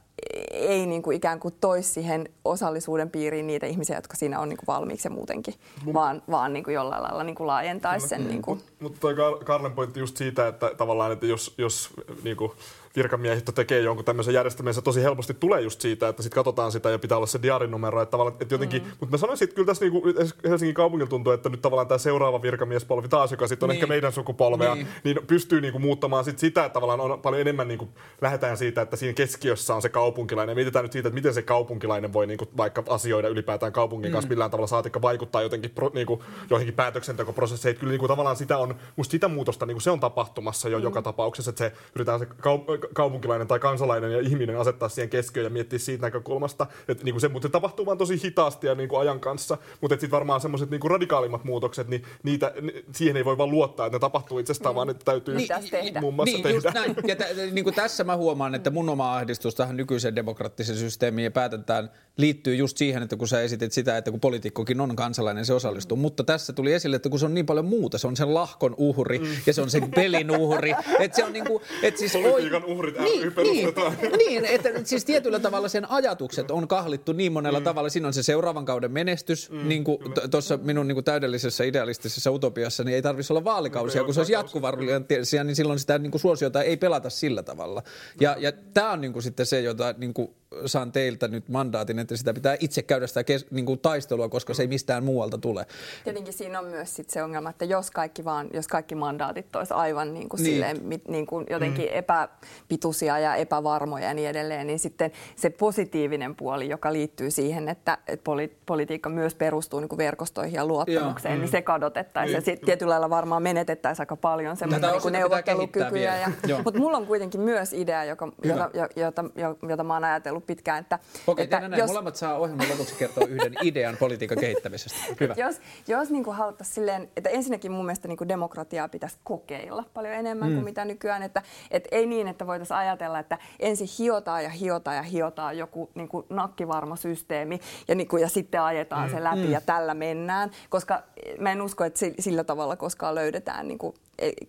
ei 0.50 0.86
niin 0.86 1.02
kuin 1.02 1.16
ikään 1.16 1.40
kuin 1.40 1.54
toisi 1.60 1.88
siihen 1.88 2.28
osallisuuden 2.44 3.10
piiriin 3.10 3.46
niitä 3.46 3.66
ihmisiä, 3.66 3.96
jotka 3.96 4.16
siinä 4.16 4.40
on 4.40 4.48
niin 4.48 4.56
kuin 4.56 4.66
valmiiksi 4.66 5.08
ja 5.08 5.12
muutenkin, 5.14 5.54
Mun... 5.84 5.94
vaan, 5.94 6.22
vaan 6.30 6.52
niin 6.52 6.64
kuin 6.64 6.74
jollain 6.74 7.02
lailla 7.02 7.24
niin 7.24 7.34
kuin 7.34 7.46
laajentaisi 7.46 8.08
sen. 8.08 8.28
Niin 8.28 8.42
kuin... 8.42 8.58
Mutta 8.58 8.72
mut 8.80 9.00
toi 9.00 9.14
Karlen 9.44 9.72
pointti 9.72 10.00
just 10.00 10.16
siitä, 10.16 10.48
että 10.48 10.70
tavallaan, 10.76 11.12
että 11.12 11.26
jos, 11.26 11.54
jos 11.58 11.90
niin 12.22 12.36
kuin 12.36 12.52
virkamiehistö 12.96 13.52
tekee 13.52 13.80
jonkun 13.80 14.04
tämmöisen 14.04 14.34
järjestelmän, 14.34 14.74
se 14.74 14.82
tosi 14.82 15.02
helposti 15.02 15.34
tulee 15.34 15.60
just 15.60 15.80
siitä, 15.80 16.08
että 16.08 16.22
sitten 16.22 16.34
katsotaan 16.34 16.72
sitä 16.72 16.90
ja 16.90 16.98
pitää 16.98 17.18
olla 17.18 17.26
se 17.26 17.42
diarinumero, 17.42 18.02
että 18.02 18.10
tavallaan, 18.10 18.36
että 18.40 18.54
jotenkin, 18.54 18.82
mm. 18.82 18.88
mutta 18.88 19.10
mä 19.10 19.16
sanoisin, 19.16 19.44
että 19.44 19.54
kyllä 19.54 19.66
tässä 19.66 19.84
niinku 19.84 20.02
Helsingin 20.48 20.74
kaupungilla 20.74 21.10
tuntuu, 21.10 21.32
että 21.32 21.48
nyt 21.48 21.62
tavallaan 21.62 21.88
tämä 21.88 21.98
seuraava 21.98 22.42
virkamiespolvi 22.42 23.08
taas, 23.08 23.30
joka 23.30 23.46
sitten 23.46 23.66
on 23.66 23.68
niin. 23.68 23.76
ehkä 23.76 23.86
meidän 23.86 24.12
sukupolvea, 24.12 24.74
niin, 24.74 24.86
niin 25.04 25.18
pystyy 25.26 25.60
niinku 25.60 25.78
muuttamaan 25.78 26.24
sit 26.24 26.38
sitä, 26.38 26.64
että 26.64 26.74
tavallaan 26.74 27.00
on 27.00 27.20
paljon 27.20 27.40
enemmän 27.40 27.68
niinku, 27.68 27.88
lähdetään 28.20 28.56
siitä, 28.56 28.82
että 28.82 28.96
siinä 28.96 29.12
keskiössä 29.12 29.74
on 29.74 29.82
se 29.82 29.88
kaupunkilainen 29.88 30.52
ja 30.52 30.56
mietitään 30.56 30.82
nyt 30.82 30.92
siitä, 30.92 31.08
että 31.08 31.14
miten 31.14 31.34
se 31.34 31.42
kaupunkilainen 31.42 32.12
voi 32.12 32.26
niinku 32.26 32.48
vaikka 32.56 32.84
asioida 32.88 33.28
ylipäätään 33.28 33.72
kaupungin 33.72 34.10
mm. 34.10 34.12
kanssa 34.12 34.28
millään 34.28 34.50
tavalla 34.50 34.66
saatikka 34.66 35.02
vaikuttaa 35.02 35.42
jotenkin 35.42 35.70
pro, 35.70 35.90
niinku, 35.94 36.22
joihinkin 36.50 36.74
päätöksentekoprosesseihin. 36.74 37.80
Kyllä 37.80 37.90
niinku, 37.90 38.08
tavallaan 38.08 38.36
sitä 38.36 38.58
on, 38.58 38.74
musta 38.96 39.10
sitä 39.10 39.28
muutosta 39.28 39.66
niinku, 39.66 39.80
se 39.80 39.90
on 39.90 40.00
tapahtumassa 40.00 40.68
jo 40.68 40.78
mm. 40.78 40.84
joka 40.84 41.02
tapauksessa, 41.02 41.50
että 41.50 41.58
se 41.58 41.72
yritetään 41.94 42.18
se 42.18 42.24
kaup- 42.24 42.83
kaupunkilainen 42.94 43.46
tai 43.48 43.58
kansalainen 43.58 44.12
ja 44.12 44.20
ihminen 44.20 44.58
asettaa 44.58 44.88
siihen 44.88 45.10
keskiöön 45.10 45.44
ja 45.44 45.50
miettiä 45.50 45.78
siitä 45.78 46.02
näkökulmasta. 46.02 46.66
Että 46.88 47.04
niin 47.04 47.14
kuin 47.14 47.20
se, 47.20 47.28
mutta 47.28 47.48
se 47.48 47.52
tapahtuu 47.52 47.86
vaan 47.86 47.98
tosi 47.98 48.22
hitaasti 48.24 48.66
ja 48.66 48.74
niin 48.74 48.88
kuin 48.88 49.00
ajan 49.00 49.20
kanssa. 49.20 49.58
Mutta 49.80 49.94
sitten 49.94 50.10
varmaan 50.10 50.40
semmoiset 50.40 50.70
niin 50.70 50.80
radikaalimmat 50.90 51.44
muutokset, 51.44 51.88
niin 51.88 52.02
niitä, 52.22 52.52
siihen 52.92 53.16
ei 53.16 53.24
voi 53.24 53.38
vaan 53.38 53.50
luottaa, 53.50 53.86
että 53.86 53.96
ne 53.96 54.00
tapahtuu 54.00 54.38
itsestään, 54.38 54.74
mm. 54.74 54.76
vaan 54.76 54.90
että 54.90 55.04
täytyy 55.04 55.34
niin, 55.36 55.48
tehdä. 55.70 56.00
muun 56.00 56.14
muassa 56.14 56.36
niin, 56.36 56.42
tehdä. 56.42 56.70
näin. 56.70 56.96
Ja 57.06 57.16
t- 57.16 57.52
niin 57.52 57.64
kuin 57.64 57.74
tässä 57.74 58.04
mä 58.04 58.16
huomaan, 58.16 58.54
että 58.54 58.70
mun 58.70 58.88
oma 58.88 59.16
ahdistus 59.16 59.54
tähän 59.54 59.76
nykyiseen 59.76 60.16
demokraattiseen 60.16 60.78
systeemiin 60.78 61.24
ja 61.24 61.30
päätetään 61.30 61.90
liittyy 62.16 62.54
just 62.54 62.76
siihen, 62.76 63.02
että 63.02 63.16
kun 63.16 63.28
sä 63.28 63.42
esitit 63.42 63.72
sitä, 63.72 63.96
että 63.96 64.10
kun 64.10 64.20
poliitikkokin 64.20 64.80
on 64.80 64.96
kansalainen, 64.96 65.46
se 65.46 65.54
osallistuu. 65.54 65.96
Mm. 65.96 66.00
Mutta 66.00 66.24
tässä 66.24 66.52
tuli 66.52 66.72
esille, 66.72 66.96
että 66.96 67.08
kun 67.08 67.18
se 67.18 67.26
on 67.26 67.34
niin 67.34 67.46
paljon 67.46 67.64
muuta, 67.64 67.98
se 67.98 68.06
on 68.06 68.16
sen 68.16 68.34
lahkon 68.34 68.74
uhri 68.78 69.18
mm. 69.18 69.26
ja 69.46 69.52
se 69.52 69.62
on 69.62 69.70
sen 69.70 69.90
pelin 69.90 70.30
uhri. 70.30 70.74
että 71.00 71.16
se 71.16 71.24
on 71.24 71.32
niin 71.32 71.44
kuin, 71.44 71.62
että 71.82 71.98
siis 71.98 72.12
Politiikan 72.12 72.64
uhrit 72.64 72.98
niin, 72.98 73.32
niin, 73.42 74.12
niin, 74.18 74.44
että 74.44 74.70
siis 74.84 75.04
tietyllä 75.04 75.38
tavalla 75.38 75.68
sen 75.68 75.90
ajatukset 75.90 76.50
on 76.50 76.68
kahlittu 76.68 77.12
niin 77.12 77.32
monella 77.32 77.60
mm. 77.60 77.64
tavalla. 77.64 77.88
Siinä 77.88 78.08
on 78.08 78.14
se 78.14 78.22
seuraavan 78.22 78.64
kauden 78.64 78.92
menestys, 78.92 79.50
mm, 79.50 79.68
niin 79.68 79.84
kuin 79.84 79.98
tuossa 80.30 80.56
minun 80.56 80.88
niin 80.88 80.96
kuin 80.96 81.04
täydellisessä 81.04 81.64
idealistisessa 81.64 82.30
utopiassa, 82.30 82.84
niin 82.84 82.94
ei 82.94 83.02
tarvitsisi 83.02 83.32
olla 83.32 83.44
vaalikausia, 83.44 84.00
no, 84.00 84.04
kun 84.04 84.14
se 84.14 84.20
olisi 84.20 84.32
jatkuvarallisia, 84.32 85.44
niin 85.44 85.56
silloin 85.56 85.78
sitä 85.78 85.98
niin 85.98 86.10
kuin 86.10 86.20
suosiota 86.20 86.62
ei 86.62 86.76
pelata 86.76 87.10
sillä 87.10 87.42
tavalla. 87.42 87.82
Ja, 88.20 88.36
ja 88.38 88.52
tämä 88.52 88.92
on 88.92 89.00
niin 89.00 89.12
kuin 89.12 89.22
sitten 89.22 89.46
se, 89.46 89.60
jota 89.60 89.94
niin 89.98 90.14
kuin 90.14 90.28
saan 90.66 90.92
teiltä 90.92 91.28
nyt 91.28 91.48
mandaatin, 91.48 91.98
että 91.98 92.16
sitä 92.16 92.34
pitää 92.34 92.56
itse 92.60 92.82
käydä 92.82 93.06
sitä 93.06 93.24
kes, 93.24 93.46
niin 93.50 93.66
kuin 93.66 93.78
taistelua, 93.78 94.28
koska 94.28 94.54
se 94.54 94.62
ei 94.62 94.66
mistään 94.66 95.04
muualta 95.04 95.38
tule. 95.38 95.66
Tietenkin 96.04 96.32
siinä 96.32 96.58
on 96.58 96.64
myös 96.64 96.96
sit 96.96 97.10
se 97.10 97.22
ongelma, 97.22 97.50
että 97.50 97.64
jos 97.64 97.90
kaikki, 97.90 98.24
vaan, 98.24 98.48
jos 98.52 98.68
kaikki 98.68 98.94
mandaatit 98.94 99.56
olisi 99.56 99.74
aivan 99.74 100.14
niin 100.14 100.28
kuin 100.28 100.42
niin. 100.42 100.52
Silleen, 100.52 101.02
niin 101.08 101.26
kuin 101.26 101.46
jotenkin 101.50 101.84
mm. 101.84 101.98
epäpituisia 101.98 103.18
ja 103.18 103.34
epävarmoja 103.34 104.08
ja 104.08 104.14
niin 104.14 104.28
edelleen, 104.28 104.66
niin 104.66 104.78
sitten 104.78 105.12
se 105.36 105.50
positiivinen 105.50 106.34
puoli, 106.36 106.68
joka 106.68 106.92
liittyy 106.92 107.30
siihen, 107.30 107.68
että, 107.68 107.98
että 108.08 108.24
poli, 108.24 108.56
politiikka 108.66 109.08
myös 109.08 109.34
perustuu 109.34 109.80
niin 109.80 109.88
kuin 109.88 109.98
verkostoihin 109.98 110.54
ja 110.54 110.66
luottamukseen, 110.66 111.34
Joo. 111.34 111.40
niin 111.40 111.50
se 111.50 111.62
kadotettaisiin. 111.62 112.32
Niin. 112.32 112.42
Ja 112.42 112.44
sitten 112.44 112.66
tietyllä 112.66 112.90
lailla 112.90 113.10
varmaan 113.10 113.42
menetettäisiin 113.42 114.02
aika 114.02 114.16
paljon 114.16 114.56
semmoista 114.56 114.90
niin 114.90 115.12
neuvottelukykyä. 115.12 116.18
Ja, 116.18 116.30
mutta 116.64 116.80
mulla 116.80 116.96
on 116.96 117.06
kuitenkin 117.06 117.40
myös 117.40 117.72
idea, 117.72 118.04
joka, 118.04 118.32
jota, 118.44 118.70
jota, 118.96 119.24
jota, 119.36 119.66
jota 119.68 119.84
mä 119.84 119.94
oon 119.94 120.04
ajatellut 120.04 120.43
pitkään. 120.44 120.80
Että, 120.80 120.98
Okei, 121.26 121.44
että 121.44 121.60
näin, 121.60 121.78
jos... 121.78 121.90
molemmat 121.90 122.16
saa 122.16 122.38
ohjelman 122.38 122.68
lopuksi 122.70 122.94
kertoa 122.94 123.26
yhden 123.26 123.54
idean 123.68 123.96
politiikan 123.96 124.38
kehittämisestä. 124.38 124.98
Hyvä. 125.20 125.34
jos 125.36 125.60
jos 125.88 126.10
niin 126.10 126.24
kuin 126.24 126.36
haluttaisiin 126.36 126.74
silleen, 126.74 127.10
että 127.16 127.30
ensinnäkin 127.30 127.72
mun 127.72 127.84
mielestä 127.84 128.08
niin 128.08 128.16
kuin 128.16 128.28
demokratiaa 128.28 128.88
pitäisi 128.88 129.16
kokeilla 129.24 129.84
paljon 129.94 130.14
enemmän 130.14 130.48
mm. 130.48 130.54
kuin 130.54 130.64
mitä 130.64 130.84
nykyään. 130.84 131.22
Että, 131.22 131.42
että 131.70 131.88
ei 131.92 132.06
niin, 132.06 132.28
että 132.28 132.46
voitaisiin 132.46 132.76
ajatella, 132.76 133.18
että 133.18 133.38
ensin 133.60 133.88
hiotaan 133.98 134.44
ja 134.44 134.50
hiotaan 134.50 134.96
ja 134.96 135.02
hiotaan 135.02 135.58
joku 135.58 135.90
niin 135.94 136.08
kuin 136.08 136.26
nakkivarma 136.28 136.96
systeemi 136.96 137.60
ja, 137.88 137.94
niin 137.94 138.08
kuin, 138.08 138.20
ja 138.20 138.28
sitten 138.28 138.62
ajetaan 138.62 139.08
mm. 139.08 139.16
se 139.16 139.24
läpi 139.24 139.46
mm. 139.46 139.52
ja 139.52 139.60
tällä 139.60 139.94
mennään. 139.94 140.50
Koska 140.68 141.02
mä 141.38 141.52
en 141.52 141.62
usko, 141.62 141.84
että 141.84 142.00
sillä 142.18 142.44
tavalla 142.44 142.76
koskaan 142.76 143.14
löydetään, 143.14 143.68
niin 143.68 143.78
kuin, 143.78 143.94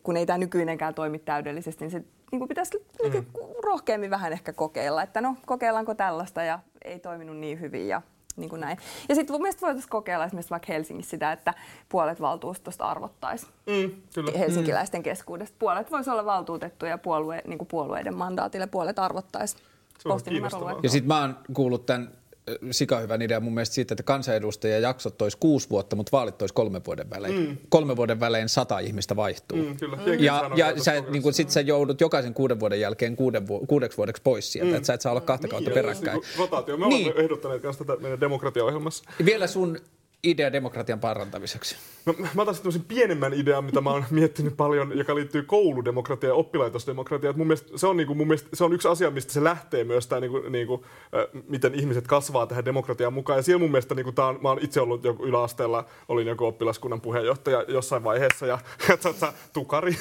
kun 0.03 0.17
ei 0.17 0.25
tämä 0.25 0.37
nykyinenkään 0.37 0.93
toimi 0.93 1.19
täydellisesti, 1.19 1.83
niin 1.83 1.91
se 1.91 2.03
niin 2.31 2.39
kuin 2.39 2.49
pitäisi 2.49 2.85
mm. 3.03 3.25
rohkeammin 3.63 4.09
vähän 4.09 4.33
ehkä 4.33 4.53
kokeilla, 4.53 5.03
että 5.03 5.21
no 5.21 5.35
kokeillaanko 5.45 5.95
tällaista 5.95 6.43
ja 6.43 6.59
ei 6.85 6.99
toiminut 6.99 7.37
niin 7.37 7.59
hyvin 7.59 7.87
ja 7.87 8.01
niin 8.35 8.49
kuin 8.49 8.59
näin. 8.59 8.77
Ja 9.09 9.15
sitten 9.15 9.41
mielestäni 9.41 9.67
voitaisiin 9.67 9.89
kokeilla 9.89 10.25
esimerkiksi 10.25 10.49
vaikka 10.49 10.73
Helsingissä 10.73 11.09
sitä, 11.09 11.31
että 11.31 11.53
puolet 11.89 12.21
valtuustosta 12.21 12.85
arvottaisi 12.85 13.47
mm, 13.65 13.91
helsinkiläisten 14.37 14.99
mm. 14.99 15.03
keskuudesta. 15.03 15.55
Puolet 15.59 15.91
voisi 15.91 16.09
olla 16.09 16.25
valtuutettuja 16.25 16.97
puolue, 16.97 17.41
niin 17.47 17.57
kuin 17.57 17.67
puolueiden 17.67 18.15
mandaatille, 18.15 18.67
puolet 18.67 18.99
arvottaisi 18.99 19.57
Ja 20.83 20.89
sitten 20.89 21.07
mä 21.07 21.21
oon 21.21 21.37
kuullut 21.53 21.85
tämän 21.85 22.11
sikahyvän 22.71 23.21
idea 23.21 23.39
mun 23.39 23.53
mielestä 23.53 23.75
siitä, 23.75 23.93
että 23.93 24.03
kansanedustajia 24.03 24.79
jaksot 24.79 25.17
tois 25.17 25.35
kuusi 25.35 25.69
vuotta, 25.69 25.95
mutta 25.95 26.09
vaalit 26.11 26.37
tois 26.37 26.51
kolme 26.51 26.81
vuoden 26.87 27.09
välein. 27.09 27.35
Mm. 27.35 27.57
Kolme 27.69 27.95
vuoden 27.95 28.19
välein 28.19 28.49
sata 28.49 28.79
ihmistä 28.79 29.15
vaihtuu. 29.15 29.57
Mm, 29.57 29.77
kyllä. 29.77 29.95
Mm. 29.95 30.19
Ja, 30.19 30.51
ja 30.55 30.83
sä, 30.83 31.03
niin 31.09 31.23
kun, 31.23 31.33
sit 31.33 31.49
sä 31.49 31.61
joudut 31.61 32.01
jokaisen 32.01 32.33
kuuden 32.33 32.59
vuoden 32.59 32.79
jälkeen 32.79 33.15
kuuden 33.15 33.47
vu- 33.47 33.65
kuudeksi 33.67 33.97
vuodeksi 33.97 34.21
pois 34.21 34.51
sieltä, 34.51 34.71
mm. 34.71 34.75
että 34.77 34.87
sä 34.87 34.93
et 34.93 35.01
saa 35.01 35.11
olla 35.11 35.21
kahta 35.21 35.47
kautta 35.47 35.69
niin, 35.69 35.75
peräkkäin. 35.75 36.19
Niin, 36.19 36.39
rotaatio. 36.39 36.77
Me 36.77 36.87
niin. 36.87 37.05
olemme 37.07 37.23
ehdottaneet 37.23 37.61
kanssa 37.61 37.85
tätä 37.85 38.01
meidän 38.01 38.21
demokratiaohjelmassa. 38.21 39.03
Vielä 39.25 39.47
sun 39.47 39.77
idea 40.25 40.53
demokratian 40.53 40.99
parantamiseksi? 40.99 41.75
No, 42.05 42.15
mä 42.33 42.41
otan 42.41 42.55
sitten 42.55 42.83
pienemmän 42.87 43.33
idean, 43.33 43.65
mitä 43.65 43.81
mä 43.81 43.89
oon 43.89 44.05
miettinyt 44.11 44.57
paljon, 44.57 44.97
joka 44.97 45.15
liittyy 45.15 45.43
kouludemokratiaan 45.43 46.31
ja 46.31 46.35
oppilaitosdemokratiaan. 46.35 47.37
Mun 47.37 47.47
mielestä 47.47 47.77
se 47.77 47.87
on, 47.87 47.97
niinku, 47.97 48.15
mun 48.15 48.27
mielestä, 48.27 48.49
se 48.53 48.63
on 48.63 48.73
yksi 48.73 48.87
asia, 48.87 49.11
mistä 49.11 49.33
se 49.33 49.43
lähtee 49.43 49.83
myös, 49.83 50.07
tää, 50.07 50.19
niinku, 50.19 50.39
niinku, 50.49 50.85
äh, 51.35 51.43
miten 51.47 51.75
ihmiset 51.75 52.07
kasvaa 52.07 52.47
tähän 52.47 52.65
demokratiaan 52.65 53.13
mukaan. 53.13 53.39
Ja 53.39 53.43
siellä 53.43 53.59
mun 53.59 53.71
mielestä, 53.71 53.95
niinku, 53.95 54.11
tää 54.11 54.25
on, 54.25 54.39
mä 54.41 54.49
oon 54.49 54.59
itse 54.61 54.81
ollut 54.81 55.03
joku 55.03 55.25
yläasteella, 55.25 55.85
olin 56.07 56.27
joku 56.27 56.45
oppilaskunnan 56.45 57.01
puheenjohtaja 57.01 57.65
jossain 57.67 58.03
vaiheessa, 58.03 58.45
ja, 58.45 58.59
ja 58.89 58.97
tota, 58.97 59.33
tukari. 59.53 59.91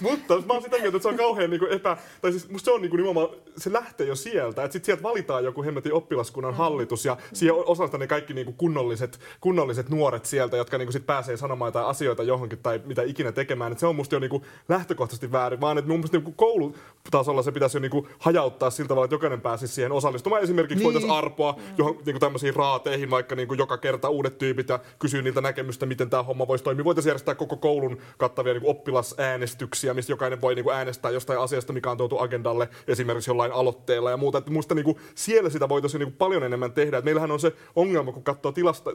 Mutta 0.00 0.34
mä 0.36 0.52
oon 0.52 0.62
sitä 0.62 0.76
mieltä, 0.76 0.96
että 0.96 1.02
se 1.02 1.08
on 1.08 1.16
kauhean 1.16 1.50
niinku, 1.50 1.66
epä... 1.70 1.96
Tai 2.22 2.30
siis 2.30 2.48
musta 2.48 2.64
se 2.64 2.70
on 2.70 2.82
niinku, 2.82 2.96
nimenomaan, 2.96 3.28
se 3.56 3.72
lähtee 3.72 4.06
jo 4.06 4.14
sieltä, 4.14 4.64
että 4.64 4.72
sit 4.72 4.84
sieltä 4.84 5.02
valitaan 5.02 5.44
joku 5.44 5.62
hemmetin 5.62 5.92
oppilaskunnan 5.92 6.54
hallitus, 6.54 7.04
ja 7.04 7.16
siihen 7.32 7.54
osalta 7.74 7.98
ne 7.98 8.06
kaikki 8.06 8.34
niinku, 8.34 8.52
kunnolliset, 8.52 9.20
kunnolliset 9.40 9.64
kunnolliset 9.64 9.88
nuoret 9.88 10.26
sieltä, 10.26 10.56
jotka 10.56 10.78
niinku 10.78 10.92
sit 10.92 11.06
pääsee 11.06 11.36
sanomaan 11.36 11.68
jotain 11.68 11.86
asioita 11.86 12.22
johonkin 12.22 12.58
tai 12.62 12.80
mitä 12.84 13.02
ikinä 13.02 13.32
tekemään. 13.32 13.72
Et 13.72 13.78
se 13.78 13.86
on 13.86 13.96
musta 13.96 14.14
jo 14.14 14.18
niinku 14.18 14.42
lähtökohtaisesti 14.68 15.32
väärin, 15.32 15.60
vaan 15.60 15.78
että 15.78 15.88
mun 15.88 15.98
mielestä 15.98 16.16
niinku 16.16 16.32
koulutasolla 16.32 17.42
se 17.42 17.52
pitäisi 17.52 17.76
jo 17.76 17.80
niinku 17.80 18.08
hajauttaa 18.18 18.70
sillä 18.70 18.88
tavalla, 18.88 19.04
että 19.04 19.14
jokainen 19.14 19.40
pääsisi 19.40 19.74
siihen 19.74 19.92
osallistumaan. 19.92 20.42
Esimerkiksi 20.42 20.76
niin. 20.76 20.84
voitaisiin 20.84 21.12
arpoa 21.12 21.52
mm. 21.52 21.62
johon, 21.78 21.98
niinku 22.06 22.20
tämmöisiin 22.20 22.54
raateihin 22.54 23.10
vaikka 23.10 23.34
niinku 23.34 23.54
joka 23.54 23.78
kerta 23.78 24.08
uudet 24.08 24.38
tyypit 24.38 24.68
ja 24.68 24.78
kysyä 24.98 25.22
niiltä 25.22 25.40
näkemystä, 25.40 25.86
miten 25.86 26.10
tämä 26.10 26.22
homma 26.22 26.48
voisi 26.48 26.64
toimia. 26.64 26.84
Voitaisiin 26.84 27.10
järjestää 27.10 27.34
koko 27.34 27.56
koulun 27.56 27.98
kattavia 28.18 28.52
niinku 28.52 28.70
oppilasäänestyksiä, 28.70 29.94
missä 29.94 30.12
jokainen 30.12 30.40
voi 30.40 30.54
niinku 30.54 30.70
äänestää 30.70 31.10
jostain 31.10 31.38
asiasta, 31.38 31.72
mikä 31.72 31.90
on 31.90 31.96
tuotu 31.96 32.18
agendalle 32.18 32.68
esimerkiksi 32.88 33.30
jollain 33.30 33.52
aloitteella 33.52 34.10
ja 34.10 34.16
muuta. 34.16 34.38
Et 34.38 34.50
musta 34.50 34.74
niinku 34.74 34.98
siellä 35.14 35.50
sitä 35.50 35.68
voitaisiin 35.68 35.98
niinku 35.98 36.14
paljon 36.18 36.44
enemmän 36.44 36.72
tehdä. 36.72 36.98
Et 36.98 37.04
meillähän 37.04 37.30
on 37.30 37.40
se 37.40 37.52
ongelma, 37.76 38.12
kun 38.12 38.22
katsoo 38.22 38.52
tilasta, 38.52 38.90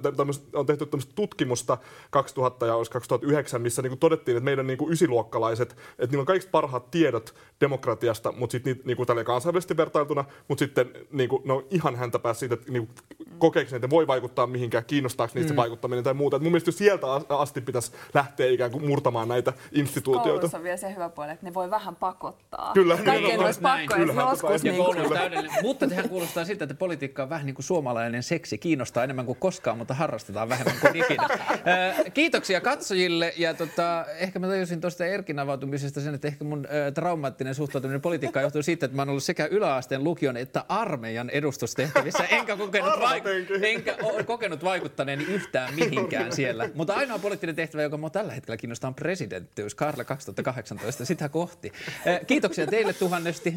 on 0.54 0.66
tehty 0.66 0.86
tämmöistä 0.86 1.14
tutkimusta 1.16 1.78
2000 2.10 2.66
ja 2.66 2.74
2009, 2.92 3.62
missä 3.62 3.82
niin 3.82 3.92
kuin 3.92 4.00
todettiin, 4.00 4.38
että 4.38 4.46
meidän 4.46 4.68
niin 4.68 4.78
kuin 4.78 4.94
ysiluokkalaiset, 4.94 5.72
että 5.72 6.08
niillä 6.08 6.22
on 6.22 6.26
kaikista 6.26 6.52
parhaat 6.52 6.92
tiedot 6.92 7.36
demokratiasta, 7.62 8.32
mutta 8.32 8.52
sitten 8.52 8.82
niin 8.86 8.98
kuin 8.98 9.26
kansainvälisesti 9.26 9.78
vertailtuna, 9.78 10.26
mutta 10.48 10.60
sitten 10.60 10.92
niin 11.12 11.30
kuin, 11.30 11.42
ne 11.46 11.54
on 11.54 11.66
ihan 11.70 11.96
häntä 11.96 12.20
päässä 12.20 12.40
siitä, 12.40 12.54
että 12.54 12.72
niin 12.72 12.88
kuin, 12.88 12.96
kokeeksi 13.38 13.76
että 13.76 13.90
voi 13.90 14.08
vaikuttaa 14.08 14.48
mihinkään, 14.48 14.86
kiinnostaako 14.86 15.32
niistä 15.36 15.54
mm. 15.54 15.58
vaikuttaminen 15.58 16.04
tai 16.04 16.14
muuta. 16.14 16.38
Et 16.38 16.44
mun 16.44 16.52
mielestä 16.52 16.72
sieltä 16.72 17.08
asti 17.30 17.62
pitäisi 17.62 17.92
lähteä 18.14 18.48
ikään 18.48 18.72
kuin 18.72 18.88
murtamaan 18.88 19.28
näitä 19.28 19.54
instituutioita. 19.72 20.40
Koulussa 20.40 20.58
on 20.58 20.64
vielä 20.64 20.78
se 20.78 20.94
hyvä 20.96 21.10
puoli, 21.10 21.32
että 21.32 21.46
ne 21.46 21.54
voi 21.54 21.70
vähän 21.70 21.96
pakottaa. 21.96 22.74
Kyllä. 22.74 22.98
Kaikkien 23.06 23.40
olisi 23.40 23.62
pakko 23.62 23.96
joskus. 23.96 24.64
Niin 24.64 24.76
kuin. 24.76 24.98
Mutta 25.62 25.88
tehän 25.88 26.10
kuulostaa 26.10 26.46
siltä, 26.46 26.64
että 26.64 26.76
politiikka 26.76 27.24
on 27.24 27.30
vähän 27.30 27.46
niin 27.46 27.56
kuin 27.56 27.66
suomalainen 27.66 28.24
seksi. 28.24 28.58
Kiinnostaa 28.60 29.04
enemmän 29.04 29.26
kuin 29.26 29.38
koskaan, 29.40 29.78
mutta 29.78 29.94
harrastetaan 29.94 30.50
vähemmän 30.50 30.76
kuin 30.82 30.96
ikinä. 30.96 31.28
Kiitoksia 32.14 32.62
katsojille 32.62 33.34
ja 33.38 33.54
tota, 33.54 34.06
ehkä 34.18 34.40
mä 34.40 34.48
tajusin 34.48 34.82
tuosta 34.82 35.06
Erkin 35.06 35.40
avautumisesta 35.40 36.02
sen, 36.02 36.16
että 36.16 36.28
ehkä 36.28 36.44
mun 36.44 36.66
äh, 36.66 36.94
traumaattinen 36.94 37.56
suhtautuminen 37.56 38.02
politiikkaan 38.02 38.44
johtuu 38.44 38.64
siitä, 38.64 38.86
että 38.86 38.96
mä 38.96 39.02
oon 39.02 39.10
ollut 39.10 39.24
sekä 39.24 39.46
yläasteen 39.46 40.04
lukion 40.04 40.38
että 40.38 40.66
armeijan 40.70 41.30
edustustehtävissä, 41.30 42.24
enkä 42.40 42.58
kokenut, 42.58 42.94
vaik- 42.94 43.66
enkä 43.66 43.96
ole 44.04 44.24
kokenut 44.24 44.64
vaikuttaneeni 44.64 45.24
yhtään 45.24 45.74
mihinkään 45.76 46.32
siellä. 46.32 46.70
Mutta 46.74 46.94
ainoa 46.94 47.20
poliittinen 47.20 47.56
tehtävä, 47.56 47.84
joka 47.84 47.98
mua 47.98 48.10
tällä 48.10 48.34
hetkellä 48.34 48.58
kiinnostaa, 48.58 48.88
on 48.88 48.96
presidenttiys 48.96 49.76
Karla 49.76 50.04
2018, 50.04 51.06
sitä 51.06 51.30
kohti. 51.30 51.72
Kiitoksia 52.28 52.68
teille 52.68 52.94
tuhannesti. 52.94 53.56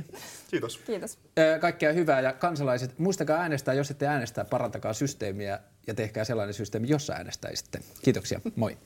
Kiitos. 0.50 0.78
Kiitos. 0.78 1.18
Kaikkea 1.60 1.92
hyvää 1.92 2.20
ja 2.20 2.32
kansalaiset, 2.32 2.98
muistakaa 2.98 3.38
äänestää, 3.38 3.74
jos 3.74 3.90
ette 3.90 4.06
äänestää, 4.06 4.44
parantakaa 4.44 4.81
systeemiä 4.92 5.60
ja 5.86 5.94
tehkää 5.94 6.24
sellainen 6.24 6.54
systeemi, 6.54 6.88
jossa 6.88 7.12
äänestäisitte. 7.12 7.80
Kiitoksia, 8.02 8.40
moi. 8.56 8.78